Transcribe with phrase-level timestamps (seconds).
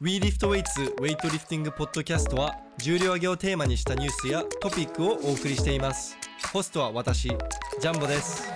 [0.00, 6.16] WeLiftWeights ウェイトリフティングポッドキャストは重量挙げをテーマにしたニュースやトピックをお送りしています。
[6.52, 8.48] ホストは私ジャンボです。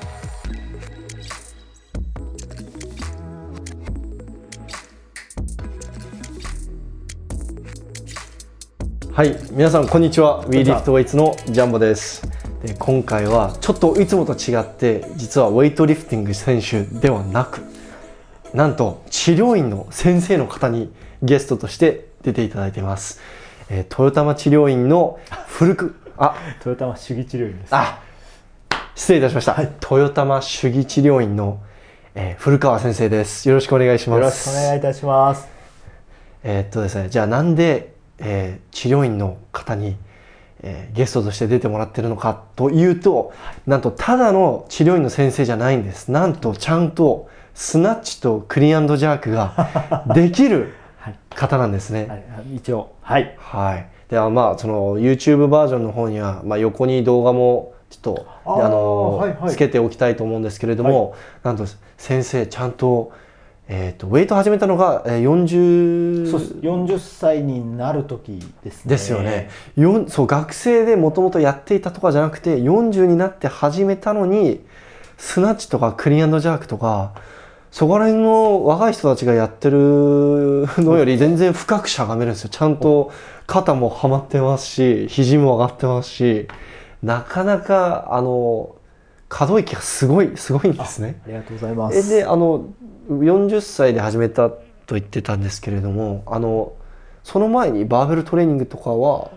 [9.12, 10.46] はい皆さんこんにちは。
[10.46, 12.22] WeLiftWeights のジャンボです。
[12.64, 17.62] で今回はちょっといつもと違って実はウェイトリフティング選手ではなく
[18.54, 20.92] なんと治療院の先生の方に
[21.22, 23.20] ゲストとして出ていただいています、
[23.68, 27.72] えー、豊玉治療院の古くあ豊玉主義治療院です。
[27.72, 28.02] あ
[28.96, 31.62] 失礼いたしました、はい、豊玉主義治療院の、
[32.16, 33.48] えー、古川先生です。
[33.48, 34.18] よろしくお願いします。
[34.18, 35.46] よろしくお願いいたします。
[36.42, 39.98] えー、っとですねじゃあなんで、えー、治療院の方に
[40.64, 43.32] えー、ゲストとして出てもらってるのかというと
[43.66, 46.10] なんとただの治療院の先生じゃないんです。
[46.10, 50.74] なんとちゃんとスナッチとクリーンジャークができる
[51.34, 52.06] 方なんですね。
[52.08, 61.64] はい、一応はい、はい、ではまあその YouTube バージョンの方には、まあ、横に動画もちょっとあの、はいはい、つけておきたいと思うんですけれども、はい、なんと
[61.96, 63.12] 先生ちゃんと
[63.68, 68.90] えーと、ウェイト始めたのが40そう40歳になる時ですね。
[68.90, 69.48] ですよね。
[70.08, 74.60] そう学生でもともとやっていたとかじゃなくて40になって始めたのに
[75.16, 77.14] スナッチとかクリーンジャークとか
[77.72, 82.50] そこら辺の若い人たちがやってるのより全然深くしゃがめるんですよ。
[82.50, 83.10] ちゃんと
[83.46, 86.48] 肩もはまってますし肘も上がってますし
[87.02, 88.76] なかなかあの
[89.30, 91.22] 可動域がすごいすごいんですね。
[91.24, 92.10] ありがとうございます。
[92.10, 92.66] であの
[93.08, 96.74] 40歳で始めたと言ってたんですけれどもあの
[97.24, 99.30] その前にバーベルトレーニングとかは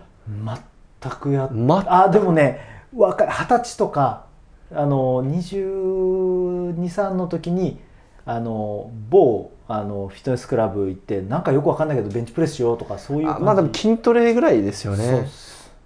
[1.00, 2.60] 全くやっ、ま、あでもね
[2.94, 4.26] 若い二十歳とか
[4.70, 7.78] あの223の時に
[8.26, 15.28] あの某あのフィットネスクラブ行ってなんかよくわかんないけどベンチプレスしようとかそういうまあでも筋トレぐらいですよね。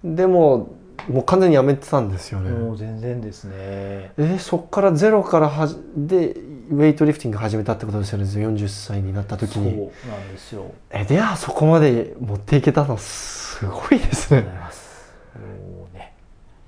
[0.03, 0.75] でも
[1.07, 2.51] もう完全にやめてたんですよね。
[2.51, 3.53] もう全然ですね。
[3.53, 6.35] えー、そっからゼロからはで
[6.71, 8.25] ウェイトリフティング始めたってことですよね。
[8.25, 9.71] 40歳になった時に。
[9.71, 10.71] そうなんですよ。
[10.89, 14.41] えではそこまで持っていけたのすごいですね。
[14.41, 14.47] ね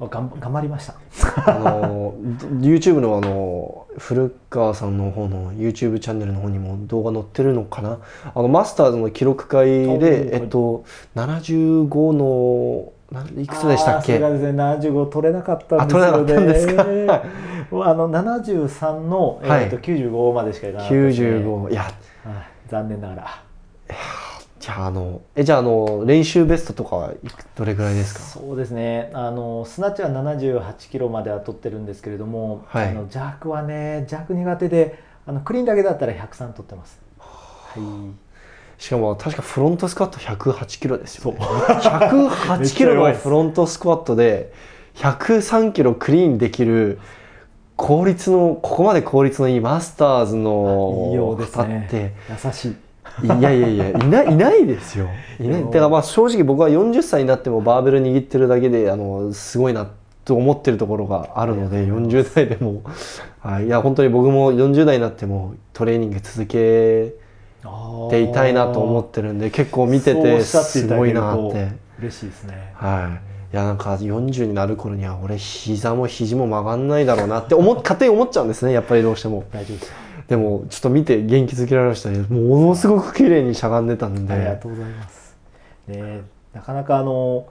[0.08, 0.96] 頑張りました
[1.46, 2.14] あの
[2.60, 8.00] YouTube のあの古川さんの方の YouTube チャンネルの方にも動画載ってるのかな？
[8.34, 9.68] あのマスターズの記録会
[10.00, 10.84] で、えっと、
[11.16, 12.92] 75の
[13.40, 14.14] いくつでしたっけ？
[14.14, 16.44] それがですね、75取れなかったんですよね。
[16.46, 16.84] ですか？
[16.84, 21.10] あの73のえっ、ー、と、はい、95までしかいかなかった、ね。
[21.10, 21.92] 95いや、
[22.68, 23.43] 残念ながら。
[24.78, 27.14] ああのえじゃあの練習ベストとかは
[27.56, 28.20] どれぐらいですか？
[28.20, 29.12] そうですね。
[29.14, 37.00] あのスナッチは78キロまでは取ってるんですけれども、はい、あの弱はね弱苦手であのクリーンだけだったら103取ってます。
[37.20, 37.84] はい
[38.78, 44.52] しかも確かフロントスクワット108キロですよ、ね、108 キロのフロントスクワットで
[44.96, 47.00] 103キロクリーンできる
[47.78, 52.76] 効率のここまで効率のいいマスターズの方って、ね、優しい
[53.22, 55.10] いやいやいやいないいないですよ。
[55.40, 55.64] いない。
[55.66, 59.90] だからまあ正直僕は40歳になってもバーベル握ってるだけであのすごいな
[60.26, 62.82] と思ってるところがあるので40代でも、
[63.42, 67.14] はい、いや本当に僕も40代になってもトレーニング続け
[68.10, 71.84] ていたいなと思ってるんで結構見ててすごいなって。
[72.00, 72.74] 嬉しいですね。
[72.76, 73.20] は
[73.52, 73.54] い。
[73.54, 79.44] いやなんか40になる頃には俺膝も肘も曲がんないだろうなって思勝手に思っちゃうんですねやっぱりどうしても。
[79.52, 82.20] 大丈夫ですでもちょっと見て元気づけられましたね。
[82.30, 84.34] ものすごく綺麗にしゃがんでたんで。
[84.34, 85.38] ありがとうございます。
[85.88, 86.22] ね
[86.54, 87.48] なかなかあの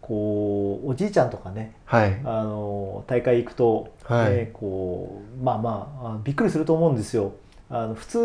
[0.00, 7.32] こうおじいちゃんとかね、はい、あの大会行くと、はい、ね、こうまあまあびっくりすると思うんですよ。
[7.70, 8.18] あの普通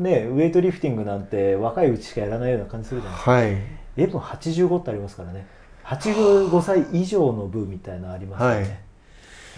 [0.00, 3.50] ねウェイトリフティングなんて若いうちしかやらないような感じするじゃないですか、はい、
[3.96, 5.46] エプロン85ってありますからね。
[5.84, 8.78] 85歳以上の部みたいなのありますからね、はい、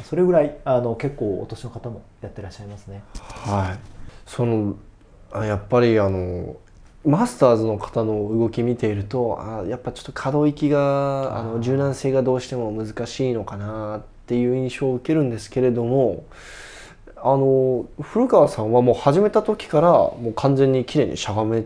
[0.02, 3.02] それぐらいあの結構お年の方もやってらっしゃいますね。
[3.20, 3.78] はい。
[4.26, 4.76] その
[5.34, 6.56] やっぱりあの
[7.04, 16.24] マスターズの方の動き見ているとあやっぱちょっと可動域があの柔軟性がどうしても難しいのかなっていう印象を受けるんですけれども
[17.16, 21.64] あの古川さんはもう始めた時からもう完全に綺麗にしゃがめ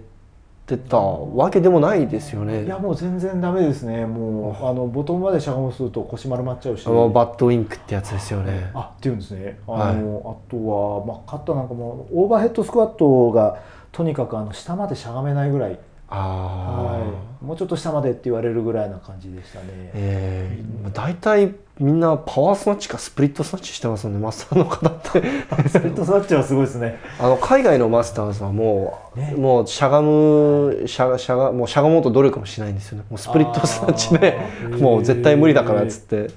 [0.68, 2.64] てたわけでもないですよね。
[2.64, 4.04] いやもう全然ダメですね。
[4.04, 6.84] もうあのボトムまでしゃがむすると腰丸まっちゃうし。
[6.84, 8.70] バッドウィンクってやつですよね。
[8.74, 9.58] あっていうんですね。
[9.66, 13.58] あの、はい、あとはまあ肩なんかもオーバーヘッドスクワットが
[13.92, 15.78] とにかくあの下までしゃがめないぐらい
[16.16, 17.12] は
[17.42, 19.66] い、もうちょっと下までって言われるぐらいな感じでしたね。
[19.92, 24.18] えー、大体みんなパワースナッチかスプリットスナッチしてますよね。
[24.18, 24.88] マスターの方。
[24.88, 26.98] ってスプリットスナッチはすごいですね。
[27.20, 33.04] あの海外のマスターズはもう、ね、もうしゃがむしゃしゃがもうしゃがもうと努力もしないんですよね。
[33.10, 34.38] もうスプリットスナッチで
[34.80, 36.30] もう絶対無理だからっつって、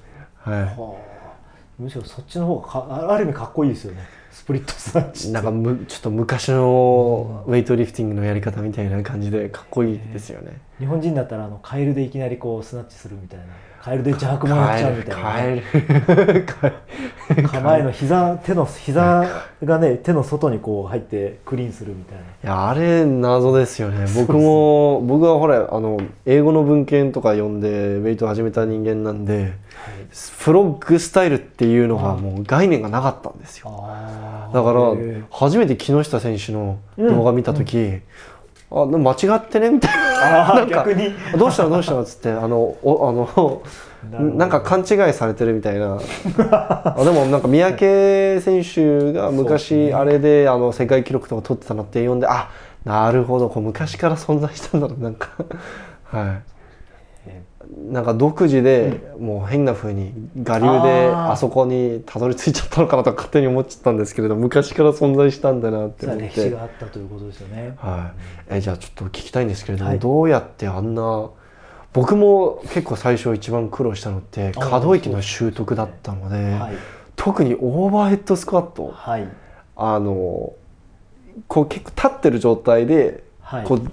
[0.44, 1.00] は
[1.80, 13.46] い、むしろそっちの方がかある意味かっこいいですよねスプリットスナッチなんかむちょっと昔のウェイトリフティングのやり方みたいな感じでかっこいいですよね、日本人だったらあのカエルでいきなりこうスナッチするみたいな
[13.84, 15.64] カエルで邪悪者やっちゃうみたいな、ね、
[16.46, 16.74] カエ
[17.42, 19.26] ル 構えの膝手の膝
[19.64, 22.24] がね手の外にこう入ってクリーンするみたいな。
[22.24, 24.06] いやあれ謎ですよね。
[24.16, 29.50] 僕も僕はほらあの英語の文献とか読んでウェイト始めた人間なんで、はい、
[30.12, 33.72] フロッグスタイルっていうのがもう概念がなかったんですよ。
[34.54, 34.94] だから
[35.32, 38.04] 初めて木下選手の動画見た時、うんうん
[38.74, 39.70] あ間違ってね？
[39.70, 40.56] みたいな。
[40.56, 40.86] なんか
[41.38, 41.70] どうしたの？
[41.72, 42.04] どうしたの？
[42.04, 43.62] っつってあのおあの
[44.36, 46.00] なんか勘違いされてるみたいな。
[46.50, 52.50] あでもなんか三宅選手が昔あれであの世界記録とか取ってたのって読んであ
[52.86, 53.50] なるほど。
[53.50, 55.04] こう昔から存在したんだろう。
[55.04, 55.30] なんか。
[56.06, 56.51] はい
[57.72, 60.14] なんか独自でもう変なふうに
[60.46, 66.24] 我流であそこにたどり着いちゃったのかなと勝手に思っちゃったんですけれど昔から存在したんだなって思って。
[66.26, 68.12] 歴史があったということですよね、は
[68.52, 71.30] い、えじゃあちょっと聞きたいんですけれども、はい、どうやってあんな
[71.94, 76.60] 僕も結構最初一番苦労したのって可動域の習得だったので、ね。
[76.60, 76.76] はい、
[77.16, 79.28] 特にオーバーヘッドスクワット、はい、
[79.76, 80.54] あの
[81.48, 83.24] こう結構立ってる状態で、
[83.66, 83.92] こう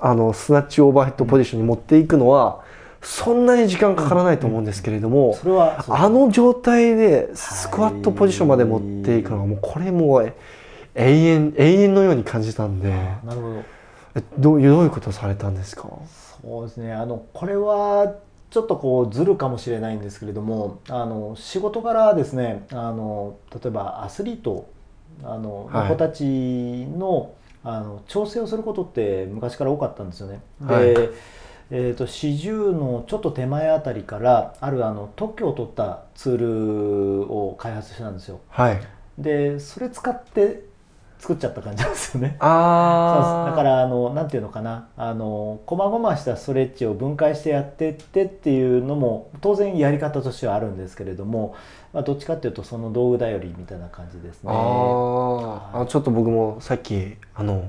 [0.00, 2.63] あのスナッチオーバーヘッドポジションに持っていくのは、
[3.04, 10.32] そんなに時間かからないと思うんですけれども、うん、あの状態でスクワットポジションまで持っていくのはもうこれもう
[10.94, 12.90] 永遠永遠のように感じたんで。
[12.90, 13.62] なるほど。
[14.38, 15.88] どうどういうことされたんですか？
[16.42, 16.92] そうですね。
[16.92, 18.14] あのこれは
[18.50, 22.64] ちょっとこうずるかもしれないんですけれどもあの仕事柄ですね。
[22.70, 24.68] あの例えばアスリート
[25.24, 27.32] あの、はい、子たちの
[27.64, 30.40] あの調整をすることって昔から多かったんですよね。
[30.60, 30.94] で、はい
[31.76, 36.36] えーと、四十のちょっと手前あたりからあるあの特許を取ったツー
[37.26, 38.38] ルを開発したんですよ。
[38.48, 38.80] はい、
[39.18, 40.62] でそれ使って
[41.18, 42.36] 作っちゃった感じなんですよね。
[42.38, 51.56] あだからあのなんていうのかなあの細々したストレッチを分解してやってってっていうのも当然やり方としてはあるんですけれども、
[51.92, 54.52] まあ、どっちかっていうとその道具頼りみたいな感じですね。
[54.52, 57.64] ああちょっと僕もさっきあの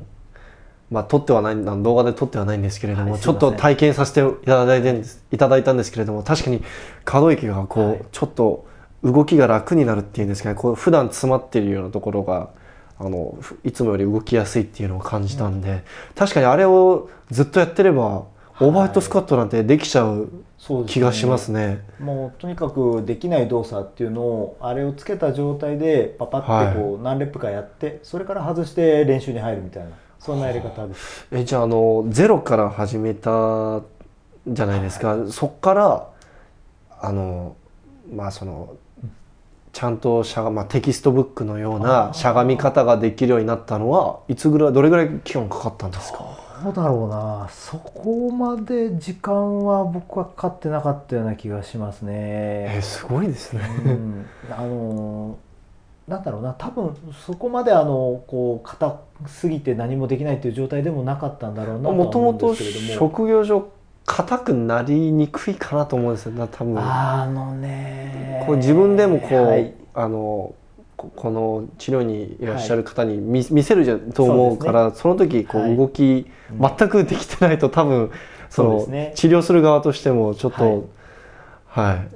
[0.91, 6.63] まあ、撮ってはない動画で撮ってはないんですけれども、はい、ちょっと体験させていただいてんですいただいたんですけれども確かに
[7.03, 8.67] 可動域がこう、はい、ちょっと
[9.03, 10.55] 動きが楽になるっていうんですかね。
[10.55, 12.49] こう普段詰まっているようなところが
[12.97, 15.81] あのいつもより動きやすいっていうのを感じたんで、うん、
[16.15, 18.25] 確かにあれをずっとやってれば
[18.59, 20.29] オーバーヘッドスクワットなんてできちゃう
[20.87, 21.81] 気がしますね。
[21.97, 29.89] すね、もうとにかくできない動作っていうのをあれをつけた状態でパパってこう何レップかやって、はい、それから外して練習に入るみたいな
[30.25, 31.27] そんなやり方です。
[31.31, 33.81] えじゃああのゼロから始めた
[34.47, 36.07] じゃないですか、はい、そっから
[36.99, 37.55] あの
[38.11, 38.73] まあその
[39.71, 46.25] ちゃんとしゃが、まあ、テキストブックのようなしゃがみ方ができるようになったのはいつぐらいどれぐらい期間かかったんですか？
[46.63, 47.47] どうだろうな。
[47.51, 52.11] そこまで時間は僕はかかってなかったような気がしますね。
[52.77, 55.37] えすごいですね、うん、あの
[56.07, 56.53] なんだろうな。
[56.53, 56.95] 多分
[57.25, 63.67] そこまであのこう硬すぎて何もできないという状態でもなかったんだろうなともともと職業上
[64.05, 66.77] 硬くなりにくいかなと思うんですよ多分。
[66.77, 70.53] あのねこう自分でもこう、はい、あの
[70.95, 76.27] この治療にいらっしゃる方に見,、見せるじゃと思うからそ、ね,、の時こう動き、
[76.59, 78.11] はい、全くできてないと多分
[78.49, 80.89] その、ね、治療する側としてもちょっと
[81.67, 82.07] はい、はい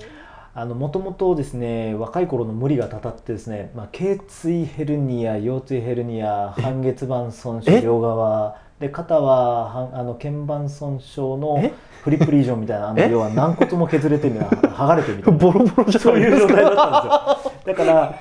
[0.66, 8.70] もともとですね若い頃の無理がたたってですね、まあ、頸椎ヘルニア腰椎ヘルニア半月板損傷両側。
[8.80, 11.62] で肩はあの腱板損傷の
[12.02, 15.38] フリップリージョンみたいなあの要は軟骨も削れてみたいな剥がれてみたいな。
[15.38, 17.52] ボロボロじゃそういう状態だったんですよ。
[17.66, 18.16] だから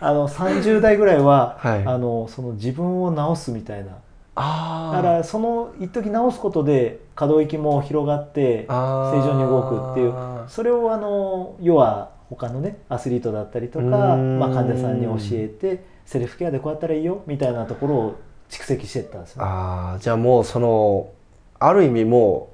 [0.00, 3.92] あの30代ぐらいは、はい、あのその自分を治すみたいな
[4.34, 10.14] だからその一時直すことで可動域も広がって正常に動くっていう。
[10.48, 19.44] それをあの要は他のねアスリートだったりとか、まあ、患者さんに教えてセルフケアでこうやったらいいよみたいなところを蓄積していったんですね。
[19.44, 21.10] あじゃあもうその
[21.58, 22.50] ある意味も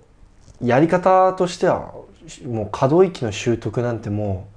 [0.61, 1.94] うやり方としては
[2.44, 4.49] もう可動域の習得なんても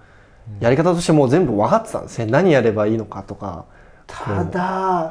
[0.60, 2.26] うやり方としてもう全部分かってたんですね。
[2.26, 3.66] 何やればいいのかとか。
[4.08, 4.62] ただ、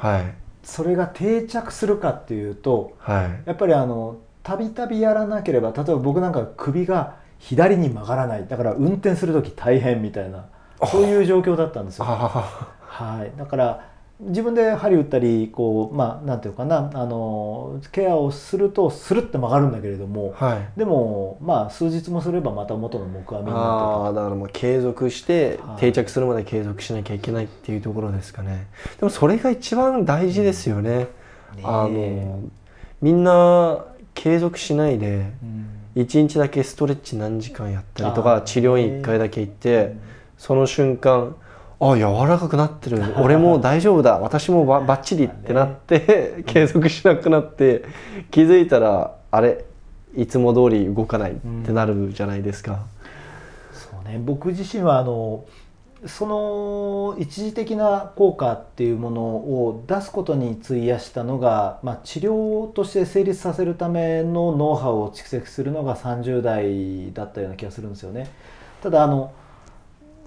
[0.02, 0.34] はい、
[0.70, 8.46] それが定着するかっていうと、はい、やっぱりあのたびたびやらなければ例えば僕なんか首が左に曲がらない。
[8.46, 10.46] だから運転する時大変みたいな
[10.86, 12.04] そういう状況だったんですよ。
[12.04, 13.89] はい、だから
[14.22, 28.66] 自分で針打ったりこうまあなんていうかなあのケアをするとスルッと曲がるんだけれども、はい、でもまあ数日もすればまた元の木阿弥になってあだからもう継続して定着するまで継続しなきゃいけないっていうところですかね。
[28.98, 31.08] でもそれが一番大事ですよね、
[31.58, 32.50] うん、あの
[33.00, 35.32] みんな継続しないで、
[35.96, 39.96] うん、1日だけストレッチ何時間やったりとか治療院1回だけ行って、
[40.36, 41.36] その瞬間
[41.80, 47.84] あ柔らかくなってる俺も大丈夫だ 私もばばっちりってなって、継続しなくなって
[48.30, 49.64] 気づいたらあれ
[50.14, 51.34] いつも通り動かないっ
[51.64, 52.72] てなるじゃないですか。
[52.72, 52.78] うん、
[53.72, 55.44] そうね僕自身はあの
[56.06, 68.30] その一時的な効果っていうものを出すことに費やしたのが、まあ、治療として成立させるためのノウハウを蓄積するのが30代だったような気がするんですよね。
[68.82, 69.32] ただあの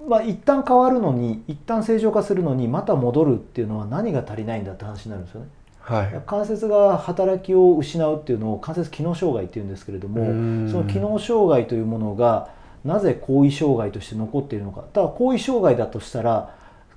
[0.08, 5.48] まあ、一旦変わるのに一旦正常化するのにまた戻るっていうのは何が足りないんだって話になるんですよね。
[5.80, 10.24] はい、関節が働きを失うっていうのを関節機能障害っていうんですけれども
[10.70, 12.48] その機能障害というものが
[12.84, 14.82] なぜ後遺障害として残っているのか。
[14.92, 16.54] ただ後遺障害だとしたら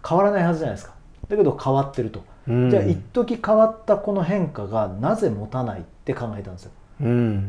[0.08, 0.94] 変わらないはずじゃないですか。
[1.28, 2.24] だけど変わってると。
[2.48, 6.72] じゃあ一時変わったこの変化がなぜ持たないって考えたんですよ。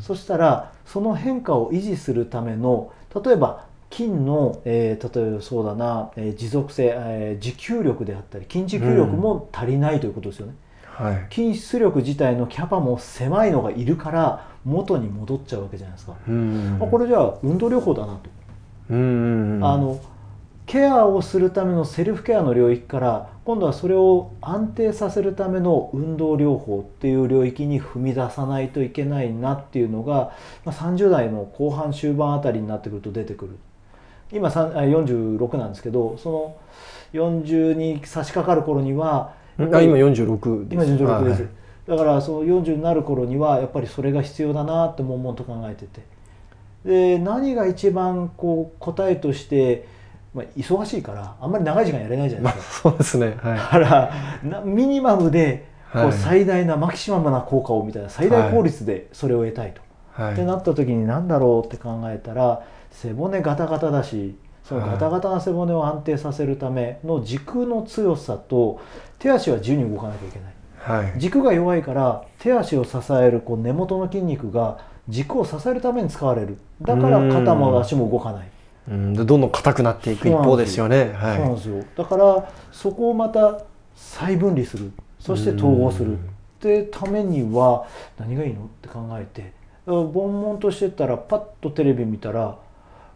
[0.01, 2.91] そしたらその変化を維持するための
[3.25, 18.31] 例えば筋の、えー、例えばそうだな、えー、持続性、えー、持久力であったり筋持久力も足りないということですよね、うんはい、筋出力自体のキャパも狭いのがいるから元に戻っちゃうわけじゃないですか、うん、これじゃあ運動療法だなと、
[18.91, 20.01] うん、あの
[20.67, 30.33] ケアをするためのセルフケアの領域から今度はそれを安定させるための運動療法っていう領域に踏み出さないといけないなっていうのが、
[30.67, 33.57] まあ、30代の後半終盤あたりになってくると出てくる
[34.33, 36.57] 今46なんですけどその
[37.13, 40.85] 40に差し掛かる頃にはあ今46です。
[40.87, 41.51] 今46です、はい、
[41.89, 46.19] だからその40になる頃にはやっぱりそれが必要だなって悶々と考えてて。
[46.85, 49.89] で何が一番こう答えとして、
[50.33, 53.79] まあ、忙しいからあんまり長い時間やれないじゃないですか、まあ、そうですね、はい、だか
[54.45, 59.81] らミニマムでこう最大な、マキシマムな効果をみたいな最大効率でそれを得たいと、
[60.13, 62.63] はい、ってなった時に何だろうって考えたら
[63.01, 68.81] 背骨ガタガタだしそのガタガタな背骨を安定させるための軸の強さと
[69.19, 74.79] 手足は自由に動かなきゃいけない、はい、軸が弱いから手足を支えるこう根元の筋肉が
[75.09, 76.59] 軸を支えるために使われる。
[76.83, 78.49] だから肩も足も動かない。
[78.91, 79.15] うん。
[79.15, 81.17] どんどん硬くなっていく一方ですよね。
[81.19, 83.63] そうなんですよ、だからそこをまた
[83.97, 84.93] 再分離する。
[85.19, 86.19] そして統合する。
[86.19, 86.21] っ
[86.61, 87.87] てためには
[88.19, 88.65] 何がいいの？
[88.65, 89.53] って考えて。
[89.87, 92.59] 悶々としてたらパッとテレビ見たら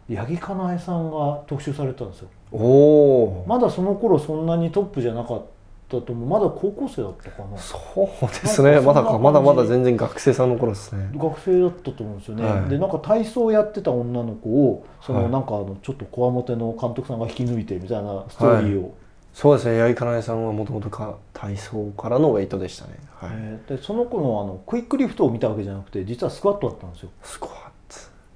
[0.09, 2.27] 八木かなえさんが特集されたんですよ。
[2.51, 5.45] おまだその頃そんなにトップじゃなかっ
[5.89, 6.29] たと思う。
[6.29, 7.57] まだ高校生だったかな。
[7.57, 7.79] そ
[8.21, 8.79] うですね。
[8.81, 11.09] まだまだまだ全然学生さんの頃ですね。
[11.15, 18.91] 学生だったと思うんですよね、はい、でなんか体操やってた女の子をそのなんかあのちょっとこわもての監督さんが引き抜いてみたいなストーリーを、はい、
[19.33, 19.79] そうですね。
[19.79, 20.89] 八木かなえさんはもともと
[21.33, 23.29] 体操からのウェイトでしたね、はい。
[23.33, 27.09] えー、でその子のあのクイックリフトを見たわけじゃなくて実はスクワットだったんですよ。
[27.21, 27.63] スクワット。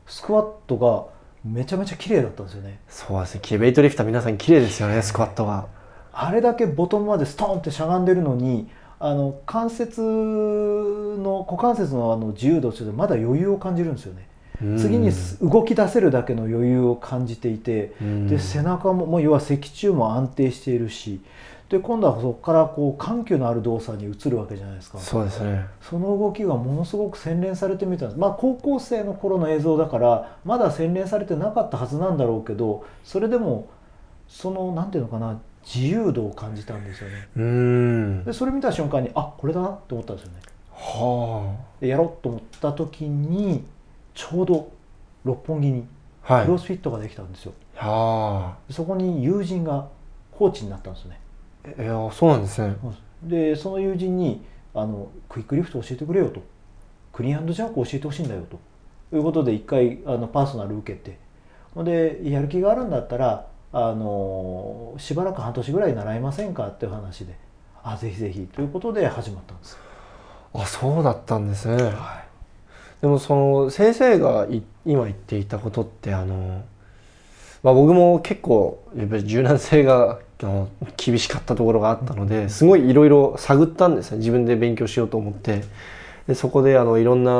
[0.05, 1.16] スクワットが
[1.51, 2.79] めちゃめちゃ綺麗だったんですよね。
[2.89, 3.57] そうですね。
[3.57, 5.67] ベイトリフター皆さん綺麗ですよねスクワットが。
[6.13, 14.27] あれだけボトムまでストンってしゃがんでるのにあの関節の股関節のあの自由度としてまだ余裕を感じるんですよね。
[14.77, 15.11] 次に
[15.41, 17.93] 動き出せるだけの余裕を感じていて
[18.27, 21.21] で背中ももう要は脊柱も安定しているし
[21.69, 24.99] で今度はそこからこう緩急のある動作に移るわけじゃないですか。
[24.99, 25.65] そうですね。
[25.81, 28.19] その動きがものすごく洗練されてみたんです。
[28.19, 33.67] まあ高校生の頃の映像だからまだ洗練されてなかったはずなんだろうけどそれでも
[34.27, 37.27] そのなんていうのかな自由度を感じたんですよね。
[37.35, 38.23] うん。
[38.23, 40.39] でそれ見た瞬間にあこれだなって思ったんですよね。
[40.71, 41.81] はあ。
[41.81, 43.65] でやろうと思った時に
[44.13, 44.71] ちょうど
[45.25, 45.85] 六本木に
[46.25, 49.87] クロスフィットができたんですよ、はあ、そこに友人が
[50.31, 51.19] コーチになったんですね
[51.77, 52.75] いやそうなんですね。
[53.23, 54.43] でその友人に
[54.73, 56.41] あのクイックリフト教えてくれよと。
[57.11, 58.59] クリーンジャーク教えてほしいんだよと。
[59.15, 61.17] いうことで一回あのパーソナル受けて。
[61.83, 67.35] でやる気があるんだったらあのしばらく半年ぐらい習いませんかっていう話で
[67.83, 68.47] あぜひぜひ。
[68.47, 69.77] ということで始まったんです
[70.53, 72.23] あそうだったんですね、は
[72.99, 74.47] い、でもその先生が
[74.85, 76.63] 今言っていたことってあの、
[77.63, 80.19] まあ、僕も結構やっぱり柔軟性が
[80.95, 85.63] 厳しかったところがあったのですごいいろいろ探ったんですね自分で勉強しようと思って。
[86.27, 87.31] でそこであのいろんな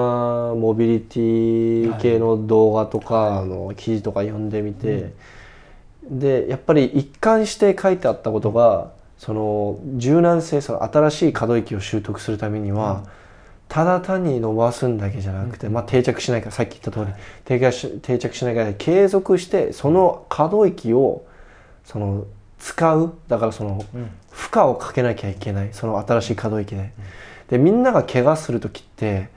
[0.56, 5.12] モビリティ系の動画とか、はい、あの記事とか読んでみて、
[6.10, 13.10] うん、でやっぱり一貫して書いてあったことがその柔軟性その新しい可動域を習得するためには、うん
[13.70, 17.14] ただ単に伸ばすんだけじゃなくて、まあ、定着しないからさっき言った通り、
[17.46, 21.26] 定着し定着しないから継続してその可動域を
[21.84, 22.26] その
[22.60, 23.84] 使うだからその
[24.32, 26.92] 負荷をかけなきゃいけないその新しい可動域で。
[27.50, 29.30] でみんなが怪我する時って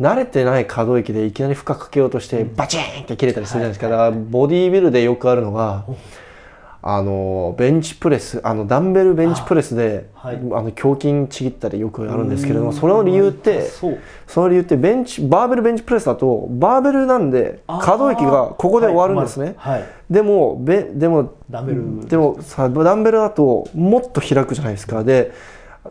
[0.00, 5.84] 慣れてない可動域でいきなり負荷かけようとしてバチンって切れたりするじゃないですか、だからボディービルでよくあるのが。
[6.80, 13.96] あのベンチプレスあのダンベルベンチプレスであ、はい、あの胸筋ちぎったりよくあるんですけれどもその理由ってそ
[14.42, 19.80] の理由ってベンチバーベルベンチプレスだとバーベルなんで可動域がここで終わるんですね、はい。
[19.80, 25.02] はい、でもべでもダンベルでもさダンベルだともっと開くじゃないですか。
[25.02, 25.32] で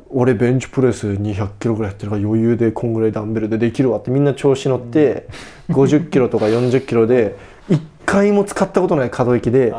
[0.10, 5.27] 俺ベンチプレス200キロぐらいやってるから余裕でこんぐらいダンベルでできるわってみんな調子乗って
[5.70, 7.36] 50キロとか40キロで
[7.70, 9.74] 1回も使ったことない可動域で。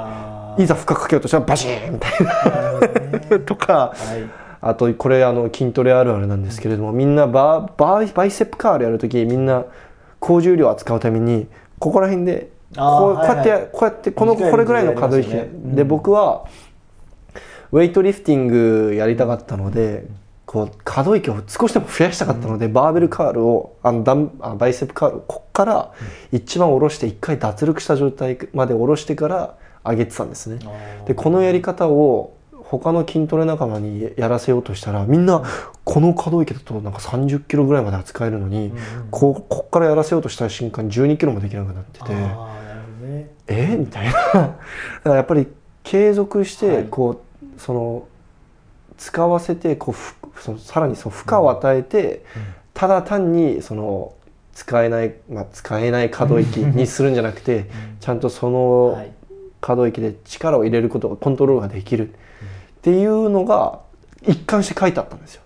[0.59, 3.41] いざ負荷かけようとしたらバシーンみたいな。
[3.41, 4.29] とか、はい、
[4.61, 9.65] あとこれあの筋トレあるあるなんですけれどもみんなバババイセップカールやるときみんな
[10.21, 11.47] 高重量扱うために
[11.79, 15.31] ここら辺でこうこうやって、こうやってこのこれぐらいの可動域
[15.75, 16.47] で、僕は
[17.73, 20.07] ウェイトリフティングやりたかったので
[20.45, 25.93] こう可動域を少しでも増やしたかったので、うん、バーベルカールをあのダンあバイセップカールこっから
[26.33, 29.57] 一番下ろして一回脱力した状態まで下ろしてから
[29.89, 30.59] 上げてたんですね。
[31.07, 35.43] でこのやり方を他の筋トレ仲間にやらせようとしたらみんな
[35.85, 43.77] この可動域だとなんか30キロぐらいまで扱えるのに、うん、ここっからやらせようとした瞬間12キロもできなくなってて、ね、え？
[43.79, 44.13] みたいな。
[44.13, 44.57] だか
[45.05, 45.47] らやっぱり
[45.83, 47.19] 継続してこう、はい、
[47.57, 48.07] その
[48.99, 52.43] 使わせてこうそのさらにその負荷を与えて、うん、
[52.75, 54.13] ただ単にその
[54.53, 59.13] 使えない、まあ、使えない可動域にするんじゃなくて、ちゃんとその、はい
[59.61, 62.11] 可動域で力を入れることがコントロールができる。
[62.11, 63.81] っていうのが
[64.27, 65.43] 一貫して書いてあったんですよ。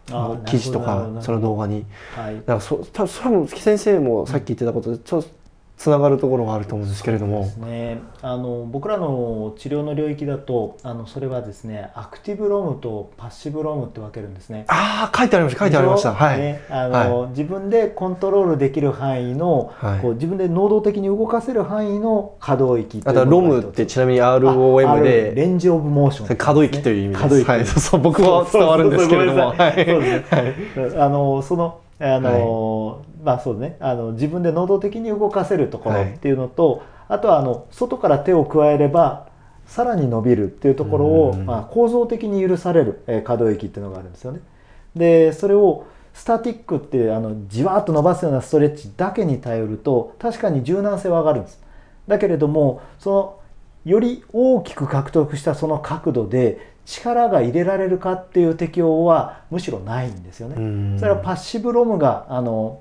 [0.47, 1.85] 記事とかその動画に。
[2.14, 5.28] はい、だからそ多分それも先生もさっき言ってたことでちょっと
[5.76, 14.64] つながるところがあると思うんですけれども、ね、あの僕らの治療の領域だとあのそれはですねアクティブロームとパッシブロームって分けるんですね。
[14.68, 16.14] ああ書いてありました書いてありました。
[16.14, 27.23] はい、ね、あの、はい、自分でコントロールできる範囲の、はい、こう自分で能動的に動かせる範囲の可動域あとロムってちなみに ROM でレンジオブモーション、ね、可動域という意味です。
[27.23, 29.55] 可動域、はい、そうそう僕は伝わるんですけれども。
[29.59, 39.28] あのそのあの、はいまあそうね、あの自分で能動的に動かせるところっていうのと、はい、あとはあの外から手を加えれば
[39.66, 44.40] さらに伸びるっていうところを、まあ、構造的に許される、えー、可動域っていうのがあるんですよね。
[44.96, 51.62] でそれをスタティックってあのじわっと伸ばすようなストレッチだけに頼ると確かに柔軟性は上がるんです。
[52.08, 53.38] だけれどもその
[53.85, 60.98] より大きく獲得したその角度で力が入れられるかっていう適応はむしろないんですよね。
[60.98, 62.80] それはパッシブロムがあの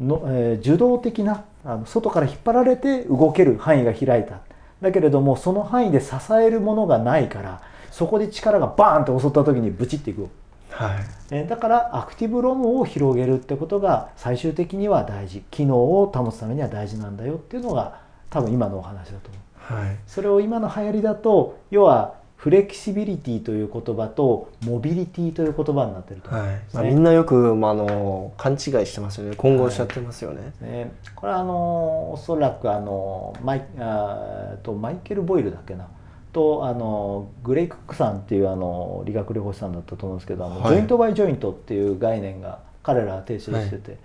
[0.00, 4.40] の、えー、受動的なあの外から引っ張られて動ける範囲が開いた。
[4.82, 10.28] だけれどもその範囲で支えるものがないからそこで力がバーンと襲った時にブチっていく、
[10.70, 10.98] はい。
[11.30, 15.42] えー、だからアクティブロムを広げるってことが最終的には大事。
[15.50, 19.38] 機能を保つためには大事なんだよっていうのが多分今のお話だと思
[19.80, 26.30] う、はい、それを今の流行りだと要はフレキシビリティという言葉とモビリティという言葉になってると。
[26.30, 26.60] ね、はい。
[26.74, 29.36] まあ、みんなよく、まあ、あの勘違いしてますよね。
[29.36, 30.52] 混合しちゃってますよね。
[30.60, 30.92] はい、ね。
[31.14, 35.88] これはあのおそらくあのマイあとマイケル・ボイルだっけな？
[36.32, 44.00] とあのグレイ・クックさんっていうあの理学療法士さんだったと思うんですけどあの、はい、 joint by joint っていう概念が彼らは提唱してて、はい、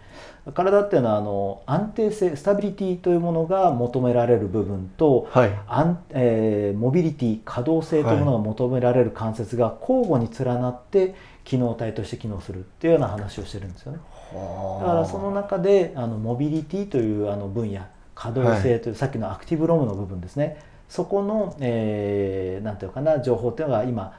[0.52, 14.00] 体っていうのはあの安定性スタビリティというものが求められる部分と、はい、あんえー、モビリティ可動性というものが求められる関節が交互に連なって機能体として機能するっていうような話をしてるんですよね。
[14.80, 17.82] だからその中であのモビリティというあの分野
[18.16, 20.58] 可動性という、はい、さっきのアクティブロムの部分ですね。
[20.88, 24.14] そこの、えー、なんていうかな情報っていうのが今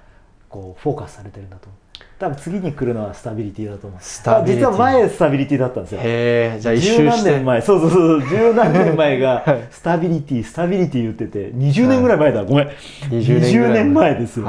[0.49, 1.68] こうフォーカスされてるんだと。
[1.68, 1.82] 思う。
[2.22, 4.00] 多分次に来るのはスタビリティだと思う。
[4.00, 4.70] スタビリティ。
[4.70, 6.00] 実は前スタビリティだったんですよ。
[6.05, 12.68] へえじゃあ一周何年前そうそうそう十何年前が スタビリティスタビリティ言ってて20年ぐらい前だ、はい、ごめん。
[13.11, 14.46] 20年 ,20 年前ですよ。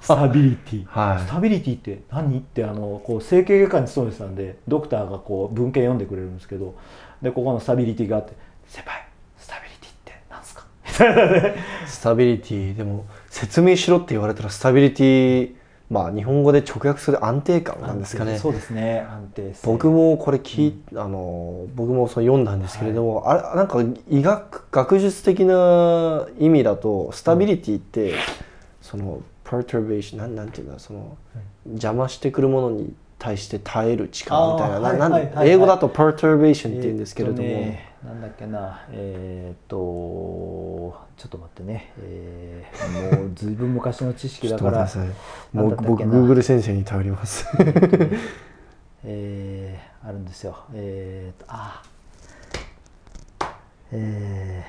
[0.00, 2.38] スタビリティ、 はい、スタビリティって何？
[2.38, 6.74] ってあのこう整形外科に勤めてたんでドクターがこう文献読んでくれるんですけど
[7.22, 8.32] でここのスタビリティがあって
[8.66, 9.06] 「先輩
[9.38, 10.64] スタビリティって何すか?」
[11.86, 12.76] スタビリティ。
[12.76, 15.55] でも説明しろって言われたらスタビリティ
[15.88, 18.38] まあ日本語で直訳する安定感なんですかね。
[18.38, 19.66] そうですね安定性。
[19.66, 28.18] 僕もこれ聞い、うん、あの僕もそう読んだんですけれども、はい、あれなんか医学学術的な意味だとスタビリティって、うん、
[28.82, 31.16] その perturbation なんなんていうんだその、
[31.66, 37.42] 邪魔してくるものに対して耐える力みたいななな英語だと perturbation っていうんですけれども。
[37.42, 40.94] えーね、なんだっけなえー、っとちょ
[41.26, 44.88] っと待ってね、えー、もうずいぶん昔の知識だから
[45.52, 47.46] もう僕 Google 先生に頼ります。
[49.08, 50.56] えー、あるんですよ。
[50.74, 51.82] えー、あ
[53.92, 54.64] え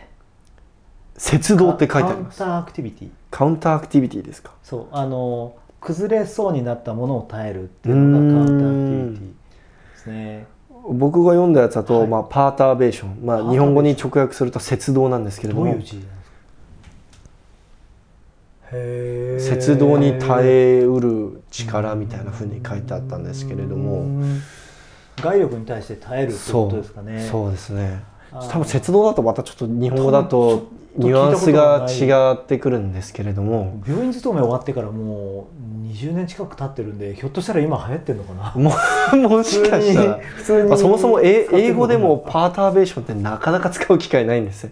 [1.18, 2.38] ー、雪道って書いてあります。
[2.40, 3.10] カウンターアクティビティ。
[3.32, 4.52] カウンターアクティビティですか？
[4.64, 10.48] そうあの崩れそうになったものを耐えるっていうのがカウンターアクティビティですね
[10.90, 15.68] 僕が読んだやつだと、はい、まあ、パーターベーション、まあ、日本語に直訳すると雪道なんですけれども。
[15.68, 15.98] 雪
[19.78, 24.06] 道に耐えうる力みたいなふうに書いてあったんですけれども。
[25.22, 33.82] 外力に対して耐えるってことですかねそうですね多分雪道だとまたちょっと日本語だとニュアンスが違ってくるんですけれども。
[33.88, 35.48] 病院勤め終わってからも
[35.86, 39.20] う20年近く経ってるんでひょっとしたら今流行ってるのかな？
[39.20, 40.20] も もしかしたら。
[40.36, 44.72] 普通に、まあ、そもそも英語でもパーターベーションってなかなか使う機会ないんですよ。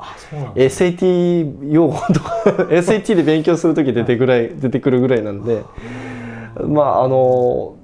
[0.56, 5.64] SAT 用語とか SAT で勉強する時出てぐらい出てくるぐらいなんで。
[6.68, 7.76] まああの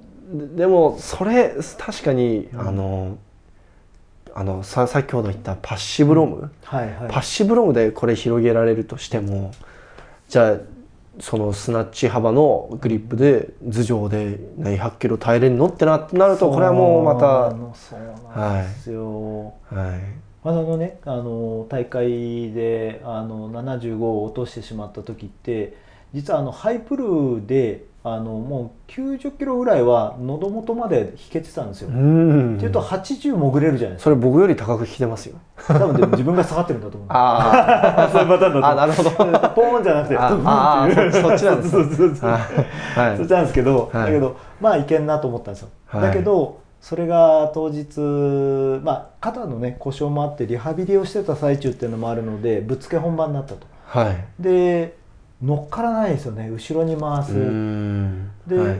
[0.55, 3.17] でもそれ確かに、あの
[4.35, 9.51] あのさ先ほど言ったパッシブロム、うんはいはい、パッシブロムでこれ広げられるとしても
[10.29, 10.57] じゃあ
[11.19, 20.01] そのスナッチ幅のグリップで頭上で何百キロ耐えれるのってななるとこれはもうまたそうなんですよ、はい、はい、
[20.45, 25.75] あのねあの大会であの75を落としてしまった時って
[26.13, 31.89] 実はあのハイプルであのもう90キロぐらいは喉元まで引けてたんですよ。
[31.89, 34.03] っていうと80潜れるじゃないですか。
[34.05, 35.37] それ僕より高く引けてますよ。
[35.67, 37.09] 多分でも自分が下がってるんだと思う。
[37.13, 38.67] ああ、 そういうパターンだと。
[38.67, 39.09] あ、なるほど。
[39.13, 41.69] ポーンじゃなくて、ああ、そっちなんです。
[41.69, 42.29] そうそうそう。
[42.31, 43.17] はい。
[43.17, 45.69] そっちなんですけど、だけどまあいけんなと思ったんですよ。
[45.93, 46.59] だけど。
[46.81, 47.99] それが当日、
[48.83, 53.67] まあ、肩のね故障もあってリハビリをしてた最中っていうのもあるのでぶっつけ本番になったと。
[53.85, 54.95] はい、で
[55.41, 56.49] 乗っからないですよね。
[56.49, 57.33] 後ろに回す。
[58.47, 58.71] で、は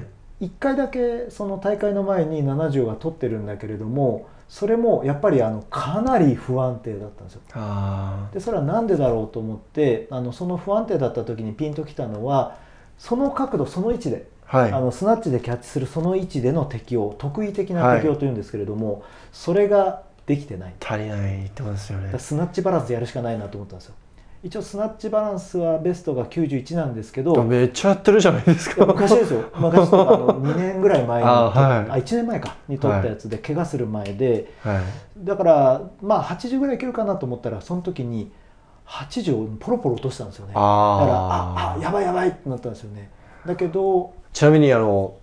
[0.41, 7.41] い、1回だけその大会の前に70が取ってるんだけれどもそれもやっぱりあのかなり不安定だったんですよ。
[8.33, 12.57] でそれは何でだろうと思ってあのその不安定だった時にピンときたのは
[12.97, 20.73] その角度その位置で、はい、あのスナッチでキャッチするその位置での適応特異的な適応というんですけれども、はい、それができてない。
[20.79, 22.17] 足りないってことですよね。
[22.19, 23.95] スナッチバランスやるしかないなと思ったんですよ
[24.43, 28.85] 一応スナッチバランスはベストが91なんですけどめっちゃやってるじゃないですか。
[28.87, 29.51] 昔ですよ。
[29.55, 34.81] 昔あの 2年ぐらい前にあ、はい、あ1年前かに撮ったやつで、はい、怪我する前で、はい、
[35.17, 38.31] だからまあ80ぐらいいけるかなと思ったらその時に
[38.87, 40.53] 80をポロポロ落としたんですよね。
[40.53, 43.11] だからああやばいやばいってなったんですよね。
[43.45, 45.13] だけどちなみにあの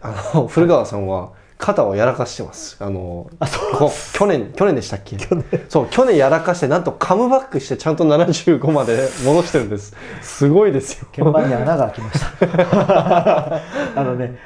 [0.00, 1.32] あの古川さんは、
[1.64, 2.76] 肩をやらかしてます。
[2.78, 3.90] あのあそう。
[4.12, 5.16] 去年去年でしたっけ？
[5.16, 5.44] 去年。
[5.70, 9.94] そう去年やらかしてなんとカムバックしてちゃんと75まで戻してるんです。
[10.20, 11.08] すごいですよ。
[11.10, 13.56] 鍵盤に穴が開きました。
[13.96, 14.36] あのね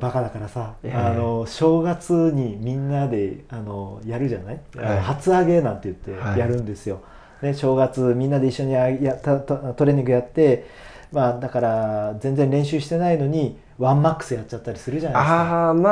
[0.00, 7.02] バカだからさ、あの正月にみんなであのやるじゃない、はい、初上げなんて言ってやるんですよ、
[7.40, 10.66] はい、ね、正月みんなで一緒にやトレーニングやって
[11.12, 15.42] まあだから全然練習してないのにワンマックスやっちゃったりするじゃないですか。
[15.42, 15.90] ああま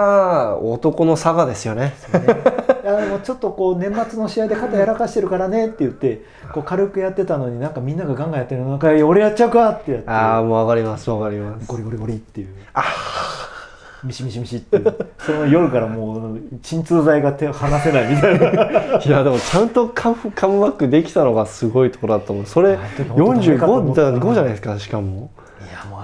[0.51, 1.95] あ男の差がですよね。
[2.13, 2.53] ね。
[2.83, 10.11] いやもちょっとこう年末の試合で肩やらかしてるからねって言ってこう軽くやってたのになんかみんながガンガンやってるのなんか俺やっちゃうかってやって。
[10.11, 11.67] ああもう分かります分かります。
[11.67, 12.49] ゴリゴリゴリっていう。
[12.75, 14.79] ああミシミシミシって
[15.19, 18.99] その夜からもう鎮痛剤が手を離せないみたいな。
[18.99, 22.47] いやでもちゃんとカムカムバックできたのがすごいところだと思う。
[22.47, 23.95] それ45
[24.35, 25.31] じゃないですかしかも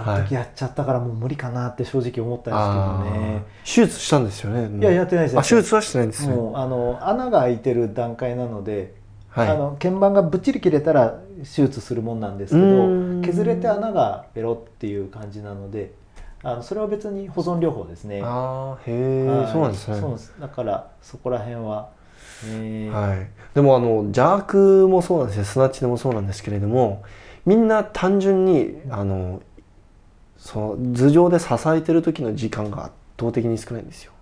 [0.00, 4.80] あの時やっちゃったからもう無理かなって正直思ったんですけどね、手術したんですよね。
[4.80, 5.38] いややってないです。
[5.38, 8.98] あ手術はしてないんですよもうあの穴が開いてる段階なので
[9.30, 15.92] はい、あの鍵盤がぶっちり切れたら手術するもんなんですけど削れて穴がペロっていう感じなので
[16.42, 18.22] あのそれは別に保存療法ですね。
[18.24, 20.00] ああへえ、そうなんですね。
[20.00, 20.34] そうです。
[20.40, 21.90] だからそこら辺は。
[22.92, 25.44] はい、でもあの邪悪もそうなんですよ。
[25.44, 27.02] スナッチでもそうなんですけれども
[27.44, 29.42] みんな単純にあの
[30.38, 34.12] その頭上で支えてる時の時間が圧倒的に少ないんですよ。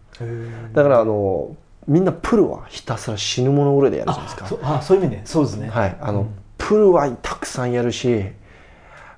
[0.73, 1.55] だからあの
[1.87, 4.77] みんなプルはひたすら死ぬものぐらいでやるじゃないですか。
[4.77, 5.23] あそういう意味ね。
[5.25, 5.69] そうですね。
[5.69, 5.97] はい。
[6.01, 8.25] あの、うん、プルはたくさんやるし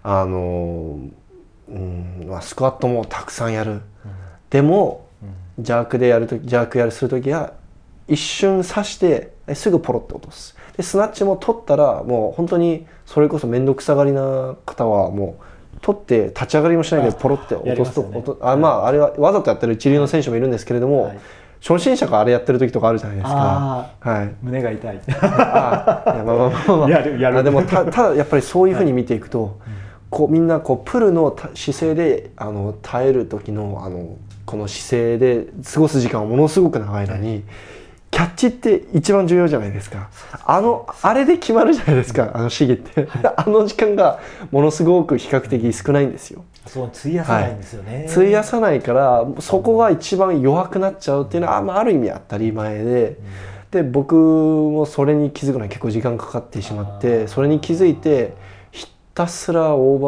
[0.02, 0.98] あの
[1.68, 3.82] うんまあ、スクワットもたくさんやる、
[4.48, 5.06] でも、
[5.58, 7.52] 邪悪でやると邪悪やるする時は
[8.06, 10.56] 一瞬刺してすぐポロって落とす。
[10.76, 15.44] でスナッチも取ったらもう本当にそれこそ面倒くさがりな方はもう
[15.80, 21.18] 取って立ち上がりもしないでポロって落とすとあ、ね、まああれはわざとやってる一流の選手もいるんですけれども、はい。
[21.60, 23.90] 初心者があれやってる時とかあるじゃないですか。
[24.00, 25.00] はい、胸が痛い。
[25.08, 27.42] あいやまあまあまあ、 まあ、やるやる。
[27.42, 29.52] でもたただやっぱりそういうふうに見ていくと、はい、
[30.10, 37.42] こうみんなこうプルの姿勢であの耐える時のあのこの姿勢で過ごす時間はものすごく長い間に、
[38.10, 40.08] キャッチって一番重要じゃないですか。
[40.46, 43.08] あの、あれで決まるじゃないですか、あの試技って。
[43.36, 44.18] あの時間が
[44.50, 46.44] ものすごく比較的少ないんですよ。
[46.66, 48.06] そう、費やさないんですよね。
[48.10, 53.18] 費やさないから、そこが一番弱くなっちゃうっていうのは、まあ、ある意味当たり前で、
[53.70, 58.34] で、僕もそれに気づくのは結構時間かかってしまって、それに気づいて、
[58.70, 60.02] ひたすらオー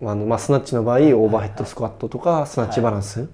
[0.00, 3.28] バー、あのまあ、スナッチの場合、オーバーヘッドスクワットとか、スナッチバランス。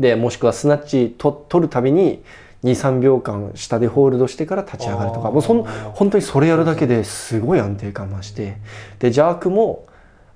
[0.00, 2.22] で、もしくはスナッチと取るたびに、
[2.64, 5.30] 23秒間下でホールドしてから立ち上がるとか。
[5.30, 8.58] もうそん本当にそれやるだけですごい安定感増して。
[8.98, 9.86] でジャークも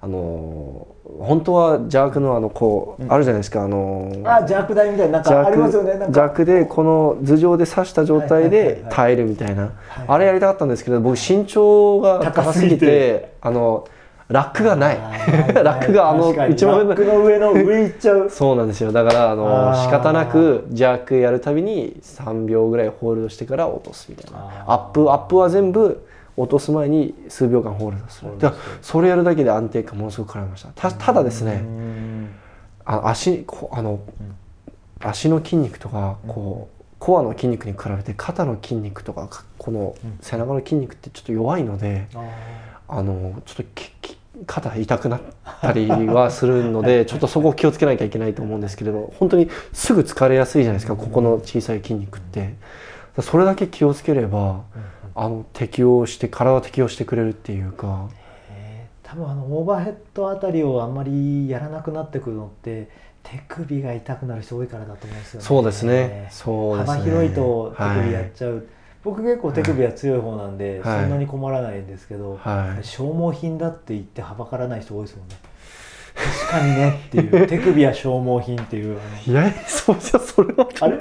[0.00, 0.86] あの
[1.18, 3.62] 本当はジャークのあのこう、あるじゃないですか。
[3.62, 5.92] あのあジャーク台みたいななんかありますよね。
[6.10, 9.72] ジャークでこの頭上で刺した状態で耐えるみたいな、
[10.06, 13.86] あれやりたかったんですけど僕身長が高すぎてあの
[14.28, 18.28] ラックがないラックがあの一番ラックの上の上行っちゃう。
[18.30, 18.90] そうなんですよ。
[18.90, 24.64] だからあの仕方なくジャークやるたびに3秒ぐらいホールドしてから落とすみたいな。
[24.66, 26.06] アップアップは全部
[26.36, 28.30] 落とす前に数秒間ホールドする。
[28.80, 30.70] それやるだけで安定感ものすごく変わりました。
[30.74, 31.62] たただですね
[32.86, 34.00] あ足こあの、
[35.00, 42.06] 足の筋肉とかこう、コアの筋肉に比べて肩の筋肉とかこの背中の筋肉ってちょっと弱いので、
[42.88, 44.14] あのちょっと
[44.46, 45.20] 肩痛くなっ
[45.60, 52.54] たりはするので ちょっとそこを気をつけなきゃいけないと思うんですけれど本当にすぐ疲れやすいじゃないですかここの小さい筋肉って。
[53.20, 54.62] それだけ気をつければ
[55.14, 58.08] あの適応して体適応してくれるっていうか。
[59.04, 62.88] 多分あのオーバーヘッドあたりをあんまりやらなくなってくるのって
[63.22, 65.46] 手首が痛くなる人多いからだと思うんですよね。
[65.46, 66.28] そうですね。
[66.32, 66.94] そうですね。
[66.96, 68.64] 幅広いと手首やっちゃう、はい
[69.04, 75.36] 僕結構手首は強い方なんで、はい、そんなに困らないんですけど、はい、消耗品だって言ってはばからない人多いですもんね。
[76.14, 77.44] 確かにねっていう。
[77.46, 78.98] 手首は消耗品っていう。
[79.26, 80.98] いやそうじゃそれはあれ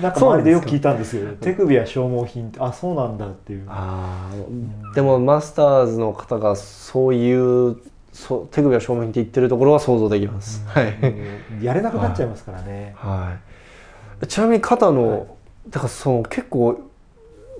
[0.00, 3.64] なんか周りでよく聞いたんですけど手首は消耗品ってあそうなんだっていう。
[3.68, 7.76] あ、うん、でもマスターズの方がそういう
[8.12, 10.88] そ手首は消耗品って言ってるところは想像できます、うん、は
[11.60, 13.34] い、やれなくなっちゃいますからね、は
[14.22, 15.26] い、ちなみに肩の、
[15.68, 16.80] だからその結構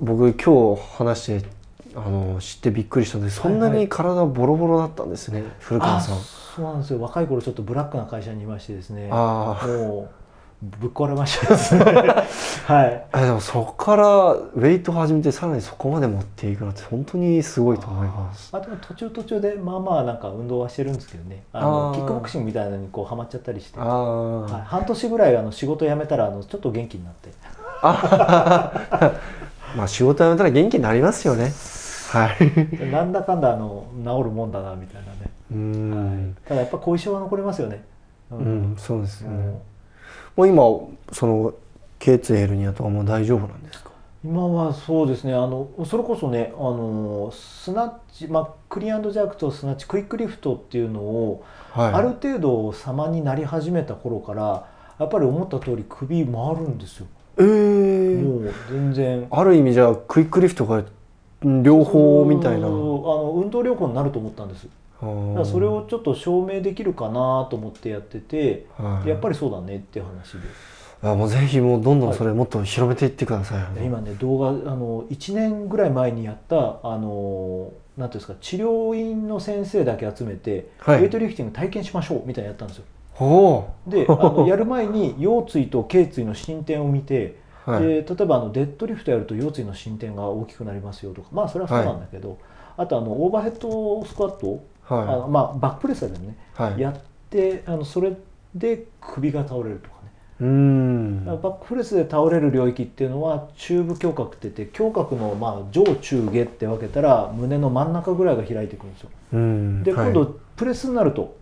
[0.01, 1.49] 僕今日話して
[1.95, 6.19] あの知ってびっくりしたのでそんなに体ボロボロだったんですね、はいはい、古川さん。
[6.21, 7.01] そうなんですよ。
[7.01, 10.27] 若い頃ちょっとブラックな会社にいましてですねあもう
[10.63, 11.85] ぶっ壊れましたですね。
[12.65, 13.07] はい。
[13.15, 18.51] でもそこからウェイト始めてさらにそこまで持っていくのって本当にすごいと思います。
[18.55, 21.45] あでも途中途中でまあまあなんか運動はしてるんですけどね。
[21.53, 23.79] あのキックボクシングみたいなのにこうハマっちゃったりして。
[23.79, 27.31] はい、半年ぐらいあの仕事辞めたらあのちょっと元気になって
[29.77, 31.53] まあ仕事辞めたら元気になりますよね。
[32.11, 32.37] はい。
[32.91, 35.31] なんだかんだあの治るもんだなみたいなね。
[35.53, 37.85] うん、はい、ただやっぱ後遺症は残りますよね。
[38.31, 39.61] うん、うん、そうですよね。
[40.35, 40.63] もう今
[41.13, 41.53] その
[41.99, 43.91] 頸椎ヘルニアとかも大丈夫なんですか？
[44.25, 54.67] 今はそうですねあのそれこそねあのスナッチ、まあ、クリアンドジャークとスナッチクイックリフトっていうのを、はい、ある程度様になり始めた頃から
[54.99, 57.07] やっぱり思った通り首回るんですよ。
[57.39, 57.45] えー、
[58.15, 60.85] もう全然ある意味じゃあクイックリフトが
[61.43, 62.67] 両方みたいな。
[62.67, 64.69] あの運動療法になると思ったんです。
[65.01, 70.39] だそれをちょっと証明できるかなと思ってやってて、はい、やっぱりそうだねって話で。
[71.03, 82.85] あもうぜひもうどんどんそれもっと広めていってください、はい、今ね動画あの1年ぐらい前にやったあのなんていうんですか治療院の先生だけ集めて、はい、ウェイトリフティング体験しましょうみたいなやったんですよ。
[83.87, 91.29] であのやる前に腰椎と頸椎の進展を見て、はい、で例えばあのデッドリフトやると腰椎の進展が大きくなりますよとか。
[91.33, 92.39] まあそれはそうなんだけど、はい、
[92.79, 96.37] あとあのオーバーヘッドスクワット、はい、あのまあ、バックプレスでもね、
[96.79, 98.13] やってあのそれ
[98.55, 100.13] で首が倒れるとかね。
[100.41, 101.25] うん。
[101.25, 109.11] バックプレスで倒れる領域っていうのは中部胸郭って言って胸郭のまあ上中下って分けたら胸の真ん中ぐらいが開いていくんですよ。
[109.83, 111.37] で今度プレスになると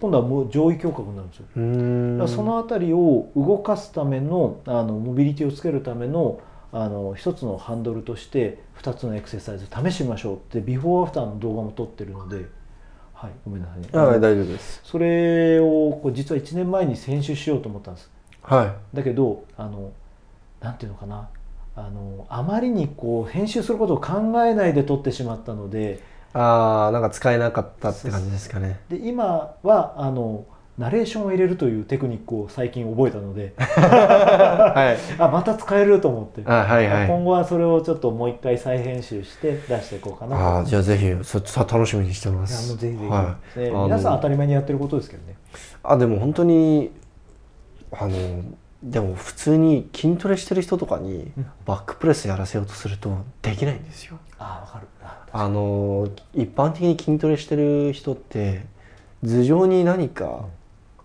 [0.00, 2.28] 今度はもう上位胸郭になるんですよ。
[2.28, 6.40] その辺りを動かすためのあのモビリティをつけるための
[6.72, 12.46] あの一つのハンドルとして2つのエクササイズ試してみましょうってビフォーアフターの動画も撮ってるので。
[13.12, 13.32] はい。
[13.44, 13.88] ごめんなさいね。
[13.92, 14.80] あ大丈夫です。
[14.82, 18.10] それをこう実は1年前に選手しようと思ったんです。
[18.42, 18.96] はい。
[18.96, 19.92] だけどあの
[20.60, 21.28] なんていうのかな。
[21.76, 28.80] あのあまりにこう編集することを考えないで撮ってしまったのでああなんか使えなかったって感じですかね。
[28.88, 30.46] で今はあの
[30.78, 36.42] ナレーションを入れるというテクニックを最近覚えたので、 はい、 あまた使えると思って。
[36.50, 42.76] あ、はいはい、今後はそれをちょっともう一回再編集して出していこうかなあじゃあぜひそさ楽しみにしてます。
[42.78, 45.34] ぜひぜひ、はい、皆さん当たり前にやってることですけどね。
[45.82, 46.92] あでも本当に
[47.92, 48.16] あの
[48.82, 51.30] でも普通に筋トレしてる人とかに
[51.66, 53.10] バックプレスやらせようとすると
[53.42, 54.16] できないんですよ。
[54.38, 54.86] あわかる
[55.32, 58.64] あの一般的に筋トレしてる人って
[59.22, 60.46] 頭上に何か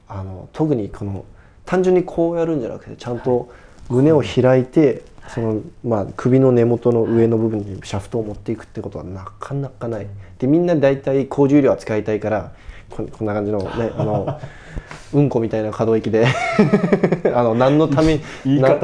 [0.07, 1.25] あの特にこの
[1.65, 3.51] 単純にこうやるんじゃなくてちゃんと
[3.89, 10.07] 胸を開いて、そのまあ、首の根元の上の部分にシャフトを持っていくってことはなかなかない。
[10.39, 12.51] でみんな大体高重量は使いたいから
[12.89, 14.39] こんな感じのねあの
[15.15, 16.28] うんこみたいな可動域で。
[17.34, 18.80] あの何のために 大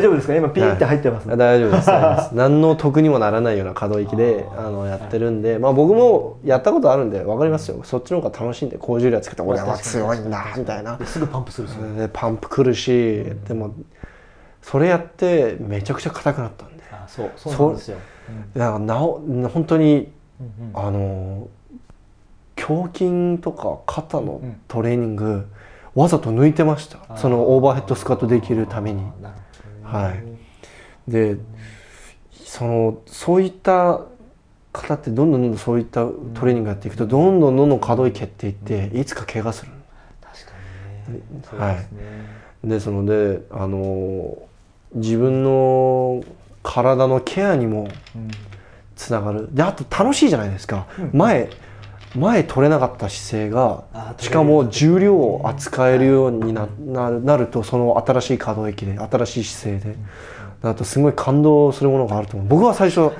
[0.00, 0.34] 丈夫ですか？
[0.34, 1.90] 今ピーって入ってます、ね、大丈夫です。
[2.34, 7.80] 何の得にもならないような可動域であのやってるんで、まあ、僕もやったことあるんで分かりますよ。
[7.84, 10.98] そっちの方が楽しいんで高重量つけて俺は強いんだみたいな。
[11.04, 13.74] すぐパンプするでパンプくるし、うん、でも
[14.62, 16.82] それやってめちゃくちゃ硬くなったんで。
[16.92, 17.96] あそうそうなんですよ、
[18.54, 19.20] うん、だからなお
[19.52, 21.48] 本当に、うんうん、あの
[22.68, 25.46] 胸筋とか肩のトレーニング、
[25.94, 29.02] わざと抜いてましたそのオーバーヘッドスカットできるために。
[29.82, 31.36] はい、で
[32.32, 34.00] そのそういった
[34.72, 39.72] 方ってどんどんどんどんそういったトレーニングやっていくとどんどんどんどん可動域減っていっていつか怪我する。
[40.22, 40.52] 確か
[41.08, 41.64] にね。
[41.64, 42.68] はい。
[42.68, 44.38] でそのであの
[44.94, 46.22] 自分の
[46.62, 47.88] 体のケアにも
[48.96, 49.54] つながる。
[49.54, 50.86] であと楽しいじゃないですか。
[51.12, 51.50] 前
[52.14, 53.84] 前取れなかった姿勢が
[54.18, 56.68] しかも重量を扱えるようにな
[57.10, 59.96] なるとその新しい可動域で新しい姿勢で。
[60.62, 62.48] だとすごい感動するものがあると思う。
[62.48, 63.10] 僕は最初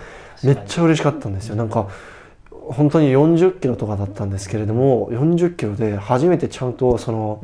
[0.44, 1.56] めっちゃ嬉しかったんですよ。
[1.56, 1.88] なんか
[2.50, 7.42] 本当に40キロとかだったんですけれども40キロで初めてちゃんとその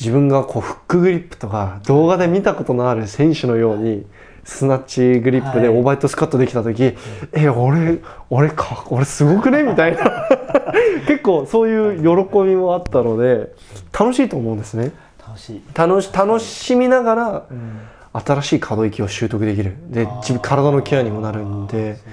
[0.00, 4.06] 自分がこうフックグリップとか動画で見たことのある選手のように
[4.44, 6.96] スナッチグリップでオーバーヘッドスカットできた時、はい、
[7.34, 7.98] え俺
[8.30, 9.62] 俺か俺すごくね？
[9.62, 10.26] みたいな
[11.06, 13.52] 結構そういう喜びもあったので
[13.98, 14.92] 楽しいと思うんですね。
[15.18, 15.62] 楽しい。
[15.74, 17.80] 楽し楽しみながら、うん、
[18.12, 19.76] 新しい可動域を習得できる。
[19.88, 21.96] で自分体のケアにもなるんで。
[21.96, 22.04] そう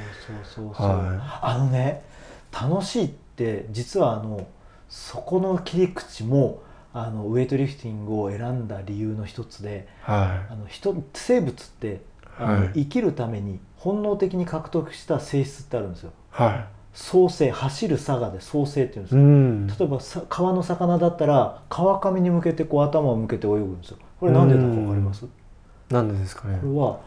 [0.44, 2.04] そうそうそう、はい、あのね
[2.52, 4.48] 楽しいって実はあの
[4.90, 6.62] そこの切り口も
[6.94, 12.02] あのウエイトリフティングを選んだ理由の一つで、はい、あの人生物って
[12.40, 16.12] あの、はい、生きるために本能的に獲得した性質ってあるんですよ。
[16.32, 23.98] はい創生走る佐賀で創生っていうんですよ、うん、例えばさ川の魚だったら川上に向けてこう頭を向けて泳ぐんですよ。
[24.20, 25.32] これなんでだか分かります、うん、
[25.96, 26.58] なんでですかね。
[26.60, 27.00] これは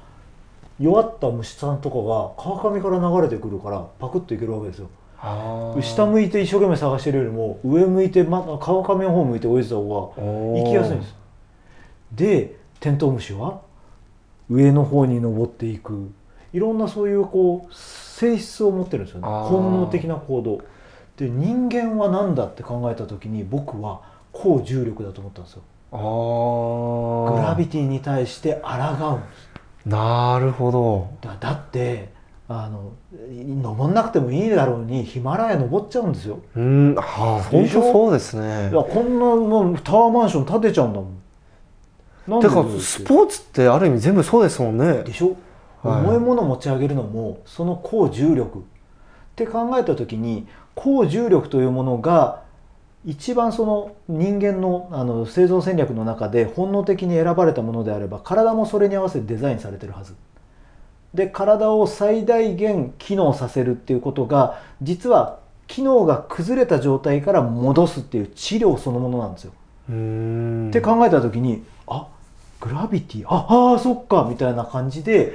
[0.79, 4.89] 弱った虫さんとかが川上から流れてくるからパクッといけるわけですよ。
[5.83, 11.15] 下向いて一生懸命探してるよりも上向いて、ま、川上の方向いて泳いでた方が行きやすいんです。
[12.13, 13.61] でテントウムシは
[14.49, 16.13] 上の方に登っていく。
[16.53, 17.75] いろんなそういうこう
[18.21, 19.27] 性質を持ってるんですよね。
[19.27, 20.61] 本能的な行動。
[21.17, 24.01] で人間は何だって考えた時に僕は
[24.33, 25.63] 高重力だと思ったんですよ。
[25.93, 25.99] グ
[27.43, 29.89] ラビティに対して抗うんです。
[29.89, 31.09] なるほど。
[31.21, 32.11] だだって
[32.49, 32.93] あの
[33.31, 36.41] 登んなくてもいいだろうにヒマラヤ登っちゃうんですよ。
[36.57, 38.71] うんはあ本当そうですね。
[38.71, 42.41] いやこんなもうタワーマンション建てちゃうんだもん。
[42.41, 45.03] てかスポーツってある意味全部そうですもんね。
[45.05, 45.35] でしょ？
[45.83, 48.59] 重いものを持ち上げるのもその高重力。
[48.59, 48.63] っ
[49.37, 52.43] て考えた時に高重力というものが
[53.07, 60.15] 一番その人間のあの生存戦略の中で本能的に選ばれたものであれば体もそれに合わせてデザインされてるはず。
[61.15, 69.53] で体を最大限機能させるっていうことが実は機能が崩れた状態から戻すっていう治療そのものなんですよ。
[70.69, 72.07] って考えた時にあ
[72.61, 73.25] グラビティ。
[73.27, 74.27] ああそっか。
[74.29, 75.33] みたいな感じで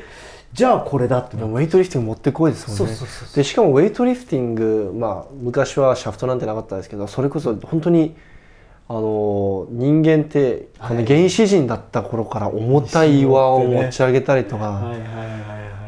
[0.56, 2.98] じゃあこれだってウェイトリフティング持ってこいですもんね。
[3.36, 8.15] でしかもウェイトリフティングまあ昔はシャフトなんてなかったですけどそれこそ本当に
[8.88, 14.93] あの人間ってこの原始人だった頃から重たい岩を持ち上げたりとか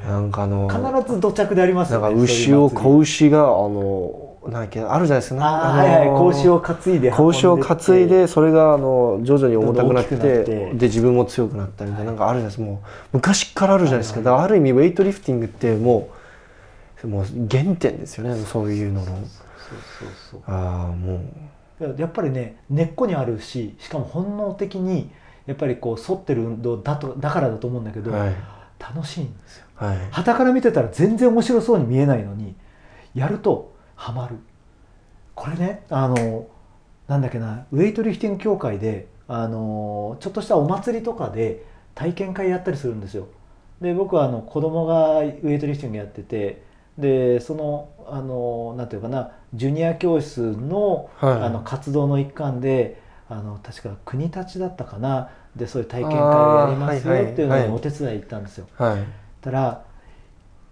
[0.05, 12.63] なんかあの必ず土着でありますよねなんか牛を子牛があのなんだっけあるじゃないですか、あはいはい、子牛を担いで子牛を担いでそれがあの徐々に重たくなってで自分も強くなったみたいななんかあるじゃないですか。
[12.63, 14.21] もう昔からあるじゃないですか。
[14.21, 16.09] だからある意味ウェイトリフティングっても
[17.03, 18.35] うもう原点ですよね。
[18.45, 19.05] そういうのの。
[19.05, 19.17] そう
[20.31, 21.19] そうああもう。
[21.79, 25.11] やっぱりね根っこにあるししかも本能的に
[25.45, 28.35] やっぱりこう反ってる運動だとだからだと思うんだけど、はい、
[28.79, 29.65] 楽しいんですよ。
[29.75, 32.55] はい、旗から見てたら全然面白そうに見えないのに
[33.13, 34.37] やるとハマる。
[35.35, 36.47] これねあの
[37.07, 43.27] なんだっけなウェイトリフティング協会であのちょっとしたお祭りとかで体験会やったりするんですよ。
[43.81, 46.63] で僕はあの子供がウェイトリフティングやってて
[46.97, 58.67] でそのあのなんていうかなジュニア教室のはい、あの活動の一環であの確か国立だったかなでそういう体験会をやりますよっていうのにお手伝い行ったんですよ。
[58.77, 59.03] はい、
[59.41, 59.83] たら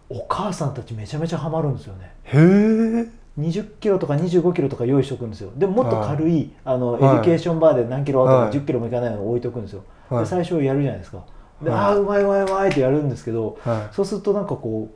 [0.10, 2.15] お母さんたちめちゃめちゃハマるんですよね。
[2.26, 3.08] へえ。
[3.40, 5.52] 20キロとか25キロとか用意しとくんですよ。
[5.58, 11.24] でももっと軽い、あのエデュケーションバーで何キロとか10キロもいかないのを置いとくんですよ、で最初やるじゃないですか。
[11.62, 13.58] で、ああうまいうまいうまいってやるんですけど、
[13.92, 14.90] そうするとなんかこ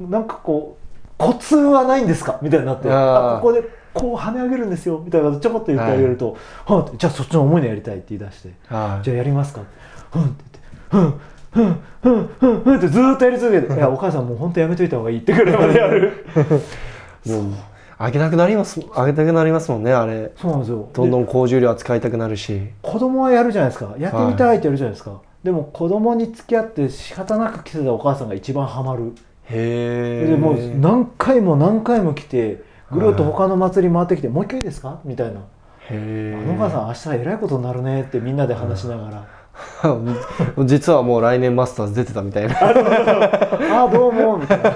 [0.00, 2.38] うなんかこうコツはないんですか？
[2.40, 2.88] みたいになって。
[2.90, 3.62] あここで
[3.92, 5.02] こう跳ね上げるんですよ。
[5.04, 9.60] みたいなちょこっと言ってあげると「はじゃあそっちの重いのやりたい」って言い出して「じゃあやりますか」
[10.10, 10.44] ふんって
[10.90, 11.20] 言って「ふん
[11.54, 15.52] ふんふんふんふん」ってずっとやり続けて「いやお母さんもう本当やめといた方がいい」ってくら。
[15.54, 16.12] いまでやる。
[17.26, 17.42] もう
[17.96, 20.32] あげたくなりますあげたくなりますもんねあれ。
[20.36, 20.88] そうなんですよ。
[20.92, 22.60] どんどん高重量扱いたくなるし。
[22.82, 23.94] 子供はやるじゃないですか。
[23.98, 29.12] やってみたいってやるじゃないですか、はい、でも子供に付き合って仕方なく来てたお母さんが一番ハマる。
[29.44, 34.98] へえでもう何回も何回も来てぐるっと他の祭り回ってきて、もう一回いいですか？
[35.04, 35.40] みたいな
[35.90, 39.24] 「へあのお母さん明日えらいことになるね」ってみんなで話しながら。
[40.64, 42.56] 実はもう来年マスターズ出てたみたいな。
[42.60, 44.08] あど。
[44.08, 44.72] うもみたいな。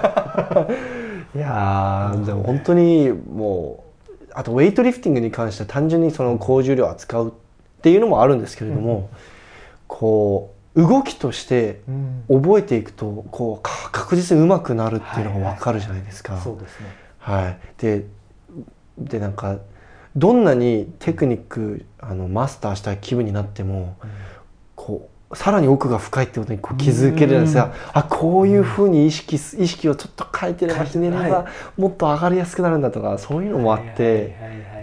[1.35, 9.07] いやでも本当にもうあとウェイトリフティングに関しては単純にその高重量を扱うっていうのもあるんですけれども、うん、
[9.87, 11.81] こう動きとして
[12.29, 16.39] 覚えていくとこう確実にうまくなるっていうのが分かるじゃないですか。
[16.39, 16.87] そうですね。
[17.19, 18.05] はい、で
[18.99, 19.59] でなんか
[20.17, 24.11] どんなにテクニックあのマスターした気分になっても、うん、
[24.89, 34.35] こうさらに奥が深いってことにこう気づけるんですが、あこういうふうに意識意識をちょっと変えてればひねればもっと上がりやすくなるんだとかそういうのもあって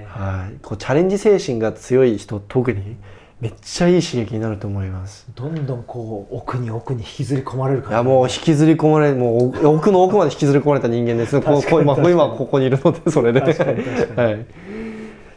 [0.07, 2.97] はいこうチャレンジ精神が強い人特に
[3.41, 5.25] めっちゃいい刺激になると思います。
[5.33, 11.35] どんどんこう奥に奥に引きずり込まれるいやもう引きずり込まれもう奥の奥まで引きずり込まれた人間です。
[11.35, 14.45] ねこう今今ここにいるのでそれで、はい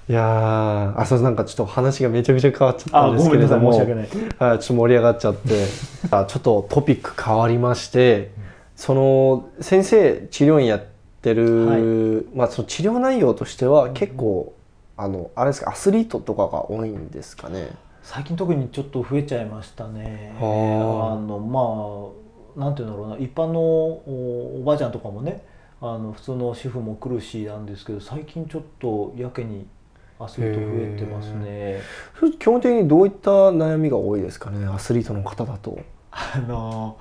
[0.08, 3.70] いやあそうなんかちょっと話がめちゃくちゃ変わっちゃったんですけれども。
[3.70, 5.66] はい、ちょっと盛り上がっちゃって。
[6.10, 8.30] あちょっとトピック変わりまして、
[8.74, 10.82] その先生治療院やっ
[11.20, 14.54] てる、はい、まあその治療内容としては結構、
[14.96, 17.68] あのあれですかアスリートとかが多いんですかね？
[18.02, 20.34] 最近特にちょっと増えちゃいましたね。
[20.38, 23.16] あのまあなんていうんだろうな。
[23.18, 25.44] 一般のおばあちゃんとかもね
[25.82, 29.66] あの普通の主婦も来るしなんですけど最近ちょっとやけに
[30.20, 31.80] アスリート増えてますね。
[32.38, 35.78] 基本的にどういった悩みが多いですかねアスリートの方だと。
[36.10, 36.98] あの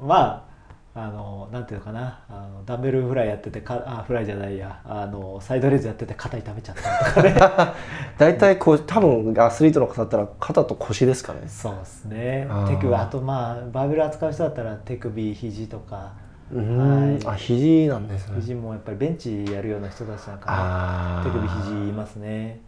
[0.00, 0.54] まあ
[0.96, 2.20] あのなんていうのかな。
[2.28, 4.80] あのダンベルフライやっててかあフライじゃないや。
[4.84, 7.34] あのサイドレーズやってて肩痛めちゃったとかね。
[8.16, 11.40] 大体こう多分アスリートの方だったら肩と腰ですかね。
[11.48, 12.48] そうですね。
[12.68, 16.12] 手首あとまあバーベル扱う人だったら手首肘とか
[16.58, 18.40] はい、あ肘なんですね。
[18.40, 22.60] 肘もやっぱりベンチやるような人たちなんか手首肘いますね。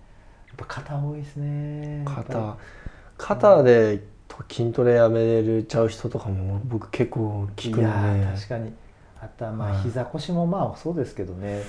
[0.49, 2.03] やっぱ肩多いですね。
[2.05, 2.57] 肩。
[3.19, 4.03] 肩で
[4.51, 8.27] 筋トレやめれちゃう人とかも僕結構聞くんで。
[8.35, 8.73] 確かに。
[9.21, 11.63] あとはまあ膝腰もまあそうですけどね。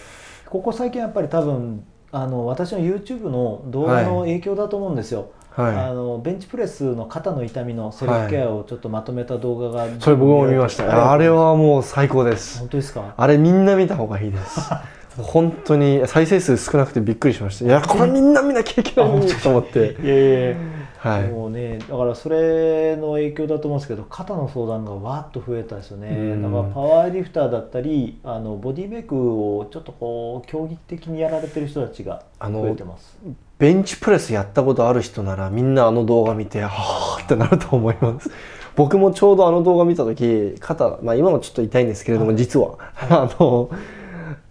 [0.45, 11.11] ここ最近やっぱり多分あの私の YouTube の動画の影響だと思うんですよ、はい、あのベンチプレスの肩の痛みのセルフケアをちょっとまとめた動画が、はい、それ僕も見ました。
[11.11, 12.59] あれはもう最高です。
[12.59, 13.13] 本当ですか？
[13.17, 14.59] あれみんな見た方がいいです。
[15.17, 17.65] 本当に再生数少なくてびっくりしました。
[17.65, 19.95] いやこれみんな見なきゃいけないと思って。
[20.03, 20.55] いやいやいや
[20.97, 26.41] はい、もうねだからそれの影響だと思うんですけど肩の相談がわっと増えたですよね。
[26.41, 33.17] だからパワーリフターだったりあのボディメイクをちょっとこう競技的にやられてる人たちが増えてます。
[33.59, 38.29] ベンチプレスやったことある人ならみんなあの動画見てはあってなると思います。
[38.77, 42.77] 僕もちょうどあの動画見た時肩、まあ、今もちょっと痛いんですけれども、実は、
[43.09, 43.71] あの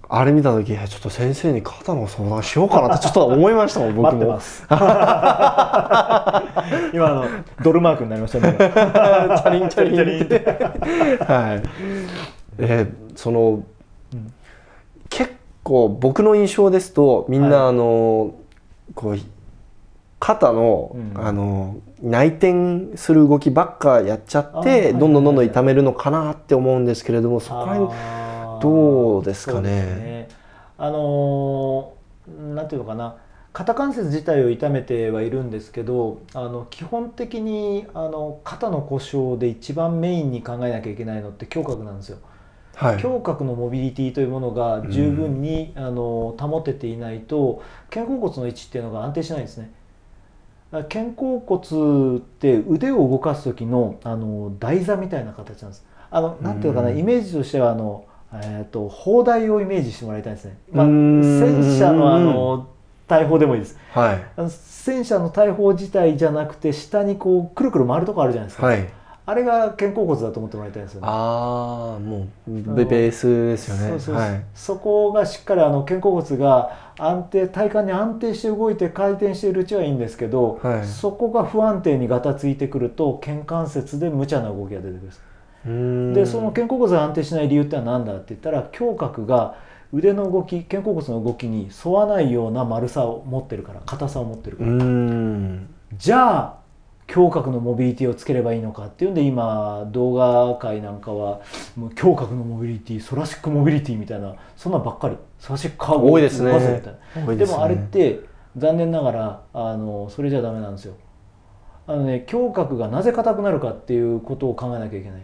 [0.08, 4.38] あれ見た時ちょっと先生に肩の相談しようかなってちょっと思いましたもん僕も。
[6.94, 7.24] 今の
[7.62, 8.54] ドルマークになりましたね。
[8.56, 10.44] チャリンチャリンチャリンって。
[11.24, 11.62] はい。
[12.58, 13.64] えー、その、
[14.12, 14.32] うん、
[15.08, 15.32] 結
[15.64, 18.34] 構僕の印象ですとみんな、はい、あの
[18.94, 19.18] こう
[20.18, 28.25] 肩のうん、あの内転する動きばっかやっちゃってどんどんどんどん痛めるのかなって思うんですけれどもそこら辺
[28.60, 29.70] どうですかね。
[29.70, 30.28] ね
[30.78, 31.92] あの
[32.54, 33.16] なんていうのかな
[33.52, 42.18] 肩関節自体を痛めてはいるんですけどあの基本的にあの肩の故障で一番メインに考えなきゃいけないのって胸郭なんですよ。
[42.74, 49.72] はい、胸郭のモビリティというものが十分に、うん、あの保てていないと肩甲骨の位置っていうのが安定しないんですね。
[50.72, 55.86] 肩甲骨って腕を動かす時のあの台座みたいな形なんです。
[56.10, 58.04] あのなんていうのかな、イメージとしてはあの、
[58.44, 60.58] えーと、砲台をイメージしてもらいたいですね。
[60.72, 62.68] まあ、戦車のあの
[63.06, 63.78] 大砲でもいいです。
[63.92, 68.66] はい、戦車の大砲自体じゃなくて下にこうくるくる回るとこあるじゃないですか。
[68.66, 68.88] はい
[69.28, 71.08] あれが肩甲骨だと思ってもらいたいんですよね。
[71.10, 73.88] ああ、もうベースですよね。
[73.88, 85.12] そうそうはい、そこがしっかりあの肩甲骨が安定体幹に安定して動いて回転しているうちはいいんですけど、はい、そこが不安定にガタついてくると肩関節で無茶な動きが出てくるで
[86.26, 89.56] その肩甲骨が安定しない理由ってのは何だって言ったら胸郭が
[89.92, 94.70] 腕の動き肩甲骨の動きに沿わないような丸さを持ってるから硬さを持ってるから。
[95.96, 96.66] じゃあ
[97.08, 101.40] 胸郭のモビリティをつければいいのかっていうんで今動画界なんかは
[101.76, 106.82] もう胸郭のモビリティソラシックモビリティみたいなそんなばっかりソラシックカーブ多いですね。
[107.26, 108.20] ででもあれって
[108.56, 110.94] 残念ながらあのそれじゃダメなんですよ。
[111.86, 115.22] あのね胸郭がなぜ硬くなるかっていうことを考えなきゃいけない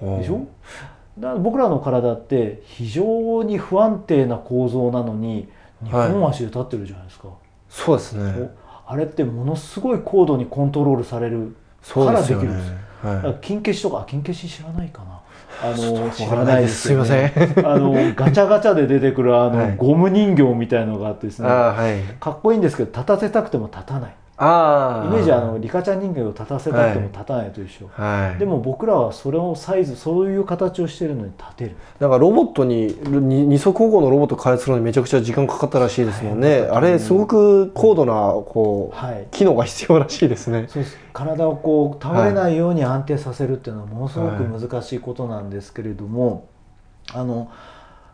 [0.00, 0.46] でしょ？
[1.18, 5.48] だ僕らの体って非常に不安定な構造なのに
[5.84, 7.36] 日本足で立ってるじゃないですか、はい、
[7.68, 8.50] そうですね。
[8.86, 11.54] あれってものすごい高度にコントロールされる
[11.92, 12.74] からできるんですよ。
[13.02, 15.20] はい、金消しとか金消し知らないかな。
[15.62, 16.90] あの知らないです、す。
[16.90, 17.32] みません。
[17.64, 24.14] あのガチャガチャで出てくるあの、はい、ゴム人形みたいのがあってですね、はい、かっこいいんですけど立たせたくても立たない。
[24.42, 31.76] あイメージはあのリカちゃん人形を立たせたくても立たないと一緒、はい、でも僕らはそれをサイズそういう形をしてるのに立てる。
[31.98, 40.64] だからロボットに二足歩行のロボット開発するのにめちゃくちゃ時間かかったらしいですもんね、はい、あれすごく高度なこう、はい、機能が必要らしいですね。
[40.68, 40.96] そうです。
[41.12, 46.48] 体をこう倒れないように安定させるっていうのはものすごく難しいことなんですけれども、
[47.12, 47.50] あの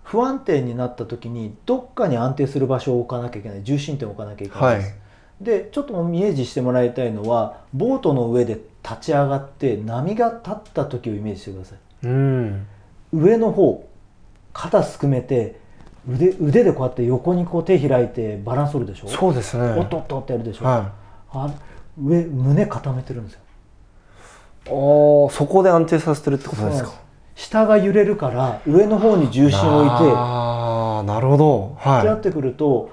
[0.02, 3.62] 不安定になった時にどっかに安定する場所を置かなきゃいけない。
[3.62, 4.94] 重心点を置かなきゃいけないです、
[5.40, 12.66] でちょっとイメージしてもらいたいのはボートの上で立ち上がって波が立った時をイメージしてください、うん、
[13.12, 13.86] 上の方
[14.52, 15.60] 肩すくめて
[16.08, 19.08] 腕腕でこうやって横にこう手開いてバランス取るでしょ？
[19.08, 19.74] そうですね。
[19.78, 20.80] おっとっとってやるでしょ、はい、
[21.32, 21.54] あ
[22.00, 23.40] 上胸固めてるんですよ。
[24.66, 26.92] あそこで安定させてるってことですか。
[27.34, 32.90] 下が揺れるから上の方に重心を置いてああなるほど、はい、ってやってくると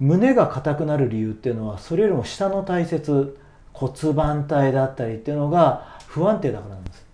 [0.00, 3.38] 胸が硬くなる理由っていうのはそれよりも下の体節
[3.72, 7.06] 骨盤体だったりっていうのが不安定だからなんです。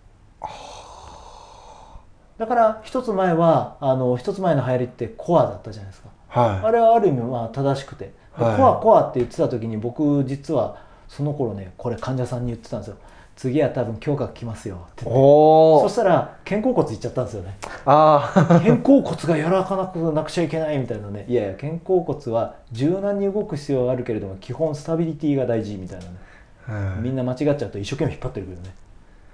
[2.38, 12.96] だから一つ前はあの一つ前の流行りってコアだったじゃないですか、はい、あれはある意味まあ正しくて、はい、コアコアって言ってた時に僕実はその頃ねこれ患者さんに言ってたんですよ
[13.42, 17.56] 次は多分胸郭きますよってそしたら肩甲骨いっちゃったんですよね。
[17.84, 18.32] あ
[18.62, 21.24] 肩甲骨が柔らかなくなくちゃいけないみたいなね。
[21.26, 28.74] いやいや肩甲骨は柔軟に動く必要があるけれども基本スタビリティが大事みたいなね、みんな間違っちゃうと一生懸命引っ張ってるけどね、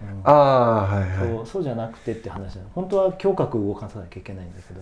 [0.01, 1.29] うん、ああはいはい。
[1.29, 4.81] そうそうじゃなくてって話本当は胸郭動かさなきゃいけないんだけど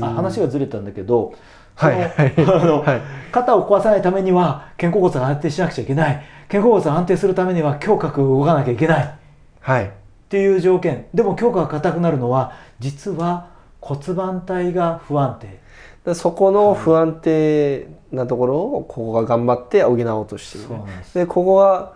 [0.00, 0.06] ね。
[0.06, 1.34] あ話がずれたんだけど
[1.74, 3.00] はい、あの、はい、
[3.32, 6.22] 肩を壊さないためには肩甲骨が安定しなくちゃいけない。
[6.48, 9.18] 肩甲骨が安定するためには胸郭を動かなきゃいけない、
[9.60, 9.90] はい、っ
[10.28, 11.06] ていう条件。
[11.14, 13.48] でも胸郭が硬くなるのは実は
[13.80, 16.14] 骨盤体が不安定。
[16.14, 20.68] そこの不安定なところをここが頑張って補おうとしている、
[21.14, 21.92] でここは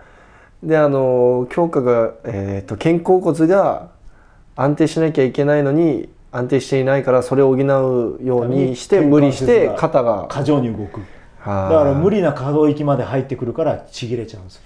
[0.63, 3.89] であの胸郭が、えーと肩甲骨が
[4.55, 11.01] 安定しなきゃいけないのに安定していないからそれを補うようにして無理して肩が過剰に動く。
[11.41, 14.63] だから無理な可動域まで入ってくるからちぎれちゃうんです。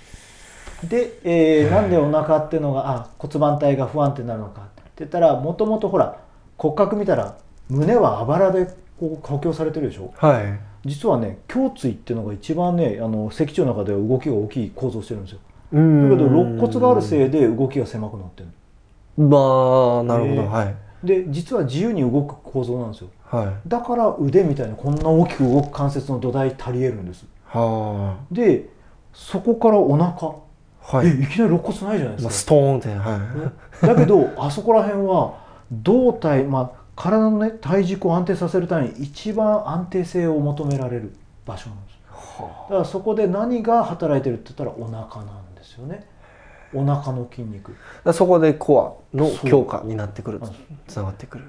[0.88, 6.18] で、えー、なんでお腹っていうのがあ骨盤体が不安定になるのかって言ったらもともとほら
[6.56, 7.36] 骨格見たら
[7.68, 8.66] 胸はあばらで
[8.98, 15.40] こう補強されてるでしょ、はい、実はね胸椎っていうのが一番ねあの脊柱の中では動きが大きい構造してるんですよ。
[15.72, 15.80] だけ
[16.16, 18.48] ど肋骨があるせいで動きが狭くなってる
[19.16, 27.24] まあなるほど、えー、はいで実は自由に動く構造なんですよ、はい、だから腕みたいなこんな大きく動く関節の土台足りえるんです。
[27.46, 28.24] はあ。
[28.30, 28.68] で
[29.12, 30.34] そこからお腹。
[30.82, 35.38] はい、えいきなり肋骨ないじゃないですか、ストーンって、はい、だけどあそこら辺は
[35.70, 41.14] 胴体、まあ、体のね体軸を安定させるために一番安定性を求められる
[41.46, 46.07] 場所なんです、はあ、だからそこで何が働いてるって言ったらお腹なんですよね
[46.74, 47.74] お腹の筋肉。
[48.12, 50.40] そこでコアの強化になってくる
[50.86, 51.44] つながってくる。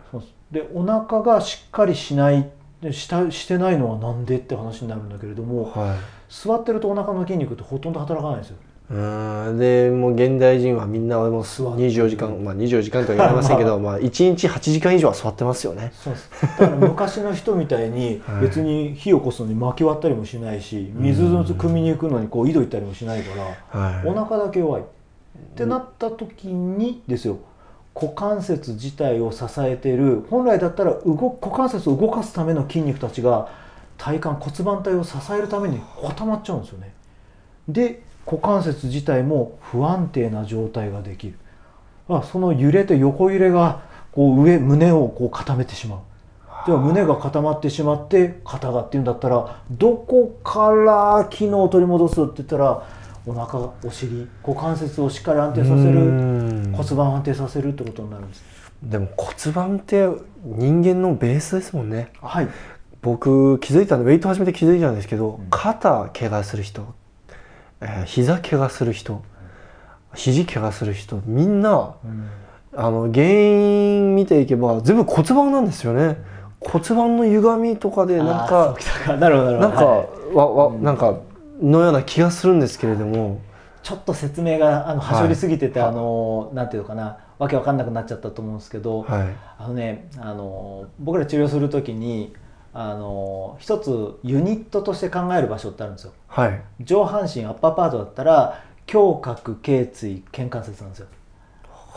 [0.51, 2.49] でお腹がしっかりしない
[2.81, 5.97] でしたしてないのはなんでって話になるんだけれども、はい、
[6.29, 8.57] 座ってるとお腹の筋肉ってほとんど働かないんですよ。
[8.89, 9.59] うん。
[9.59, 15.91] でもう現代人はみんなもう24時間まあ24時間とは言われませんけど、 まあ、1日8時間以上は座ってますよね。
[15.93, 16.13] そう。
[16.13, 23.35] ですだから昔の人みたいに 別に火を起こすのに薪割ったりもしないし水の汲みに行くのにこう井戸行ったりもしないか
[23.73, 24.83] ら、はい、お腹だけ弱い
[25.37, 27.39] ってなった時にですよ
[27.93, 33.49] 股関節自体を支えている本来だったら動股関節を動かすための筋肉たちが
[33.97, 36.93] 体幹骨盤体を支えるために固まっちゃうんですよね。
[37.67, 41.37] で股関節自体も不安定な状態ができる。
[42.09, 45.99] あその揺れと横揺れがこう上胸をこう固めてしまう。
[46.65, 52.83] では胸が固まってしまって肩がっていうんだったらどこから機能を取り戻すって言ったら
[53.25, 55.99] お腹お尻股関節をしっかり安定させる
[56.71, 58.43] 骨盤安定させるってことになるんです
[58.83, 60.07] でも骨盤って
[60.43, 62.11] 人間のベースですもんね。
[62.19, 62.47] はい。
[63.03, 66.95] 僕気づいたのウェイト始めて気づいたんですけど、うん、肩怪我する人
[67.81, 69.23] えー、膝怪我する人
[70.13, 72.29] 肘怪我する人みんな、うん、
[72.75, 76.17] あの原因見ていけば全部骨盤なんですよね、
[76.61, 81.17] うん、骨盤の歪みとかでなんかなんか、はい、わわ、なんか
[81.61, 83.39] のような気がするんですけれども、
[83.83, 87.17] ちょっと説明があのはしょりすぎてて、はい、あのなんていうかな。
[87.41, 92.35] わけわかんなくなっちゃったと思うんですけど、はい、あのねあの僕ら治療する時に
[92.71, 101.07] あの一つユニットとして考える場所ってあるんですよ、はい、上半身アッパーパートだったら胸郭頸椎肩関節なんですよ。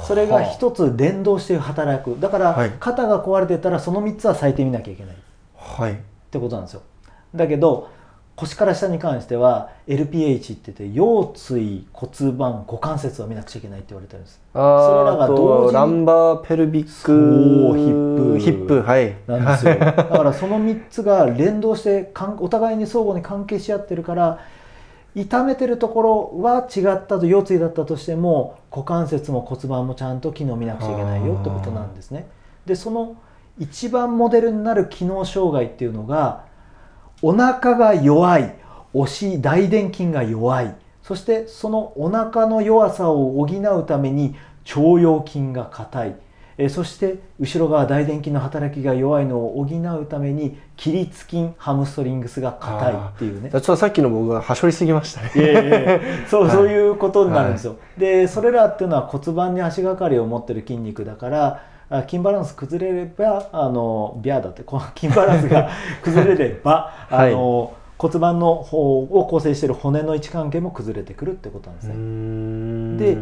[0.03, 2.19] それが一つ連動して働く。
[2.19, 5.17] だから肩が壊れてたらその3つは最低見なきゃいけない、
[5.57, 5.97] はい、っ
[6.31, 6.83] てことなんですよ。
[7.35, 7.91] だけど
[8.37, 14.41] 腰から下に関しては LPH って言って腰椎骨盤股関節を見なくちゃいけないって言われてるんです。
[14.53, 16.91] それらが同時ランバーペルビックヒ
[17.91, 18.39] ップ。
[18.41, 19.17] ヒップはい。
[19.29, 19.77] なんですよ。
[19.77, 24.41] だからその3つが連動してお互いに相互に関係し合ってるから
[25.15, 32.27] 痛めてるところは違ったと腰椎だったとしても股関節も骨盤もちゃんと機能見なくちゃいけないよってことなんですね。
[32.67, 33.17] でその
[33.61, 36.53] 一番モデルになる機能障害っていうのが
[37.23, 38.55] お腹が弱い。
[38.93, 40.75] お尻大臀筋が弱い。
[41.03, 44.37] そしてそのお腹の弱さを補うために
[44.67, 46.17] 腸腰筋が硬い。
[46.57, 53.51] えそして後ろ側大臀筋の働きが弱いのを補うために起立筋ハムストリングスが硬いっていうね。
[53.51, 55.33] ちょっとさっきの僕がはしょりすぎましたね。
[55.35, 56.01] いやいや
[56.31, 61.63] そう、はい、そういうことになるんですよ、はい、でそれらっていうのは骨盤に足がかりを持ってる筋肉だから
[62.09, 65.69] 筋バランス崩れればあのビアだってこの 筋バランスが
[66.03, 73.15] 崩れれば、はい、あの骨盤の方を構成している骨の位置関係も崩れてくるってことなんですね。
[73.15, 73.19] で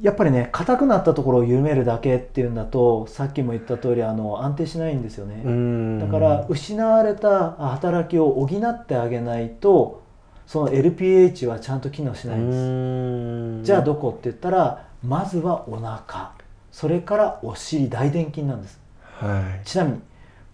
[0.00, 6.00] やっぱりね硬くなったところを緩めるだけっていうんだとさっきも言った通りあの安定しないんですよね。
[6.00, 10.02] だから失われた働きを補ってあげないと
[10.46, 13.66] その LPH はちゃんと機能しないんです。
[13.66, 16.32] じゃあどこって言ったらまずはお腹
[16.80, 20.00] それからお尻大臀筋なんです、はい、ちなみに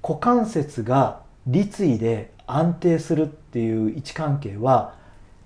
[0.02, 4.96] 股関節が立位で安定するっていう位置関係は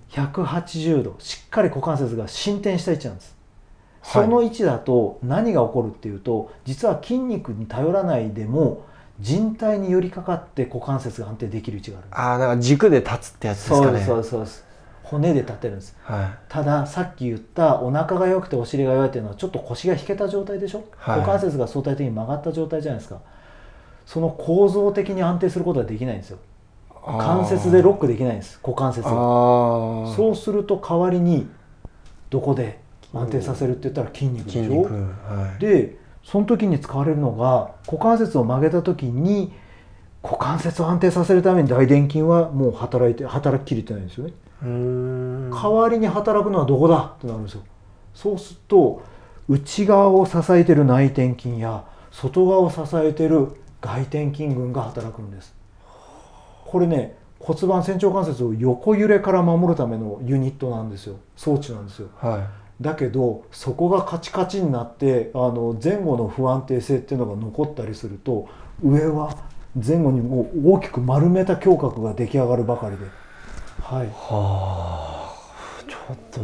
[0.09, 3.37] 180度しっかり股関節が進展した位置なんです、
[4.01, 8.83] はい、その位置だと何が起こるっていうと実は筋肉に頼らないでも
[9.19, 14.03] 人体に寄りかかって股関節が安定できる位置があるああだから軸で立つってやつですかね。
[14.03, 14.70] そうですそうです
[15.11, 23.19] 骨で立てるんです、はい、たださっき言ったお腹が良くてお尻が弱いっていうのはちょっと腰が引けた状態でしょ、はい、股関節が相対的に曲がった状態じゃないですか。
[24.05, 26.39] その構造的に安定することはできないんですよ。
[27.03, 28.59] 関節でロックできないんです。
[28.63, 29.11] 股関節が。
[29.11, 31.47] そうすると代わりに
[32.29, 32.79] どこで
[33.13, 39.51] 安定させるって言ったら筋肉でしょ、はい、でその時に使われるのが股関節を曲げた時に
[40.23, 44.33] 股関節を安定させるために大臀筋はもう働いて働ききれてないんですよね
[44.63, 47.13] 代わりに働くのはどこだ？
[47.17, 47.63] ってなるんですよ。
[48.13, 49.01] そうすると
[49.49, 53.47] 内側を支えてる内転筋や外側を支えてる
[53.81, 55.55] 外転筋群が働くんです。
[56.65, 61.15] これね骨盤仙腸関節を横揺れから守るためのユニットなんですよ。
[61.35, 62.47] 装置なんですよ、は
[62.79, 68.47] い、だけどそこがカチカチになってあの前後の不安定性っていうのが残ったりすると
[68.83, 69.35] 上は
[69.73, 73.05] 前後にもう大きく丸めた胸郭が出来上がるばかりで
[73.91, 74.07] はい。
[74.07, 76.41] はあちょっと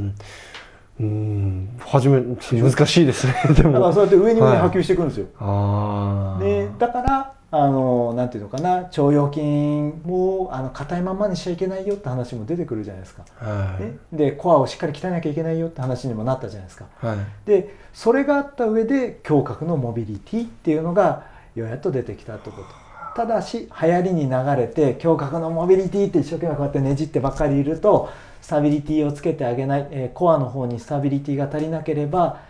[0.99, 3.91] うん初め難しいですね でも。
[3.93, 13.83] そうやって上に上に波及していくんですよ、はい、でだからあのなんていうのかな腸腰筋をあの硬いままにしちゃいけないよって話も出てくるじゃないですか、はい。
[13.83, 21.23] ね、でコアをしっかり鍛えなきゃいけないよって話にもなったじゃないですか、はい、でそれがあった上で胸郭のモビリティっていうのが
[21.55, 22.86] ようやっと出てきたってこと
[23.17, 28.11] ただし流行りに流れて胸郭のモビリティって一生懸命こうやってねじってばっかりいると
[28.43, 32.41] スタビリティをつけてあげない、えー、コアの方にスタビリティが足りなければ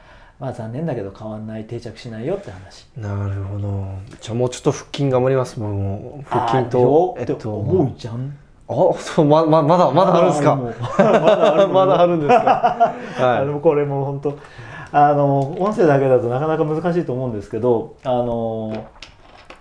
[0.42, 2.86] まあ残念だけど変わんない定着しないよって話。
[2.98, 3.86] なるほど。
[4.20, 5.70] じゃあもうちょっと腹筋頑張りますも。
[5.70, 8.38] ん腹筋とえっと思うじゃん。
[8.68, 10.56] あそうまままだまだあるんですか？
[11.72, 14.38] まだあるんですか、 はい、あのこれも本当
[14.92, 18.86] あの音声だけだとなかなか難しいと思うんですけどあの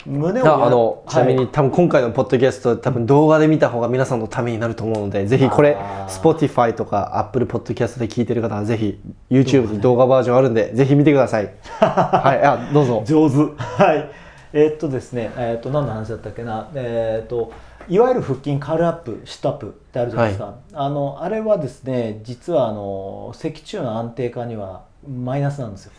[0.06, 5.76] 胸をあのちなみに、はい、多分今回のポッドキャスト多分動画で見た方が皆さんのためになると思うのでぜひこれ
[6.08, 9.00] Spotify とか Apple Podcast で聞いてる方はぜひ
[9.30, 11.52] YouTube に動画バージョンあるんで、ぜひ見てください。
[11.80, 12.42] はい。
[12.44, 13.02] あどうぞ。
[13.04, 13.36] 上手。
[13.56, 14.10] はい。
[14.52, 16.68] えー、っとですねえー、っと何の話だったっけな。
[16.74, 17.52] えー、っと
[17.88, 25.92] いわゆる腹筋カールアップシットアップってあるじゃないですか、はい、あのあれはですね実はあの脊柱の安定化にはマイナスなんですよ。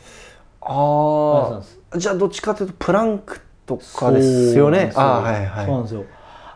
[0.62, 4.92] ああじゃあどっちかというとプランクとかですよね。
[4.96, 5.66] あはいはい。
[5.66, 6.06] そうなんですよ。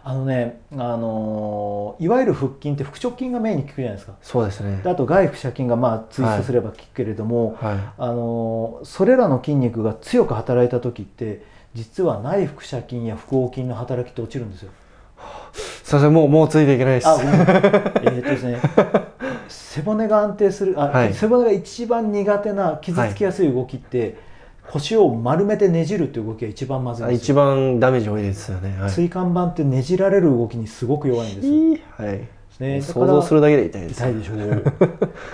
[0.03, 4.14] あのね、あのいわゆる腹筋って腹直筋がメインに効くじゃないですか。
[4.24, 4.82] そうですね。
[4.84, 11.45] あと外腹斜筋がまあツイストすれば効くけれども、はいはい、あのそれらの筋肉が強く働いた時って
[11.76, 14.72] 実は内腹斜筋や腹横筋の働きって落ちるんですよ。
[15.53, 17.07] すみませんもうもうついていけないです。
[17.07, 18.59] あ、えー、っとですね
[19.49, 24.16] 背骨が安定するあ、はい、背骨が一番苦手な傷つきやすい動きって、はい
[24.74, 32.01] 腰を丸めてねじるっていう動きが一番まずい一番ダメージ多いですよね、はい、椎間板ってねじられる動きにすごく弱いんです。
[32.01, 32.28] はい。
[32.59, 34.38] ね、想像するだけで痛いです痛いでしょう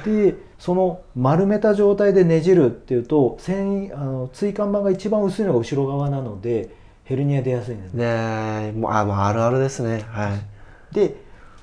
[0.05, 6.69] でその丸めた状態でねじるっていうと繊あの椎間板が一番薄いのが後ろ側なので
[7.03, 7.93] ヘルニア出やすいんです。
[7.93, 10.05] ねもうあもうあるあるですね。
[10.07, 10.95] はい。
[10.95, 11.15] で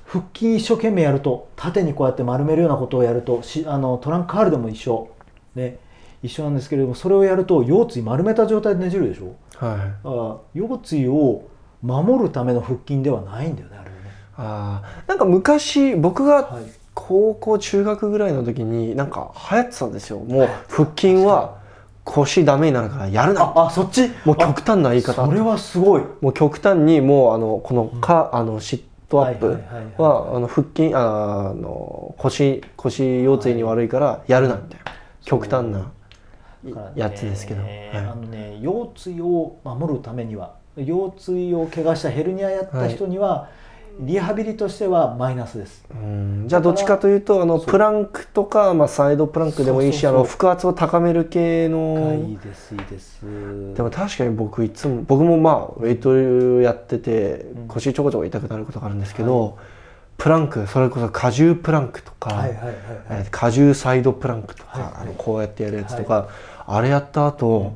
[0.05, 5.09] 腹筋一生懸命やると縦にこうやって丸めるようなことをやるとしあのトランクカールでも一緒。
[5.55, 5.79] ね
[6.25, 11.47] 一緒なんですけれどもそれをやると腰椎丸めた状態でねじるでしょ、はい、あ腰椎を
[11.81, 13.95] 守るための腹筋ではないんだよねあれね。
[14.37, 16.57] あなんか昔僕が
[16.93, 20.19] 高校中学ぐらいの時になんか流行ってたんですよ。
[20.19, 21.59] もう腹筋は
[22.03, 23.53] 腰ダメになるからやるな。
[23.55, 24.09] あそっち？
[24.25, 25.25] もう極端な言い方。
[25.25, 26.03] それはすごい。
[26.21, 29.59] もう極端にもうあのこのか、うん、あのシットアップ
[30.01, 34.91] はあの腹筋あの腰腰腰椎に悪いからやるなみたいな
[35.23, 35.91] 極端な
[36.95, 43.49] やつですけど、ねはい、あのね腰椎を守るためには腰椎を怪我したヘルニアやった人には、は
[44.01, 45.85] い、リハビリとしてはマイナスです。
[46.47, 52.21] じゃあどっちかというとあのプランクとか、まあ、サイドプランクでもいいしあの腹圧を高める系の。
[52.27, 53.21] いいですいいです。
[53.75, 59.53] でも確かに僕いつも僕もまあウェイトやってて腰ちょこちょこ痛くなることがあるんですけど、はい
[60.17, 62.45] プランクそれこそ荷重プランクとか、
[63.43, 67.73] 荷重サイドプランクとか、はいはい、あのこうやってやるやつとか、はいあれやった後、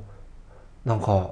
[0.86, 1.32] なんか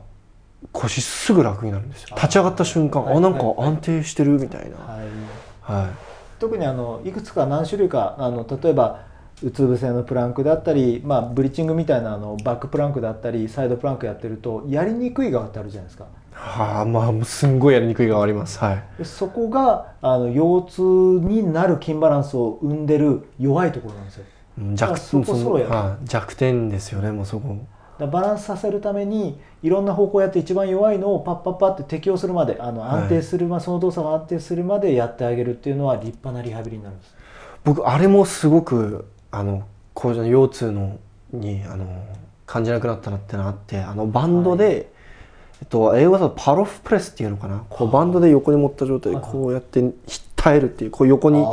[0.71, 2.15] 腰すぐ楽になるんですよ。
[2.15, 5.07] 立ち上がった瞬間、あなんか安定してるみたいな、はい。
[5.61, 5.91] はい、
[6.39, 9.05] 特にあのいくつか何種類かあの例えば
[9.43, 16.05] うつ伏せのプランクだったり、まあ、ブリッジングみたいなあのバックプランクだったりサイドプランクやってるとやりにくい側ってあるじゃないですか。
[16.31, 18.59] はあまあすんごいやりにくい側あります。
[18.59, 20.81] はい、そこがあの腰痛
[21.27, 24.25] になる筋バランスを生んでる弱いところなんですよ。
[24.75, 27.57] 弱そこそは弱点ですよねもうそこ。
[27.99, 37.15] バランスさせるためにいろんな方向やって一番弱いのをパッパッパって適応するまであの安定する、はい、その動作が安定するまでやってあげるっていうのは立派なリハビリになるんです。
[37.63, 39.63] 僕あれもすごくあの
[39.95, 40.99] こうの腰痛の
[41.33, 41.85] にあの
[42.45, 44.85] 感じなくなったなってのあってあのバンドで、はい、え
[45.65, 47.65] っと、英語だとパロフプレスっていうのかな？
[47.67, 49.81] こうバンドで横に持った状態でこうやって
[50.47, 51.43] 耐えるっていうこう横に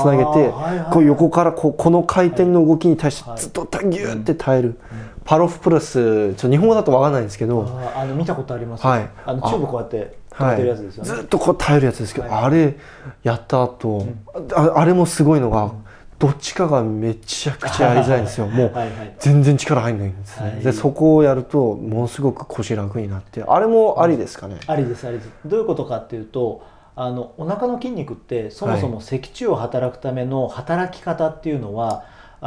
[0.00, 0.52] つなげて
[0.92, 4.78] こう横からこうこの回転の動きに対してずっとギューって耐える、
[5.24, 7.66] パロフプラスちょ日本語だと分かんないんですけど。
[7.96, 12.76] あの見たことあります、はい、あのチューブこうやって止めてるやつですよね、はい、ずっとこう耐えるやつですけど、はい、あれ
[13.22, 15.72] やった後、うん、ああれもすごいのが、
[16.18, 18.46] どっちかがめちゃくちゃやりづらいんですよ。
[18.46, 18.72] もう
[19.18, 23.42] 全然力入んないんですね、はい、でそこをやるとものすごく腰楽になって。
[23.42, 25.30] あれもありですかね、ありですありです。
[25.44, 26.62] どういうことかっていうと
[26.96, 32.04] あのお腹の筋肉ってそもそも脊柱を働くための働き方っていうのは、はい、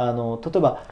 [0.08, 0.82] あの例えば、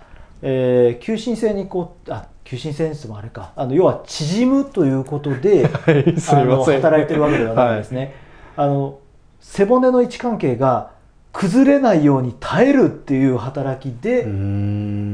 [0.42, 3.52] えー、急進性にこうあ急進性にもあれか。
[3.56, 8.14] あの要は縮むということで、 はい、あの働いてるわけではないんですね。
[8.54, 8.98] はい、あの
[9.40, 10.90] 背骨の位置関係が
[11.32, 14.22] 崩れないように耐えるっていう働きで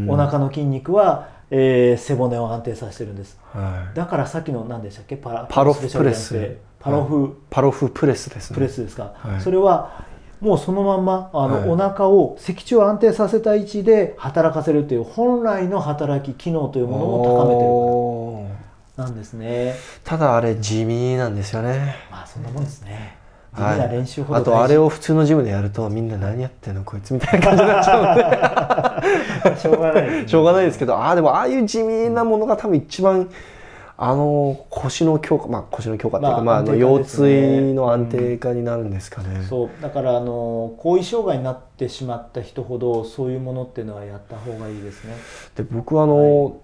[0.08, 5.16] お腹の筋肉は、えー、背骨を安定させてるんです、はい、だからさっきの何でしたっけ？
[5.16, 8.54] パラパロフプレスパロフ、はい、パロフプレスですね。
[8.54, 10.04] プレスですか、はい、それは
[10.40, 18.62] もうそのまんまあの、はい、お腹を脊柱を安定させた位置で働かせるという本来の働き機能というものを高めてるから。
[19.04, 19.74] なんですね。
[20.04, 21.94] ただあれ地味なんですよね。
[22.10, 23.16] まあそんなもんですね。
[23.52, 23.80] はい、
[24.30, 29.58] あとあれを普通のジムでやるとみんな何やってんのこいつみたいな感じになっちゃうので。
[29.60, 33.28] しょうがない、ね、しょうがないですけどああでもああいう地味なものが多分一番
[34.04, 39.70] あの腰の強化まあ腰の強化っていうか、まあ、まあ、あの腰椎の安定化になるんですかね、うん、そう。
[39.80, 45.14] だからあの後遺障害になってしまった人ほどそういうものっていうのはやった方がいいですね。
[45.54, 46.54] で僕はあの、はい。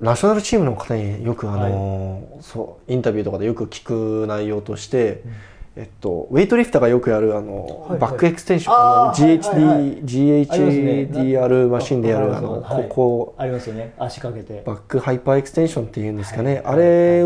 [0.00, 5.32] ナショナルチームの方によくあの、はい、そうインタビューとかでよく聞く内容として、うん
[5.74, 8.74] えっと、ウェイトリフターがよくやるあの、はいはい、バックエクステンション。
[8.74, 13.34] あの GHD、はいはい、GHDR マシンでやるあの、ここ。
[13.38, 13.94] ありますよね。
[13.98, 14.62] 足かけて。
[14.66, 17.24] バックハイパーエクステンションっていうんですかね、はい、あれ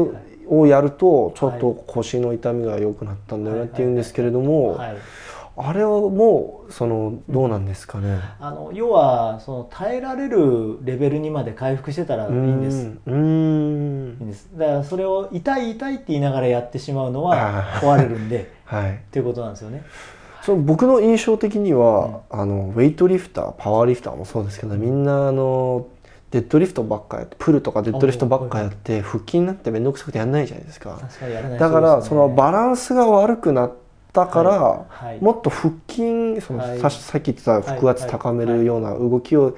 [0.49, 4.89] をやるとちょっと腰の痛みが良くなったんだよねっていうんですけれども、はい。
[4.91, 4.97] はい
[5.59, 12.91] あれはもうそのどうなんですかね、あの要はその耐えられるレベルにまで回復してたらいいんです。
[13.07, 14.17] うん。
[14.21, 14.51] いいんです。
[14.55, 19.83] だからそれを痛い痛いって言いながらやってしまうのは 壊れるんで、はい、っていうことなんですよね。
[20.43, 25.87] その僕の印象的には、うん、あのウェイトリフターパワーリフターもそうですけどみんなあの
[26.31, 31.01] デッドリフトばっかやってプルとかデッドリフトばっかやって腹筋になって面倒くさくてやんないじゃないですか。
[31.59, 33.86] だからそのバランスが悪くなって
[34.25, 39.55] ったから、はい、もっと腹筋その、はい、ささっき言ってた腹圧高めるような動きを、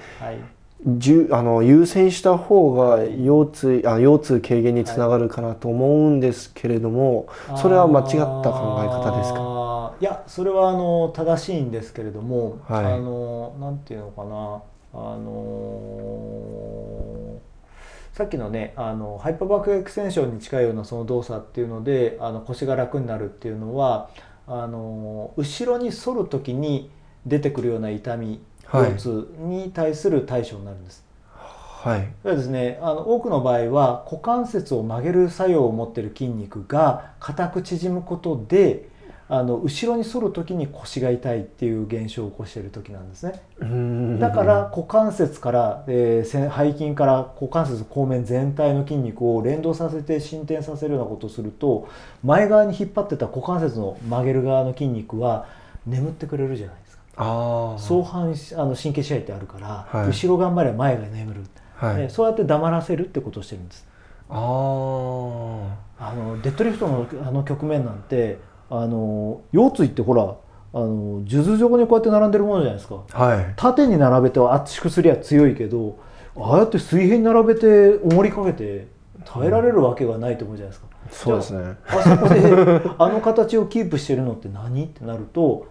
[0.87, 9.95] じゅあの優先した方が腰痛あ腰痛軽減につながるかなと思うんですけれども、それは間違った考え方ですか？
[10.01, 14.63] いやそれはあの正しいんですけれども、はい、あのなんていうのかな
[14.95, 17.41] あの
[18.13, 24.11] さっきのねあのハイパーバックエクステンションに近いようなその動作っていうのであの腰が楽になるっていうのは
[24.49, 26.91] あの後ろに反る時に
[27.27, 28.41] 出てくるような痛み
[28.71, 31.05] 腰痛に対する対処になるんです。
[31.35, 32.79] はい、はですね。
[32.83, 38.89] あの多くの場合は股関節を曲げる作用を持っている筋肉が硬く縮むことで
[39.31, 43.43] あの後ろに反る時に腰が痛いっていう現象を起こしている時なんですね。
[44.19, 51.89] だから股関節から、えー、背筋から股関節後面全体の筋肉を連動させて進展させるようなことをすると
[52.25, 55.47] 前側に引っ張ってた股関節の曲げる側の筋肉は
[55.87, 57.77] 眠ってくれるじゃないですか。
[57.79, 61.43] 相反あの神経支配ってあるから、はい、後ろ頑張れば前が眠る、
[61.75, 63.87] はい、そうやって黙らせるってことをしてるんです。
[64.31, 64.35] あ
[66.01, 68.39] あのデッドリフトのあの局面なんて
[68.71, 70.37] あの腰椎ってほら
[70.75, 75.99] あの数珠状にこうやって並んでるものじゃないですか、はい、縦に並べて圧縮すりゃ強いけど
[76.37, 78.87] ああやって水平に並べて重りかけて
[79.25, 81.77] 耐えられるわけがないと思うじゃないですか、うん、そうですね。
[81.89, 85.67] あそこで あの形をキープしてるのって何ってなると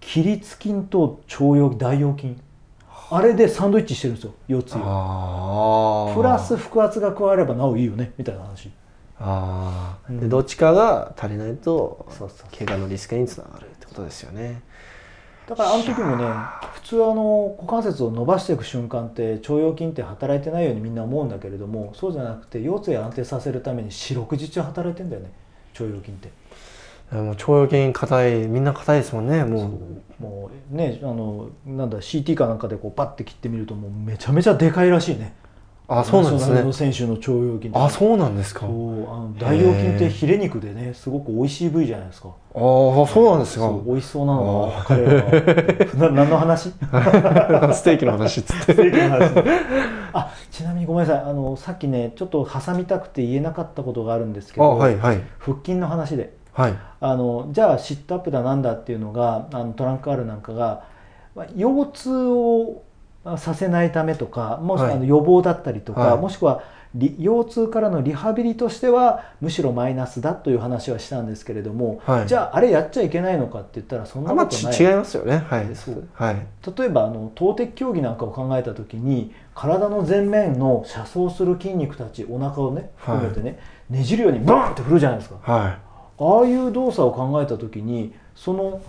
[0.00, 2.36] 起立筋と腸腰大腰筋
[3.10, 4.72] あれでサンドイッチしてるんですよ腰椎
[6.14, 8.70] プラス腹圧が加わればなおいいよねみたいな話
[9.18, 12.06] ああ、でどっちかが足りないと
[12.56, 14.62] 怪我のリスクにつながるってことですよね。
[15.48, 16.24] だからあの時もね
[16.72, 25.30] 普通あの股関節を伸ばしていく瞬間って腸腰筋って働いてないようにみんな思うんだけれどもそうじゃなくて腰椎を安定させるために四六時中働いてんだよね
[25.74, 26.32] 腸腰筋って。
[27.12, 29.78] もう腸腰筋硬いみんな硬いですもんねも
[30.18, 30.22] う。
[30.22, 35.34] もうねあのなんだ CT かなんかでこうパッて切ってみるともうめちゃめちゃでかいらしいね
[35.86, 36.62] あそうなんですね。
[36.62, 38.60] の選手の腸腰筋あそうなんですか。
[38.60, 42.28] そうあの大腰筋ってヒレ肉でねすごく美味しい部位じゃないですか。
[42.28, 43.70] ああそうなんですか。
[43.84, 46.70] 美味しそうなのが彼は 何の話？
[46.72, 48.72] ステーキの話っつって。
[48.72, 49.34] ステーキの話。
[50.14, 60.84] あちなみにごめんなさいあのさっきねちょっと挟みたくて言えなかったことがあるんですけど、はいはい、腹筋の話で、はい、あのじゃあシットアップだなんだっていうのがあのトランクアールなんかが
[61.56, 62.82] 腰痛を
[63.38, 66.62] させないためとかもしくは予防だったりとか、はい、もしくは
[67.18, 76.46] 腰痛からのリハビリとしてはむしろマイナスだという話はしたんですけれども、はい、じゃああれやっちゃいけないのかって言ったらそんなことない、違いますよね、はい、そうはい、
[76.78, 83.58] 例えばあの投擲競技なんかを考えた時に体の前面の車走する筋肉たちお腹をね含めてね、
[83.90, 88.80] ねじるようにバーンって振るじゃないですか、はい、ああいう動作を考えた時にその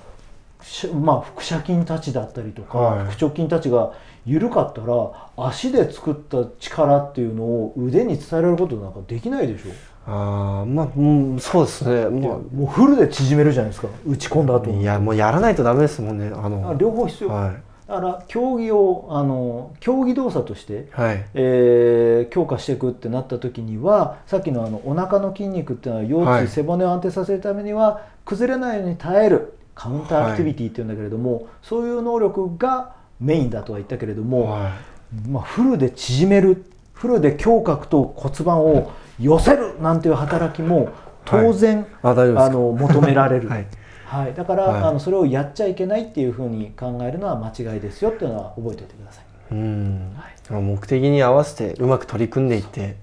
[0.95, 3.93] まあ、腹斜筋たちだったりとか、はい、腹直筋たちが
[4.25, 4.95] 緩かったら
[5.37, 9.71] 足で作った力っていうのを腕に伝えられることなんかできないでしょ。
[10.07, 14.69] ああまあ、うん、そうですね、まあ、もうフルで縮めるじゃないですか打ち込んだ後。
[14.69, 16.31] いやもうやらないとダメですもんね。
[16.33, 17.55] あの両方必要、はい、
[17.87, 21.25] だから競技をあの競技動作として、はい。
[21.33, 40.89] えー、強化していくってなった時にはさっきのあのお腹の筋肉っていうのは腰椎、背骨を安定させるためには崩れないように耐えるカウンターアクティビティっていうんだけれども、はい、そういう能力がメインだとは言ったけれども、はい、まあ、フルで縮めるフルで胸郭と骨盤を寄せるなんていう働きも
[41.25, 43.67] 当然、はい、あの求められる、 はい。
[44.05, 49.25] はい、だから、はい、あのそれをやっちゃいけないっていうふうに考えるのは間違いですよっていうのは覚えておいてください。
[49.51, 52.95] うん、はい、目的に合わせてうまく取り組んでいって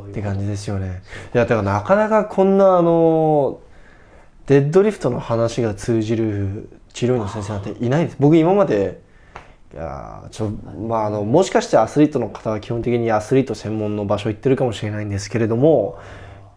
[0.00, 1.02] って感じですよね。
[1.34, 3.60] いやだからなかなかこんなあの
[4.46, 8.16] デッドリフトの話が通じる治療院の先生なんていないです。
[8.18, 9.00] 僕今まで
[9.76, 10.48] いやちょ
[10.88, 15.98] まああのもしかしてアスリートの方は基本的にアスリート専門の場所行ってるかもしれないんですけれども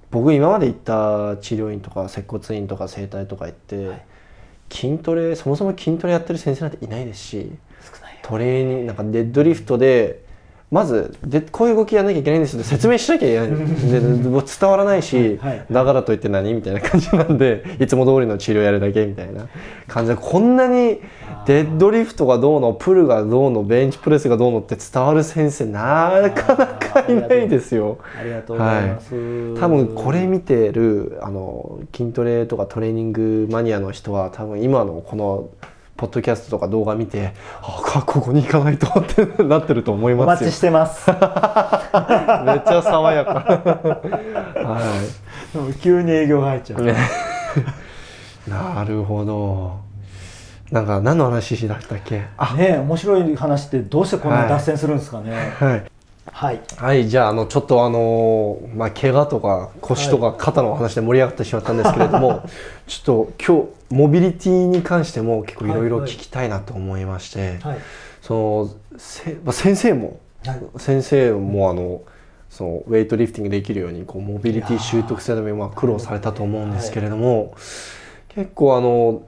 [0.09, 4.05] 僕今まで行った治療院とか接骨院とか整体とか行って、はい、
[4.71, 7.51] 筋トレそもそも筋トレやってる先生なんていないですし
[8.23, 10.23] トレーニングなんかデッドリフトで
[10.71, 19.47] まずでこういう動きやらなきゃいけないんですよ説明しなきゃいけないで伝わらないし、はいはい、だからといって何みたいな感じなんでいつも通りの治療やるだけみたいな
[19.87, 21.01] 感じでこんなに
[21.47, 27.97] デッドリフトがどうのプルがどうのベンチプレスがどうのって伝わる先生なかなかいないですよ。
[28.19, 35.49] ありがとうございます、はい、多分これ見てるあの筋トレとかトレーニングマニアの人は多分今のこの
[35.99, 41.09] ポッドキャストとか動画見てあここに行かないとってなってると思いますお待ちしてます。
[41.11, 43.33] めっちゃ爽やか。
[44.63, 44.79] は
[45.69, 45.73] い。
[45.81, 46.95] 急に営業が入っちゃう、ね、
[48.47, 49.73] なるほど。
[50.71, 52.23] なんか何の話しだったっけ？
[52.37, 52.53] あ。
[52.53, 55.33] ね面白い話ってどうしてこんな脱線するんですかね。
[55.59, 55.83] はい。
[56.31, 62.41] はい、はい、じゃああのちょっとあのまあ怪我とか腰とか肩の話で盛り上がってしまったんですけれども、はい、
[62.89, 67.79] ちょっと今日モビリティに関しても結構いろいろ聞きたいなと思いまして、はい、
[68.21, 70.19] そのせ、まあ、先生も、
[70.77, 72.01] 先生もあの
[72.49, 77.55] そのウェイトリフティングできるようにこうモビリティ習得するためにまあ苦労されたと思うんですけれども、
[78.29, 79.23] 結構あの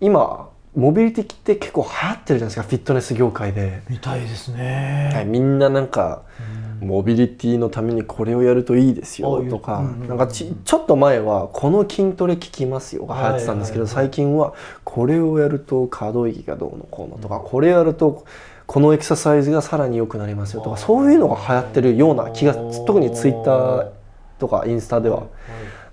[0.00, 3.82] 今モビリティって結構流行ってるじゃないですかフィットネス業界で。
[3.88, 14.54] みたいですね、はい、みんななんか、うん、モビリティのためにこれをやるといいですよとか、なんかちちょっと前はこの筋トレ効きますよが流行ってたんですけど、最近は
[14.84, 18.24] これをやると可動域がどうのこうのとか、これやると
[18.66, 23.90] このエクササイズがさらに良くなりますよとかそういうのが流行ってるような気が特にツイッター
[24.38, 25.26] とかインスタでは、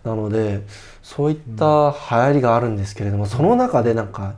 [0.03, 0.61] なので
[1.03, 4.35] そういった流行りがあるんですけれどもその中でなんか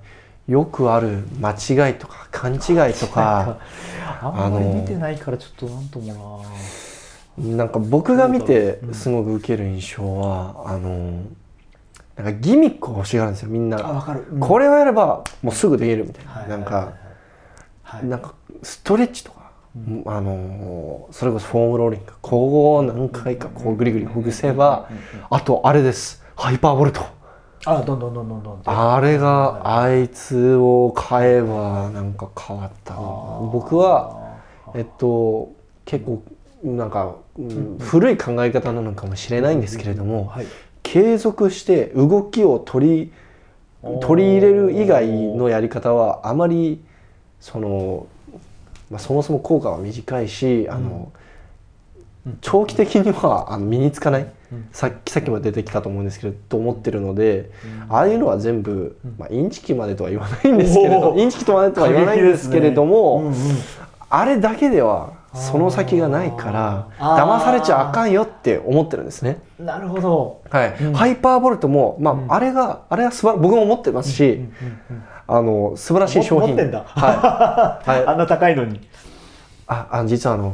[0.47, 3.59] よくある間違いとか勘違いとか
[4.21, 6.45] あんまり見てないからちょっとなんとも
[7.37, 11.23] ななんか僕が見てすごく受ける印象は、あの
[12.15, 16.93] なんかギミックを欲しがるんですよみんな、うん、これをやればもうすぐできるみたいな、はい、なんか、
[17.81, 24.87] はい、なんかストレッチとか、うん、あのそれこそフォームローリングこう何回かこうグリグリほぐせば、
[25.31, 26.23] あとあれです。
[26.35, 27.01] ハイパーボルト
[27.65, 28.61] あどんどんどんどんどん。
[28.65, 34.37] あれがあいつを買えばなんか変わった僕は
[34.75, 35.53] えっと
[35.85, 36.23] 結構
[36.63, 40.45] なんか、うん、古い考え方なのかもしれないんですけれども、はい、
[40.81, 43.13] 継続して動きを取り
[44.01, 46.81] 取り入れる以外のやり方はあまり
[47.41, 48.07] その、
[48.89, 51.21] まあ、そもそも効果は短いしあの、うん、
[52.41, 54.27] 長期的にはあの身につかない。
[54.71, 57.49] さっきさっきも出てきたと思うんですけどと思ってるので、
[57.89, 63.33] ああいうのは全部、まあ、インチキまでとは言わないんですけれどインチキとまでとは言わないんですけれども、
[64.09, 69.41] あれだけではその先がないから騙されちゃあかんよって思ってるんですね。
[69.59, 70.41] なるほど。
[70.51, 70.75] はい。
[70.79, 74.41] うん、ハイパーボルトもまあ、うん、あれがあれはすば僕も持ってますし、
[75.25, 76.49] あの素晴らしい商品。
[76.49, 76.83] 持ってんだ。
[76.85, 77.89] はい。
[77.89, 78.87] はい、 あんな高いのに。
[79.65, 80.53] あ、あ実はあの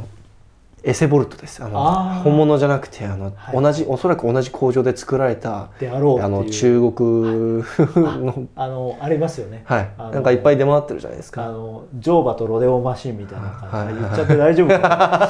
[0.83, 1.63] エセボルトです。
[1.63, 1.79] あの
[2.23, 9.63] 本物じゃなくてあの、はい、同じおそらく同じ工場で作られたであろうあの中国のあのありますよね。
[9.65, 9.91] はい。
[9.97, 11.45] なんかいっぱい出回ってるじゃないですか。
[11.45, 13.99] あの乗馬とロデオマシンみたいな感じで。
[13.99, 15.29] 言っちゃって大丈夫かな。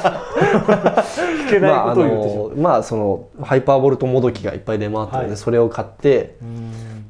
[1.50, 6.36] 聞けないことを言ってしまう、まあ、まあそのハイパーボルトもどきがいっぱい出回ってるので、はい、それを買って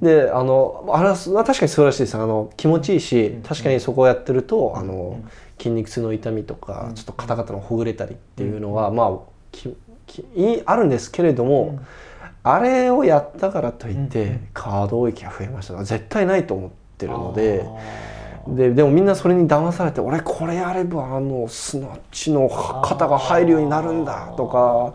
[0.01, 2.15] であのあれは確かに素晴らしいです。
[2.17, 5.31] あの気持ちいいし確かにそこをやってるとあの、うん。
[5.61, 9.19] 筋肉痛の痛みとか、ちょっと肩方のほぐれたりっていうのは、まあ
[9.53, 9.77] き
[10.07, 10.25] き
[10.65, 11.79] あるんですけれども、
[12.43, 15.85] あれをやったからといって可動域が増えました。
[15.85, 17.65] 絶対ないと思ってるので。
[18.49, 24.95] ででもみんなそれに騙されて俺これやればあのスナッチの肩が入るようになるんだとか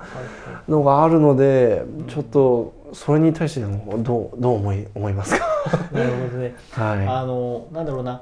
[0.67, 5.45] のがあるのでちょっとそれに対してもどうどう思い思いますか？
[5.91, 6.55] なるほどね。
[6.71, 8.21] はい、あのなんだろうな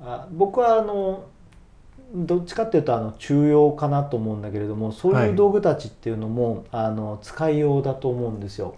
[0.00, 1.24] あ僕はあの
[2.14, 8.74] どっちかっていうとあの中用かなと思うんだけれどもそういう道具たちっていうのも、はい、あの使いようだと思うんですよ。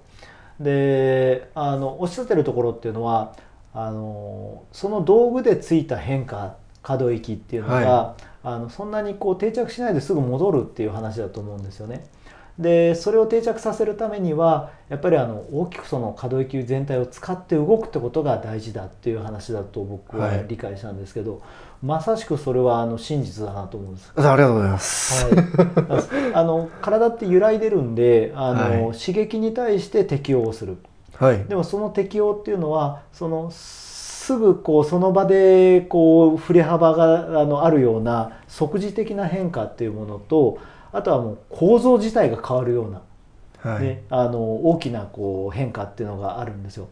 [0.61, 3.35] であのおっしゃってるところっていうのは
[3.75, 12.05] あのその道具でついた変化可動域っていうのが、はい、あのそんなにこう定着しないですぐ戻るっていう話だと思うんですよね。
[12.59, 21.41] でそれを定着させるためにはやっぱりあの大きくその可動域全体を使って動くってことが大事だっていう話だと僕は理解したんですけど、はい、
[21.83, 24.13] まさしくそれはあの真実だなと思うんです。
[24.17, 25.25] ありがとうございます。
[25.25, 30.77] はい、あの体って揺らいでるんであの、はい、刺激に対して適応をする。
[31.19, 40.59] はい、でもその適応っていうのはそのすぐこうその場でこう振れ幅があのあるような即時的な変化っていうものと
[40.93, 46.89] あとはもう構造自体が変わるような、はい、ね、あの大きなこう変化っていうのがあるんですよ。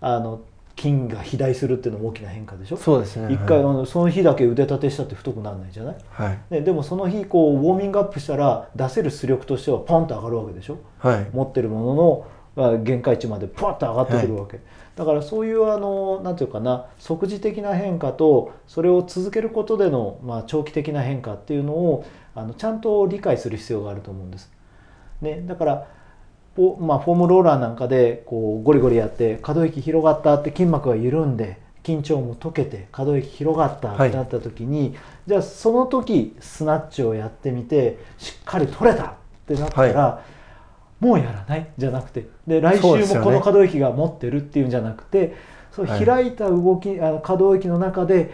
[0.00, 0.40] あの
[0.76, 2.76] 筋が肥大するっていうのも大きな変化でしょ？
[2.76, 3.32] そうですね。
[3.32, 12.26] 一回、はい、その日だけ腕立てしたって太くならないじゃない、はい、ででもその日こうウォーミングアップしたら出せる出力としてはポンと上がるわけでしょ、はい、持ってるものの
[12.56, 14.64] 限界値までパッと上がってくるわけ、はい、
[14.96, 24.52] だからそういうあのなんていうかな即時的な変化とそれを続けることでの、まあ、長期的な変化っていうのをあのちゃんと理解する必要があると思うんです。
[25.20, 25.86] ね、だから
[26.56, 34.94] まあ、フォームローラーなんかでこうゴリゴリやって可動域広がったって筋膜が緩んで緊張も解けて可動域広がったってなった時に、はい、
[35.26, 39.14] じゃあその時スナッチをやってみてしっかり取れたっ
[39.46, 40.33] てなったら、はい、
[41.00, 45.34] もうやらないじゃなくてで来週もこの可動域が持ってるっていうんじゃなくて
[45.74, 48.30] そう開いた動き、あの可動域の中で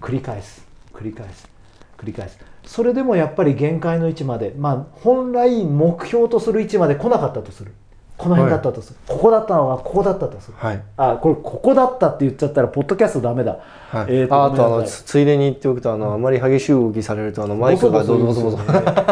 [0.00, 0.66] 繰り返す。
[0.92, 1.48] 繰り返す。
[1.96, 2.38] 繰り返す。
[2.66, 7.72] それでもやっぱり限界の位置まで、まあ、本来目標とする位置まで来なかったとする
[8.16, 13.58] この辺だったとする、はい、ここだったのがここだったとする、はい、あこれここだったって言っちゃったらポッドキャストダメだ、
[13.90, 18.58] はい、えーと、あとあのついでに言っておくとあの、あまり激しい動きされるとあのマイクがどうぞどうぞ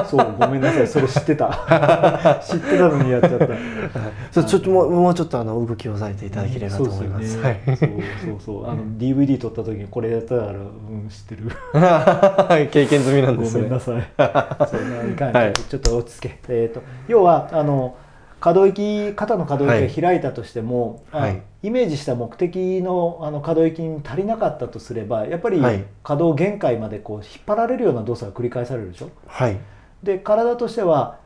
[0.09, 0.86] そうごめんなさい。
[0.86, 2.40] それ知ってた。
[2.42, 3.46] 知ってたのにやっちゃった。
[4.30, 8.70] そうちょっともうもうちょっとあの動きを抑えていただければと思います、ね、そうそうそう。
[8.70, 11.51] あの DVD 撮った時にこれやったら、うん、知ってる。
[12.70, 13.62] 経験済みなんですね。
[13.64, 14.68] ごめんなさい。
[14.70, 15.14] そうい。
[15.14, 16.38] かん、はい、ちょっと落ち着け。
[16.48, 17.96] えっ、ー、と要はあの
[18.41, 25.61] 可動域肩の可動域が開いたとしても、はい、イメージした目的のあの可動域に足りなかったとすればやっぱり
[26.03, 29.11] 可動限界までこう引っ張られるような動作が繰り返されるでしょ？
[29.26, 29.59] はい、
[30.03, 31.18] で体としては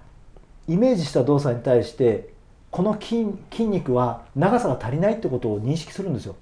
[0.67, 2.33] イメージした動作に対して
[2.71, 6.35] この筋筋肉は長さが足りないってことを認識するんですよ。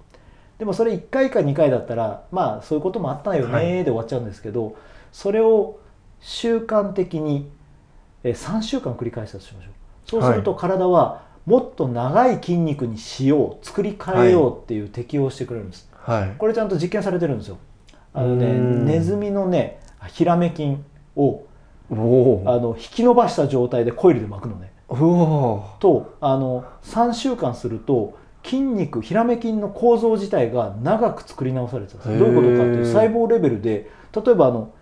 [0.59, 4.75] でもそれ1回か2回だったらまあそういうこともあったよねで終わっちゃうんですけど、はい、
[5.13, 5.81] それを
[6.21, 7.51] 習慣的に
[8.23, 9.72] 3週間繰り返したとしましょう。
[10.13, 17.57] そうすると体はもっと長い筋肉にしよう作り変えようっていう適応してくれるんです、はい、これちゃんと実験されてるんですよ。
[18.13, 20.77] あのねネズミのねヒラメ筋
[21.17, 21.45] を
[21.91, 24.71] あの引き伸ばした状態でコイルで巻くのね。
[25.81, 34.75] とあの3週間すると筋肉ヒラメ筋の構造自体が長く作り直されてたどういうことかっていう細胞レベルで例えばあの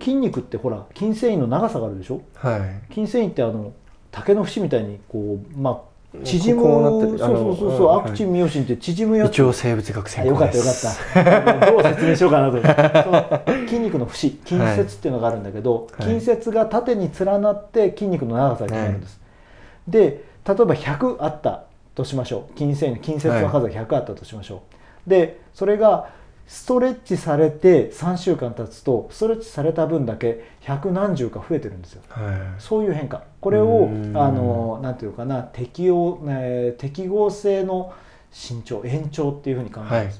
[0.00, 3.72] 筋肉ってほら筋繊維の長さがあるでしょ、はい、筋繊維ってあの
[4.14, 9.32] 竹の節みたいにこうまあ縮むそうそうそうそう、アクチンミオシンって縮むやつ。
[9.32, 11.66] 一応生物学専攻よかったよかった。
[11.72, 13.50] どう説明しようかなと。
[13.66, 21.64] 筋肉の節筋節っていうのがあるんだけど、はい、筋節が縦に連なって筋肉の長さが決まるんです、はい、で例えば100あった
[21.96, 22.58] としましょう。
[22.58, 24.62] 筋線筋節の数が100あったとしましょう、は
[25.08, 26.10] い、でそれが
[26.46, 37.92] ストレッチされて3週間経つとストレッチされた分だけ百何十か増えてるんですよ、はい、そういう変化これをあのなんていうかな適応、えー、適合性の
[38.32, 40.12] 身長延長っていうふうに考えます、はい、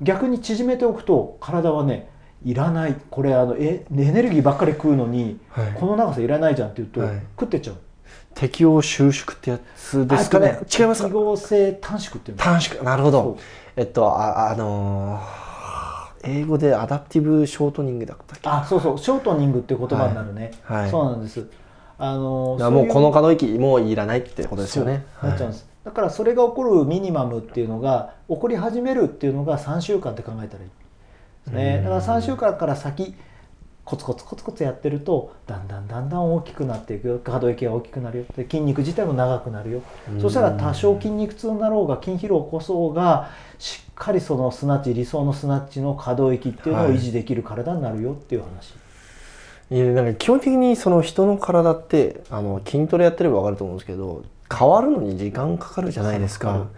[0.00, 2.08] 逆に縮めておくと体はね
[2.42, 2.96] いらない。
[3.10, 7.00] これあのエネルギーばっかり食うのに、はい、この長さいらないじゃんって言うと、
[7.38, 7.76] 食ってっちゃう。
[8.34, 10.58] 適応収縮ってやつですかね。
[10.78, 11.08] 違いますか？
[11.08, 12.82] 適合性短縮っていう短縮。
[12.82, 13.36] なるほど。
[13.76, 15.52] えっとああのー
[16.24, 18.48] 英語でアダプティブショートニングだったっけ？
[18.48, 18.98] あそうそう。
[18.98, 21.46] ショートニングっていう言葉になるね、はい、はい、そうなんです
[22.04, 25.04] あのもうこの可動域もういらないってことですよね。
[25.22, 30.72] なっちゃうんです、だからそれが起こるミニマムっていうのが起こり始めるっていうのが3週間って考えたらいいで
[31.44, 31.80] すね。
[31.80, 33.14] だから3週間から先
[33.84, 37.20] コツコツコツコツやってるとだんだんだんだん大きくなっていくよ。
[37.22, 38.24] 可動域が大きくなるよ。
[38.36, 39.82] で筋肉自体も長くなるよ。
[40.20, 43.30] そしたら多少筋肉痛になろうが筋疲労を起こそうが
[43.60, 48.72] しっかりそのスナッチ理想のスナッチの可動域っていうのを維持できる体になるよっていう話。
[48.72, 48.81] はい、
[49.72, 54.22] いやなんか基本的にその人の体ってあの筋トレやってれば分かると思うんですけど
[54.54, 56.68] 変わるのに時間かかるじゃないですか。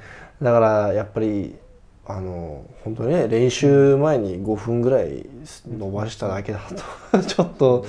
[0.40, 1.56] だからやっぱり
[2.06, 5.26] あの本当にね練習前に5分ぐらい
[5.66, 6.60] 伸ばしただけだ
[7.10, 7.84] と ちょっと、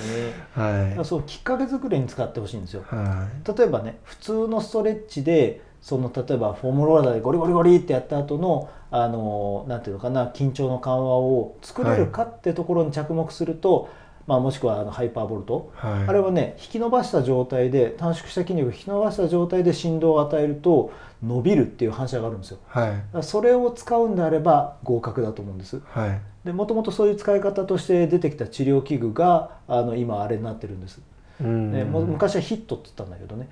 [0.55, 13.89] ね、はい、そうきっかけ作りに使ってほしいんですよ、はい、例えばね普通のストレッチでその例えばフォームローラーでゴリゴリゴリってやった後のあのなんていうのかな緊張の緩和を作れるかってところに着目すると、
[14.27, 20.91] まあ、もしくはあのハイパーボルト、はい、あれはね引き伸ばした状態で短縮した筋肉を引き伸ばした状態で振動を与えると
[21.23, 22.87] 伸びるっていう反射があるんですよ、は
[23.19, 31.01] い、それを使うんであれば合格だと思うんです、はい、でもともとそういう使い方として出てきた治療器具があの今あれになってるんです、
[31.39, 33.49] でも昔はヒットって言ったんだけどね。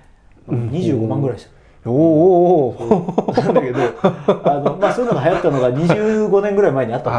[0.48, 1.50] 25万ぐらいした、
[1.86, 7.10] おおなんだけどあの、まあ、そういうのが流行ったのが25年ぐらい前にあった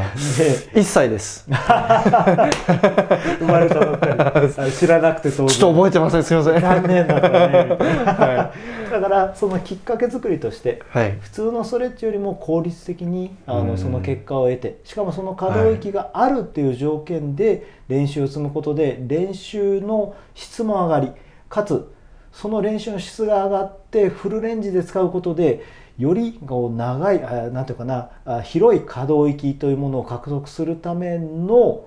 [0.00, 0.48] んですよ。
[0.74, 1.44] で1歳です。
[1.48, 4.72] 生まれたばっかり。
[4.72, 6.22] 知らなくて当然ちょっと覚えてません。
[6.22, 6.60] すみません。
[6.62, 7.36] 残念だったね。
[7.38, 8.52] は
[8.88, 21.12] い、だからそのきっかけ作りとして、はい、普通のストレッチよりも効率的にあのその結果を得てしかもその可動域があるっていう条件で練習を積むことで練習の質も上がり
[21.50, 21.92] かつ
[22.40, 25.64] その練習の質が上がってフルレンジで使うことで
[25.98, 27.20] よりこう長い
[27.52, 31.84] 何ていうかな広い可動域というものを獲得するための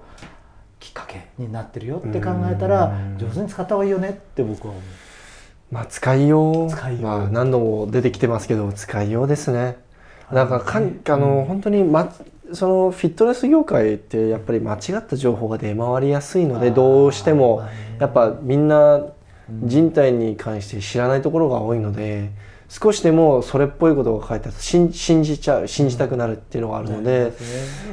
[0.82, 4.84] きっかけになってるよって考えたら上手に使った方がいいよねって僕は思う。
[5.72, 9.78] まあ使いよう使いよう、まあ、何度も出てきてますけど使いようですね。
[10.34, 12.14] だからかんあの、うん、本当に、ま、
[12.52, 17.65] そのフィットネス業界ってやっぱり間違った情報が出回りやすいのでどうしても
[17.99, 19.02] やっぱみんな
[19.49, 22.31] 人体に関して知らないところが多いので
[22.69, 27.34] 少しでもそれっぽいことが書いてあると信じちゃう信じたくなるっていうのがあるので、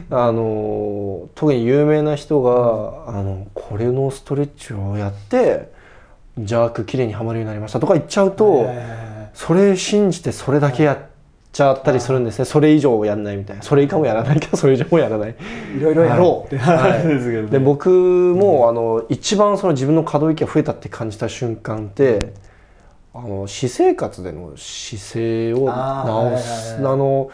[0.08, 5.72] あの特に有名な人が、あのこれのストレッチをやって
[6.36, 8.68] 邪悪きれいにはまるようになりましたとか言っちゃうと、
[9.34, 11.17] それ信じてそれだけやって。
[11.52, 12.44] ちゃったりするんですね。
[12.44, 13.62] それ以上やらないみたいな。
[13.62, 15.34] それ以下もやらないけどそれ以上もやらない。
[15.76, 16.58] いろいろやろうって。
[16.58, 22.32] 話ですけど、ね、で僕も、あの一番その自分の可動域が増えたって感じた瞬間って
[23.14, 26.76] あの私生活での姿勢を直す。
[26.76, 27.30] あ,、の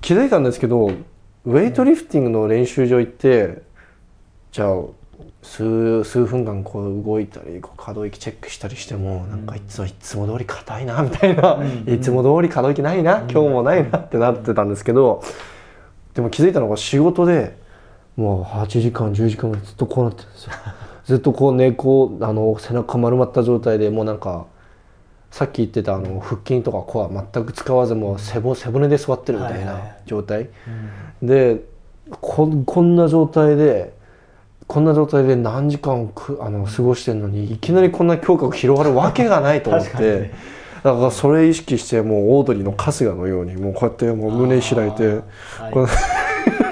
[0.00, 0.90] 気づいたんですけど
[1.44, 3.62] ウェイトリフティングの練習場行って
[4.52, 4.82] じゃあ
[5.50, 11.58] 数数分間こう動いたりこう可動域チェックしたりしてもなんかいつもいつも通り硬いなみたいな、
[11.88, 15.24] いつも通り可動域ないな、今日もないなってなってたんですけど
[16.14, 17.58] でも気づいたのが仕事で
[18.16, 20.52] もう8時間10時間ずっとこうなってるんですよ。
[21.04, 24.46] ずっとこう寝こうあの背中丸まった状態でもうなんか
[25.32, 30.48] さっき言ってたあの腹筋とかコア全く使わずもう背背骨で座ってるみたいな状態、
[31.20, 31.64] で
[32.20, 33.98] ここんな状態で
[34.70, 40.30] こんな状態で何時間くあの過ごしてるのにいきなりこんな胸郭広がるわけがないと思って。
[40.84, 45.18] だからそれ意識してもうオードリーの春日のようにもうこうやってもう胸開いて、は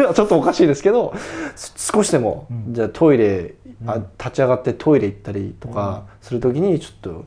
[0.09, 1.13] い、 ちょっとおかしいですけど
[1.77, 3.57] 少しでも、うん、じゃあトイレ、
[3.87, 7.25] あ立ち上がってトイレ行ったりとかする時にちょっと。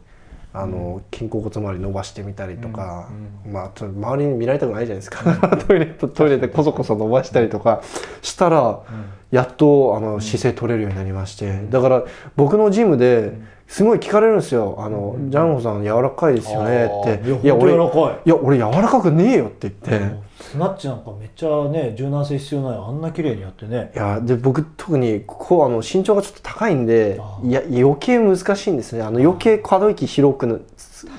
[0.54, 3.10] あの肩甲骨周り伸ばしてみたりとか、
[3.50, 5.48] まあ周りに見られたくないじゃないですか。
[5.68, 7.82] トイレトイレでこそこそ伸ばしたりとか
[8.22, 8.82] したら、
[9.32, 11.62] やっとあの姿勢取れるようになりまして。
[11.70, 12.04] だから
[12.36, 13.34] 僕のジムで
[13.72, 17.78] すごい聞かれるんですよ「あのジャンホさん柔らかいですよね」って「いや俺い。
[18.26, 20.32] や俺柔らかくねえよ」って言って。
[20.42, 22.78] スナッチなんかめっちゃね柔軟性必要ない。
[22.78, 23.92] あんな綺麗にやってね。
[23.96, 29.04] いやで僕特にここあの身長がちょっと高いんでいや余計難しいんですね。
[29.04, 30.66] あの余計可動域広く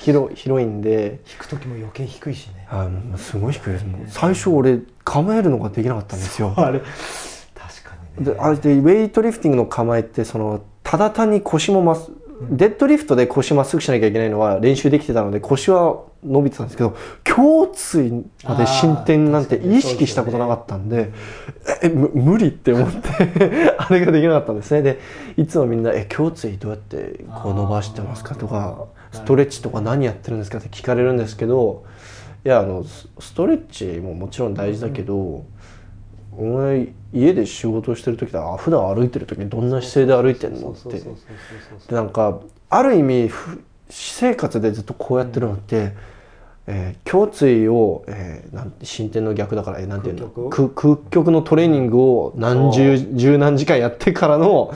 [0.00, 1.20] 広広いんで。
[1.32, 2.66] 引く時も余計低いしね。
[2.70, 3.86] あすごい低いです。
[4.08, 6.52] 最初俺構えるのができなかったんですよ。
[6.58, 6.82] あれ。
[8.20, 12.08] であれでウェイトリフティングの構えってそのただ単に腰もまっ
[12.50, 16.96] デッドリフトで腰まっすぐしなきゃいけないのは練習できてたので腰は伸びてたんですけど
[17.36, 21.12] 胸椎まで進展なんて意識したことなかったんで
[21.82, 24.98] え無理って思って あれができなかったんですねで
[25.36, 31.84] いつもみんな「え胸椎どうやってこう伸ばしてますか?」とか「ストレッチとか何やってるんですか?」って聞かれるんですけど
[32.44, 35.44] いやあのストレッチももちろん大事だけど、
[36.36, 40.98] お前家で仕事してる時だ普段歩いてる時にどんな姿勢で歩いてんのって。
[40.98, 42.40] でなんか
[42.70, 43.30] ある意味
[43.88, 45.92] 私生活でずっとこうやってるのって、うん、
[46.68, 50.48] えー、胸椎を、えー、なん進展の逆だから、えー、なんていうの？
[50.48, 54.72] 空極のトレーニングを何十十何時間やってからの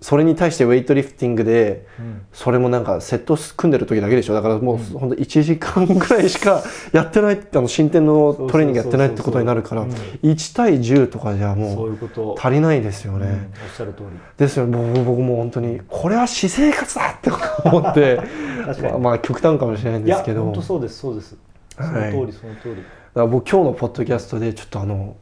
[0.00, 1.86] それに対してウェイトリフティングで、
[2.32, 4.34] それもなんかセット組んでる時だけでしょ。
[4.34, 9.86] だからもう本当1時間ぐらいしか やってないあの進展のトレーニングやってないってことになるから
[10.22, 11.98] 1対10とかじゃもう
[12.38, 13.50] 足りないですよね。
[13.64, 14.06] おっしゃる通り。
[14.36, 14.66] ですよ。
[14.66, 17.30] ね僕も本当にこれは私生活だって
[17.64, 18.20] 思って
[19.00, 20.44] まあ極端かもしれないんですけど。
[20.44, 21.36] 本当そうですそうです。
[21.76, 22.76] その通り、その通り。
[22.76, 22.82] だか
[23.14, 25.16] ら僕今日のポッドキャストでちょっとあの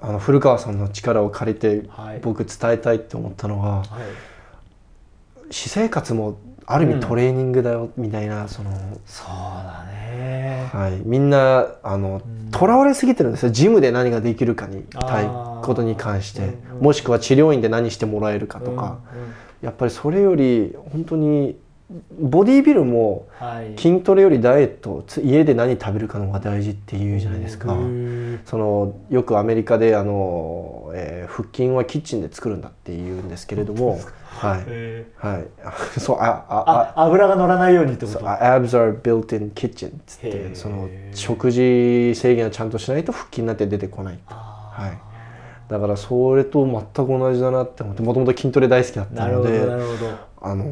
[0.00, 1.88] あの古川さんの力を借りて
[2.22, 3.88] 僕伝えたいって思ったのが、はい、
[5.50, 8.70] 私生活もある意味トレーニングだよみたいな、その
[9.06, 10.68] そうだね。
[10.70, 12.20] はい、みんなあの
[12.50, 13.50] とらわれすぎてるんですよ。
[13.50, 15.26] ジムで何ができるかにたい
[15.62, 21.58] ことに関して、うんうん、もしくは治療院で何してもらえるかとか、うんうん、やっぱりそれより本当に
[22.20, 23.28] ボディービルも
[23.78, 27.74] 筋トレよりダイエット、家で何食べるかの方が大事っていうじゃないですか。
[28.44, 34.00] そのよくアメリカであの、えー、腹筋はキッチンで作るんだっていうんですけれども
[34.36, 35.46] はい、はい、
[35.98, 44.98] そうあああ油が乗らないようにってこと？abs are built in kitchen ってその食事制限をちゃんとしないと腹筋なんて出てこないはい。
[45.70, 49.66] だからそれと全く同じだなって思ってもともと筋トレ大好きだったので
[50.40, 50.64] あの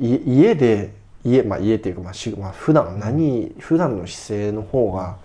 [0.00, 0.92] 家で
[1.24, 5.16] 家,、まあ、家っていうか、まあしまあ、普段何普段の姿勢の方が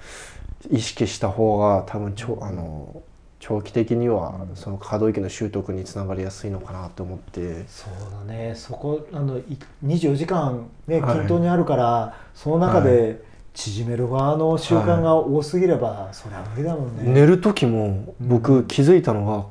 [0.71, 3.03] 意識した方が多分ちょあの
[3.39, 7.65] 長期的にはその可動域の習得につながりやすいのかなと思って。
[7.67, 8.53] そうだね。
[8.55, 9.41] そこあの
[9.85, 13.21] 24時間、ね、均等にあるから、はい、その中で
[13.53, 17.03] 縮める側の習慣が多すぎれば、はい、それは無理だもんね。
[17.03, 19.45] 寝る時も僕気づいたのが、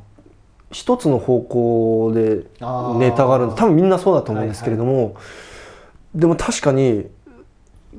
[0.72, 2.44] 一つの方向で
[2.98, 5.10] ネタがある多分みんなそうだと思うんですけれども、はいは
[6.16, 7.06] い、でも確かに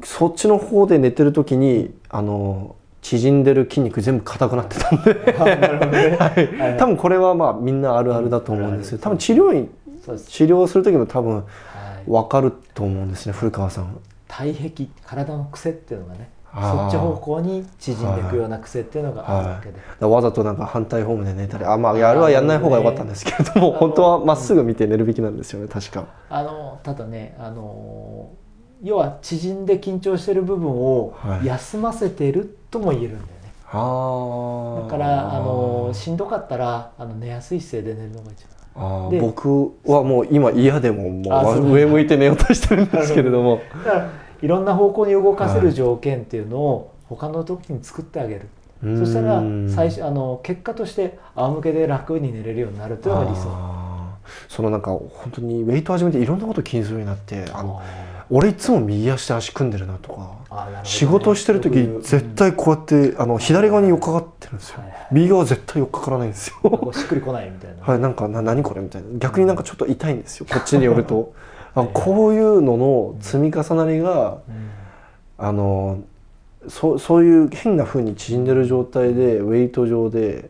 [0.03, 5.13] そっちの方で寝てる時にあの縮んでる筋肉全部硬くなってたんで。
[6.17, 8.97] はい、多分これはまあみんなあるあるだと思うんですよ。
[8.97, 9.69] 多分治療院
[10.27, 11.43] 治療する時も多分
[12.07, 13.97] 分かると思うんですね古川さん。
[14.27, 26.05] 体壁体の癖っていうのがねそっち方向に縮んでいくような癖っていうのがあるわけで、はい、わざとなんか反対方面で寝たりあまあやるはやんない方が良かったんですけれども本当はまっすぐ見て寝るべきなんですよね確か。
[26.29, 28.29] あのただねあの
[28.83, 38.53] 要は縮んで緊張してる部分を休ませてるとも言えるんだよね、はい、だからあのしんどかったらあの寝やすい姿勢で寝るのが一番。
[38.75, 43.61] あ僕はもう今嫌でももう上向いて寝ようとしてるんですけれども
[44.43, 48.49] いろんな方向に動かせる条件っていうのを他の時に作ってあげる、
[48.83, 53.83] はい、そしたら最初あの結果として仰向けで楽に寝れるようになるというのが理想。
[54.47, 57.81] そのなんか本当にウェイト始めていろんなこと気にするようになってあの
[58.29, 60.13] 俺いつも右足で足組んでるなと
[60.49, 66.91] か、ね、仕事してる時絶対こうやってあの左側に寄っかかってるんですよ、はい、右側絶対寄っかからないんですよ。
[66.93, 67.83] しっくりこないみたいな。
[67.83, 69.07] はいなんかな何これみたいな。
[69.19, 70.45] 逆になんかちょっと痛いんですよ。
[70.49, 71.33] こっちによると。
[71.37, 71.39] あ
[71.73, 74.39] こういうのの積み重なりが、
[75.37, 76.03] あの
[76.67, 80.49] そそういう変なふうに縮んでる状態でウェイト上で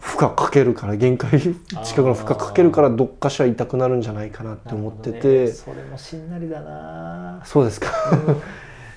[0.00, 1.54] 負荷かけるから限界近
[1.94, 7.42] くの負荷かけるからどっかしら痛くなるんじゃないかなって思ってて、ね、それもしんなりだな。
[7.44, 8.36] そうですか、うん、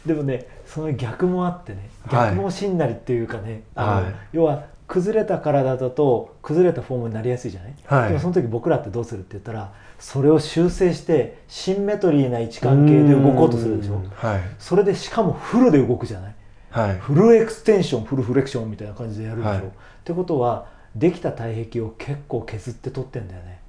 [0.05, 1.89] でもねその逆もあってね。
[2.11, 16.35] 逆もしんなりっていうかね、はい、要は崩れた体だと崩れたフォームになりやすいじゃない、はい、でもその時僕らってどうするって言ったらそれを修正してシンメトリーな位置関係で動こうとするでしょ、はい、それでしかもフルで動くじゃない、
[16.69, 19.63] はい、フルエクステンションフルフレクションみたいな感じでやるでしょ、はい、っ
[20.03, 23.59] てことはできた体壁を結構削って取ってんだよね。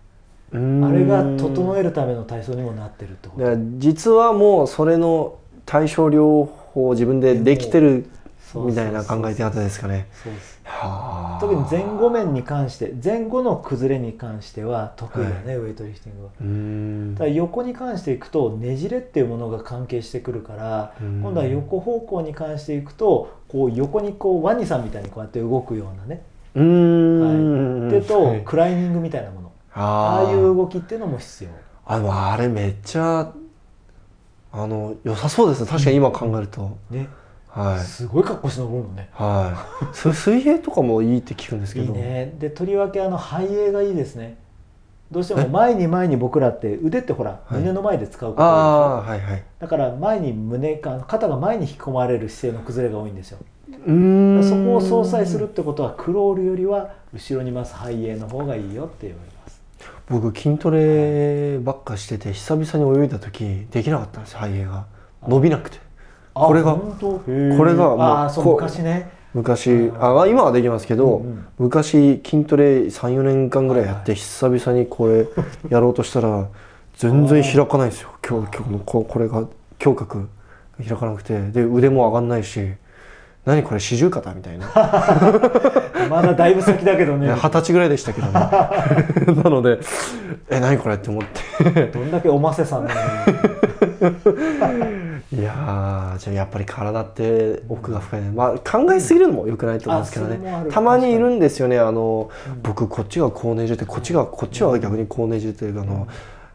[0.51, 3.45] あれが整えるための体操にもなってるってこと。
[3.77, 5.37] 実はもうそれの
[5.67, 8.09] 対症療法を自分でできてる
[8.55, 10.07] みたいな考え方ですかね。
[10.25, 10.59] そうです
[11.40, 17.27] 特に前後面に関して前後の崩れに関しては得意だね、はい、ウェイトリフティングは。
[17.27, 26.23] だ横に関していくとねじれっていうものが関係してくるから今度は横方向に関していくとこう横にこうワニさんみたいにこうやって動くようなね。
[26.55, 31.51] うん、はい、手とクライミングみたいなもの、ああいう動きっていうのも必要。
[31.86, 33.32] あのあれめっちゃ
[34.52, 35.69] あの良さそうですね。
[35.69, 36.77] 確かに今考えると。
[36.90, 37.09] ね
[37.59, 39.09] はい、すごい格好して登るのね。
[39.13, 39.97] はい。
[40.15, 41.87] 水泳とかもいいって聞くんですけど。
[41.87, 42.35] いいね。
[42.39, 44.37] でとりわけあの背泳がいいですね。
[45.11, 53.39] どうしても前に前に僕らって腕ってほら胸の前で使うことが多いでしょ、はいはい、だから前に胸か肩が前に引き込まれる姿勢の崩れが多いんですよ。
[53.87, 54.41] うん。
[54.45, 59.63] そこを相殺するってことはクロールよりは後ろに回す背泳の方がいいよって言われます。
[60.09, 64.87] 僕筋トレばっかしてて久々に泳いだ時できなかったんです背泳が。
[65.27, 65.79] 伸びなくて
[66.47, 69.10] これがこれがまあ昔ね。
[69.35, 69.90] 昔。
[70.01, 75.27] あ今はできますけど、うんうん、昔筋トレ34年間ぐらいやって久々にこれ
[75.69, 76.48] やろうとしたら
[76.97, 78.10] 全然開かないですよ。
[78.27, 79.47] 今日今日のここれが
[79.85, 80.28] 胸郭
[80.78, 81.51] 開かなくて。
[81.51, 82.73] で腕も上がんないし
[83.44, 84.66] 何これ四十肩みたいな
[86.10, 87.32] まだだいぶ先だけどね。
[87.35, 88.32] 二十歳ぐらいでしたけどね。
[89.43, 89.78] なので
[90.51, 91.23] え何これって思っ
[91.62, 91.86] て。
[91.86, 93.01] どんだけおませさんなの
[95.31, 101.78] いやじゃあやっぱり体って奥が深いね、まあ、考えすぎるのもよくないと思うんですけどね、たまにいるんですよね。
[101.78, 102.31] あの、
[102.62, 106.09] 僕こっちがこうねじれてこっちがこっちは逆にこうねじれてあの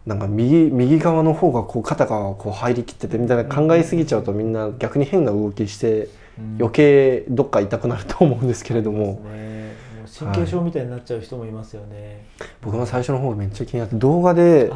[0.06, 6.10] なんか右右側の方がこう肩がこう入りきっててみたいな考えすぎちゃうとみんな逆に変な動きして
[6.60, 9.22] 余計どっか痛くなると思うんですけれども。
[10.20, 14.72] 神経症みたいになっちゃう人もいますよね、はい、僕も最初の方めっちゃ気になって動画で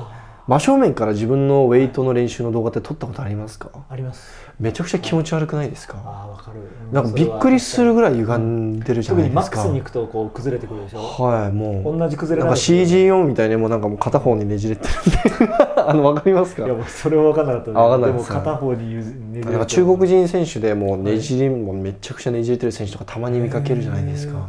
[0.47, 3.69] 真正面から自分のウェイトの練習の動画って撮ったことありますか？
[3.88, 5.97] ありますめちゃくちゃ気持ち悪くないですか？
[6.03, 6.57] あわかる、
[6.91, 10.99] なんかびっくりするぐらい歪んでるじゃないですか、マックスに行くとこう崩れてくるでしょ？
[10.99, 15.53] はいもう同じ崩れなんか CG4 みたいにもうなんかもう片方にねじれてるんで。
[15.88, 16.65] あの分かりますか？
[16.65, 19.03] いやそれは分かんなかった、ね、あ分かんないでも片方にね
[19.43, 24.47] じれて中国人選手でもうねじり、もめちゃくちゃねじれてる選手とかたまに見かけるじゃないですか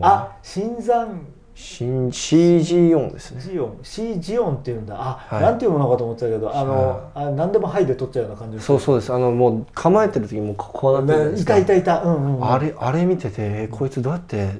[0.00, 1.20] あ新山
[1.54, 3.40] 新 CG4 ですね。
[3.40, 4.96] ジオン C ジオンっていうんだ。
[4.98, 9.12] あ、はい、なんていうものかと思ってたけど、あの、あ何でもはいで取っちゃうような感じそうそうです。
[9.12, 12.02] あのもう構えてる時もこうなってるいたいたいた。
[12.02, 14.58] うんうん、うん、あれあれ見ててこいつどうやって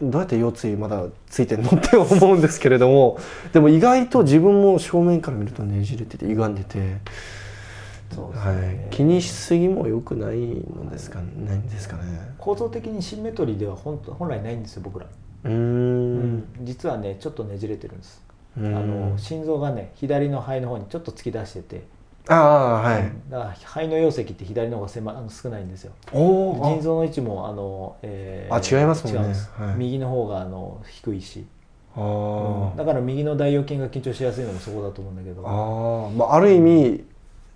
[0.00, 3.18] どうやって腰椎まだついてんのって思うんですけれども、
[3.52, 6.98] でも意外と自分も正面から見るとねじれてて歪んでて。
[8.14, 12.02] そうですね、はい、気にしすぎもよくないのですかないんですかね
[12.38, 15.06] 構造的にシンメトリーでは本本来ないんですよ僕ら
[15.44, 18.22] うん、実はねちょっとねじれてるんです。
[18.56, 21.94] あの心臓がね左の肺の方にちょっと突き出してて。
[22.26, 25.92] ああはい、だから肺の容積って左の方が狭あの少ないんですよ。
[26.10, 31.44] 腎臓の位置もあの、えー、あ違いますもんね、はい、右の方があの低いし。
[31.94, 35.42] あ、うん、だから右の大腰筋が緊張しやすいのもそこだと思うんだけど。
[35.46, 37.04] あ、まあ、ある意味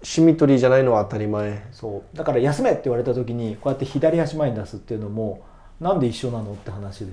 [0.02, 1.66] シミトリーじゃないのは当たり前。
[1.72, 2.16] そう。
[2.16, 5.40] だから休めって言われた時にこうやって左足前に出すっていうのも
[5.80, 7.12] なんで一緒なのって話で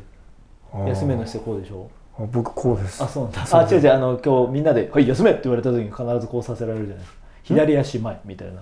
[0.88, 1.88] 休めの姿勢こうでしょ？
[2.18, 3.04] あ僕こうです。
[3.04, 3.42] あそうなんだ。
[3.52, 3.94] あ違う違う。
[3.94, 7.18] あの今日みんなで「はい休め!」って言われた時に必ずこうさせられるじゃないですか。
[7.44, 8.62] 左足前みたいな。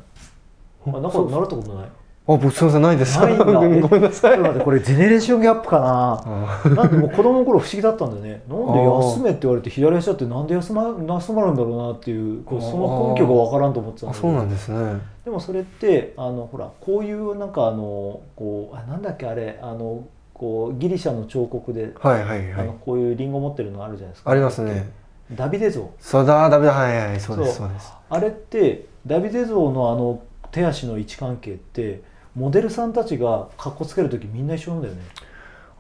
[0.86, 1.86] あなんか習ったことない？
[2.26, 3.20] あ僕すみませんないです。
[3.20, 3.44] ないんだ。
[3.54, 4.40] ごめんなさい。
[4.40, 6.24] これジェネレーションギャップか
[6.66, 8.42] ななんでもう子供の頃不思議だったんだよね。
[8.48, 15.02] なんで休めって言われて左足だってなんで休ま休まるんだろうなっていうこうその根拠がわからんと思ってたんだそうなんですね。
[15.26, 20.00] でもそれってあのほらこういうなんかあのこうあなんだっけあれあの
[20.34, 24.32] こうギリシャの彫刻で、はいはいはい、あのこういうリンゴ持ってるのあるじゃないですか。
[24.32, 24.92] ありますね。
[25.32, 25.92] ダビデ像。
[26.00, 27.70] そうだダビデはいはいそうですそう。
[27.70, 27.94] です。
[28.10, 32.02] あれってダビデ像のあの手足の位置関係って
[32.36, 35.02] モデルさんたちがかっこつける時みんな一緒なんだよね。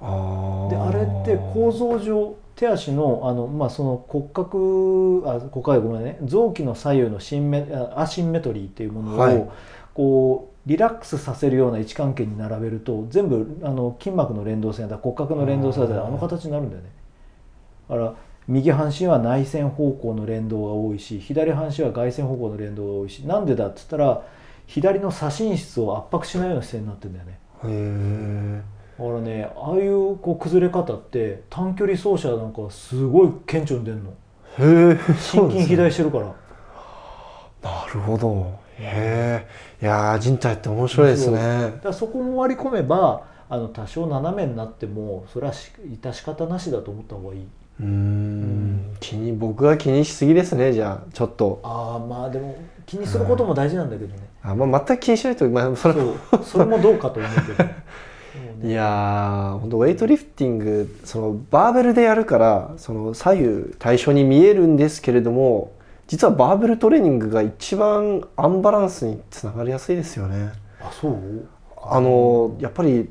[0.01, 6.17] あであれって構造上手足のあの、まあ、その骨格あ骨格ごめんね。
[6.23, 7.65] 臓器の左右のシンメ
[7.95, 9.49] アシンメトリーっていうものを、はい、
[9.93, 16.89] こうリラックスさせるような位置関係に並べると全部あの筋膜の連動線だ骨格の連動線であの形になるんだよね。
[17.89, 18.13] だから
[18.47, 24.25] 右半身は内線方向の連動が多いし左半身は外線方向の連動が多いしなんでだっつったら
[24.67, 27.39] 左の左心室を圧迫しないような姿勢になってんだよね。
[27.65, 28.61] へえ
[28.97, 34.11] だからねああいうこう崩れ方って短距離走者なんかすごい顕著に出るの。
[34.11, 36.25] へえ 心筋肥大してるから。
[37.63, 38.63] なるほど。
[38.79, 39.47] へえ
[39.83, 41.73] いや人体って面白いですね。
[41.83, 47.47] だそこも割り込めばあの多少斜めになってもそれは致し方なしだと思った方がいい。
[47.81, 48.95] うん。
[49.01, 51.59] 気に僕は気にしすぎですねじゃあちょっと。
[51.63, 52.55] ああまあでも
[52.85, 55.95] 気にすることも大事なんだけどね、あまあ全く気にしないと、まあ、それ
[56.45, 57.69] それもどうかと思うけど。
[58.65, 65.72] いや本当ウェイトリフティングそのバーベルでやるからその左右対称に見えるんですけれども
[66.07, 70.51] 実はバーベルトレーニングが一番アンバランスにつながりやすいですよね。
[70.81, 71.47] あそう？
[71.81, 73.09] あのやっぱり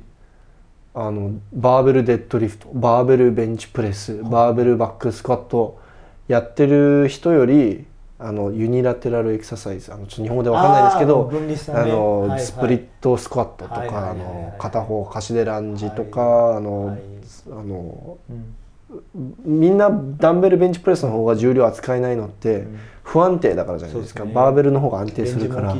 [0.94, 5.80] あのバーベルデッドリフトバーベルベンチプレスバーベルバックスクワット
[6.28, 7.86] やってる人より
[8.18, 16.98] あのユニラテラルエクササイズあのちょっと日本語で分かんないですけどあ、ね、の、はいはい、スプリットスクワットとか、あの片方貸しでランジとか、はい、あの、はい、
[17.46, 18.54] あの、うん
[19.44, 22.66] みんなダンベルベンチプレスの方が重量扱えないのって
[23.02, 25.74] 不安定だからじゃないですか、ね、バーベルの方が安定するから。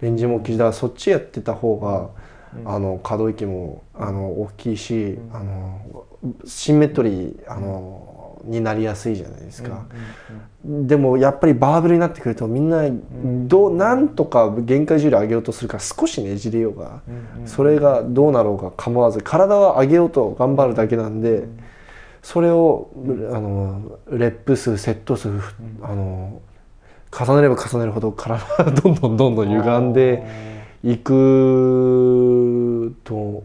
[0.00, 0.58] レンジも大きいし。
[0.58, 2.10] だからそっちやってた方が、
[2.60, 6.06] うん、あの可動域もあの大きいし、うん、あの
[6.44, 9.84] シンメトリーあの、になりやすいじゃないですか、
[10.64, 12.82] でもやっぱりバーベルになってくるとみんな
[13.46, 17.02] どうなんとか限界重量上げようとするから少しねじれようが、
[17.46, 21.48] それがどうなろうが構わず体は上げようと頑張るだけなんで。
[22.28, 22.90] それを
[23.32, 25.30] あのレップ数セット数、
[25.80, 26.42] あの
[27.10, 30.26] 重ねれば重ねるほど体が どんどんどんどん歪んで
[30.84, 33.44] いくと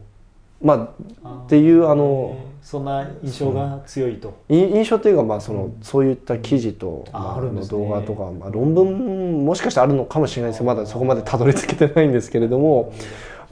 [0.62, 0.94] ま
[1.24, 4.34] あっていうあのそんな印象が強いと。
[4.50, 12.92] 印象というかまあその、うん、そういった記事と、まあ、の動画とか、まあ、論文もしかしてあるのかもしれないですまだそこまでたどり着けてないんですけれども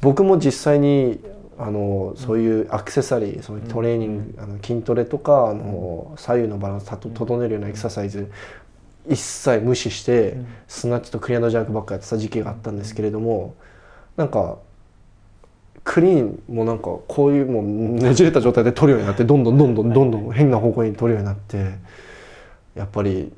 [0.01, 1.21] 僕も実際に
[1.63, 8.31] あのそういうアクセサリーそういうトレーニング、あの筋トレとかあの左右のバランス整えるようなエクササイズ
[9.07, 13.55] 一切無視して、スナッチとクリアンドジャークばっかやってた時期があったんですけれども
[14.17, 14.57] なんか
[15.83, 21.77] クリーンもなんかこういうもうねじれた状態で取るようになってどんどんどんどんどんどん変な方向に取るようになって
[22.73, 23.31] やっぱり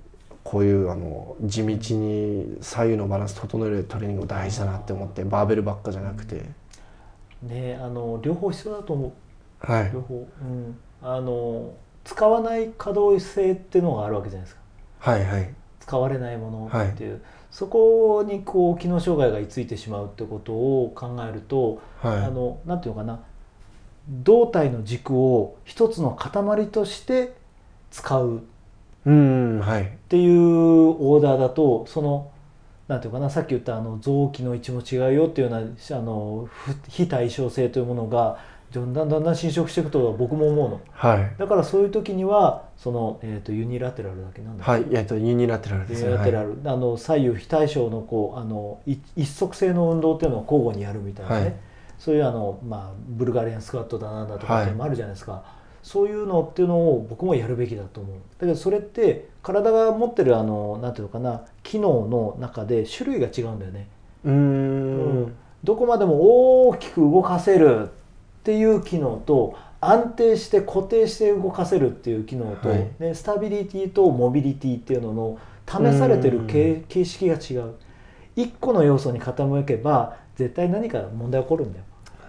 [0.46, 6.63] こういうあの地道に左右のバランス整えるトレーニング大事だなって思ってバーベルばっかじゃなくて。
[7.48, 9.12] ねあの両方必要だと思う。
[9.66, 14.62] はい、両方、うん、あの使わない可動性っていうのがあるわけじゃないですか。
[15.00, 17.22] はいはい、使われないものっていう、はい、
[17.52, 23.20] そこにこう機能障害が居ついてしまうってことを考えると、はい、あのなんていうのかな。
[24.10, 27.34] 胴体の軸を一つの塊として
[27.90, 28.42] 使う。
[29.84, 32.32] っていうオーダーだとその
[32.94, 36.48] なんていうかなさっき言ったあの臓器の位置も違うよっていうようなあの
[36.88, 38.38] 非対称性というものが
[38.72, 44.64] だんだんだんだん侵食していくと僕も思うの、はい、だからそういう時にはその、えーと、ユニラテラルだけなんだ。
[44.64, 44.86] はい。
[44.92, 46.10] えーと、ユニラテラルですね。
[46.10, 51.56] ユニラテラル、はい、あの左右非対称のこうあの一足性の運動っていうのを交互にやるみたいなね、はい、
[52.00, 55.44] そういうあの、まあ、ブルガリアンスクワットだなんだとかってもあるじゃないですか、
[55.84, 58.16] そういうのっていうのを僕もやるべきだと思う。
[58.16, 63.88] だけどそれって体が持ってるあのなんていうのかな機能の中で種類が違うんだよね。
[64.24, 65.36] うん。
[65.64, 75.38] どこまでも大きく動かせるっていう機能と安定して固定して動かせるっていう機能と、はい、ね、スタビリティとモビリティっていうのの
[75.68, 77.74] 試されてる形式が違う。
[78.38, 81.86] 1個の要素に傾けば絶対何か問題起こるんだよ。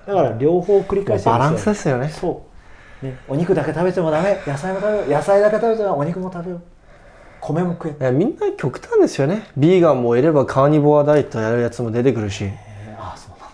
[0.07, 2.09] だから両方繰り返してバランスですよね。
[2.09, 2.43] そ
[3.03, 3.07] う。
[3.07, 4.37] ねお肉だけ食べてもダメ。
[4.47, 5.09] 野菜も食べよう。
[5.11, 6.74] 野菜だけ食べてもお肉も食べよう
[7.47, 9.47] 米も食えみんな極端ですよね。
[9.57, 12.49] ビーガンもいればカーニボアダイエットやるやつも出てくるし。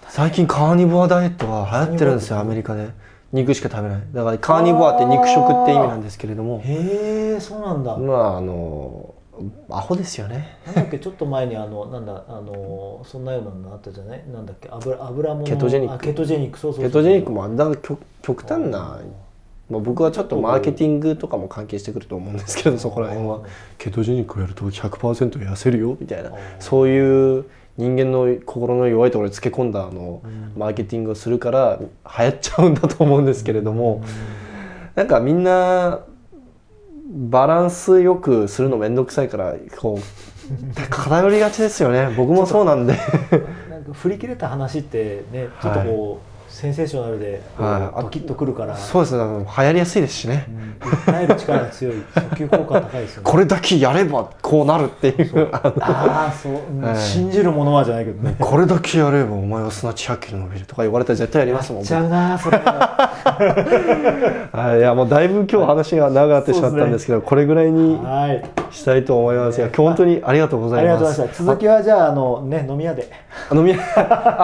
[0.08, 2.88] 最近カーニボアダイエットが流行ってるんですよアメリカで。
[3.32, 4.02] 肉しか食べない。
[4.12, 6.60] だからカーニボアって肉食って意味なんですけれども。
[6.64, 7.96] へえそうなんだ。
[7.96, 9.14] まああの
[9.70, 10.58] アホですよね。
[10.66, 14.22] なんだっけちょっと前にあのなんだあのそんなようなのあったじゃない？
[14.32, 14.68] なんだっけ？
[14.70, 16.04] 油油もケトジェニック。
[16.04, 19.00] ケトジェニックそうそうケトジェニックもあんだ極極端な
[19.70, 23.42] まあ、僕はちょっとマーケティングとかも関係してくると思うんですけどそこら辺は。
[23.78, 26.32] ケトジェニックをやると100%痩せるよみたいな。
[26.58, 27.44] そういう
[27.76, 30.22] 人間の心の弱いところにつけ込んだあの、
[30.56, 34.02] マーケティングをするから流行っちゃうんだと思うんですけれども、
[34.96, 36.00] なんかみんな
[37.12, 42.12] バランスよくするの面倒くさいからこう偏りがちですよね。
[42.16, 42.94] 僕もそうなんで。
[43.70, 46.29] なんか振り切れた話ってねちょっとこう、
[46.60, 49.20] センセーショナルでドキッとくるから、そうですね。
[49.22, 61.84] 流行りやすいですしね、うん、える力が強い訴求効果高いですよねこれだけやればこうなるっていうああそう、はい、信じるものはじゃないけどねこれだけやればお前はすなわち100キロ伸びるとか言われたら絶対やりますもん。
[61.84, 63.16] ちゃうなそれは
[64.76, 66.90] いいやもうだいぶ今日話が長くなってしまったん。
[66.92, 67.98] ですけど、ね、これぐらいに
[68.70, 73.10] したいと思いますが、今日本当にありがとうございますありがとうございました続きはじゃああのね飲み屋で
[73.52, 73.78] 飲み屋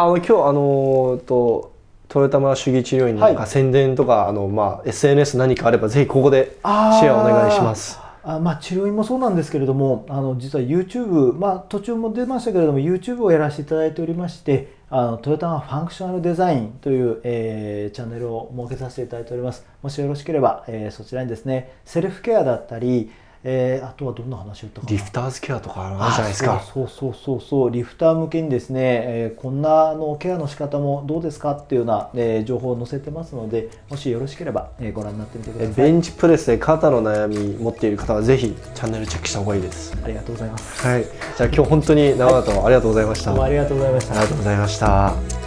[0.00, 1.75] あの今日あのと
[2.08, 7.98] 豊玉主義治療院なんか宣伝とか、はい、あのまあ SNS 何かあればぜひここでシェアお願いします。
[8.28, 19.64] あまあ、治療院もそうなんですけれどもあの実は YouTube、まあ、途中も出ましたけれども YouTube をやらせていただいておりましてあのトヨタがファンクショナルデザインという、えー、チャンネルを設けさせていただいております。
[19.80, 23.12] もしよろしければ、えー、そちらにですねセルフケアだったり
[23.48, 26.60] えー、あとはどんな話をったかリフターズケアとかあるじゃないですか。
[26.74, 35.74] そうそうそうそうリフター向けにですね、えー、こんなのケアの仕方もどうですかっていうような、えー、情報を載せてますのでもしよろしければ、えー、ご覧になってみてください。
[35.74, 39.96] ベンチプレスで肩の悩み持っている方はぜひチャンネルチェックした方がいいです。
[40.02, 40.84] ありがとうございます。
[40.84, 41.04] はい。
[41.04, 44.12] じゃあ今日本当に長々とありがとうございました、はい、ありがとうございました。
[44.12, 45.45] ありがとうございました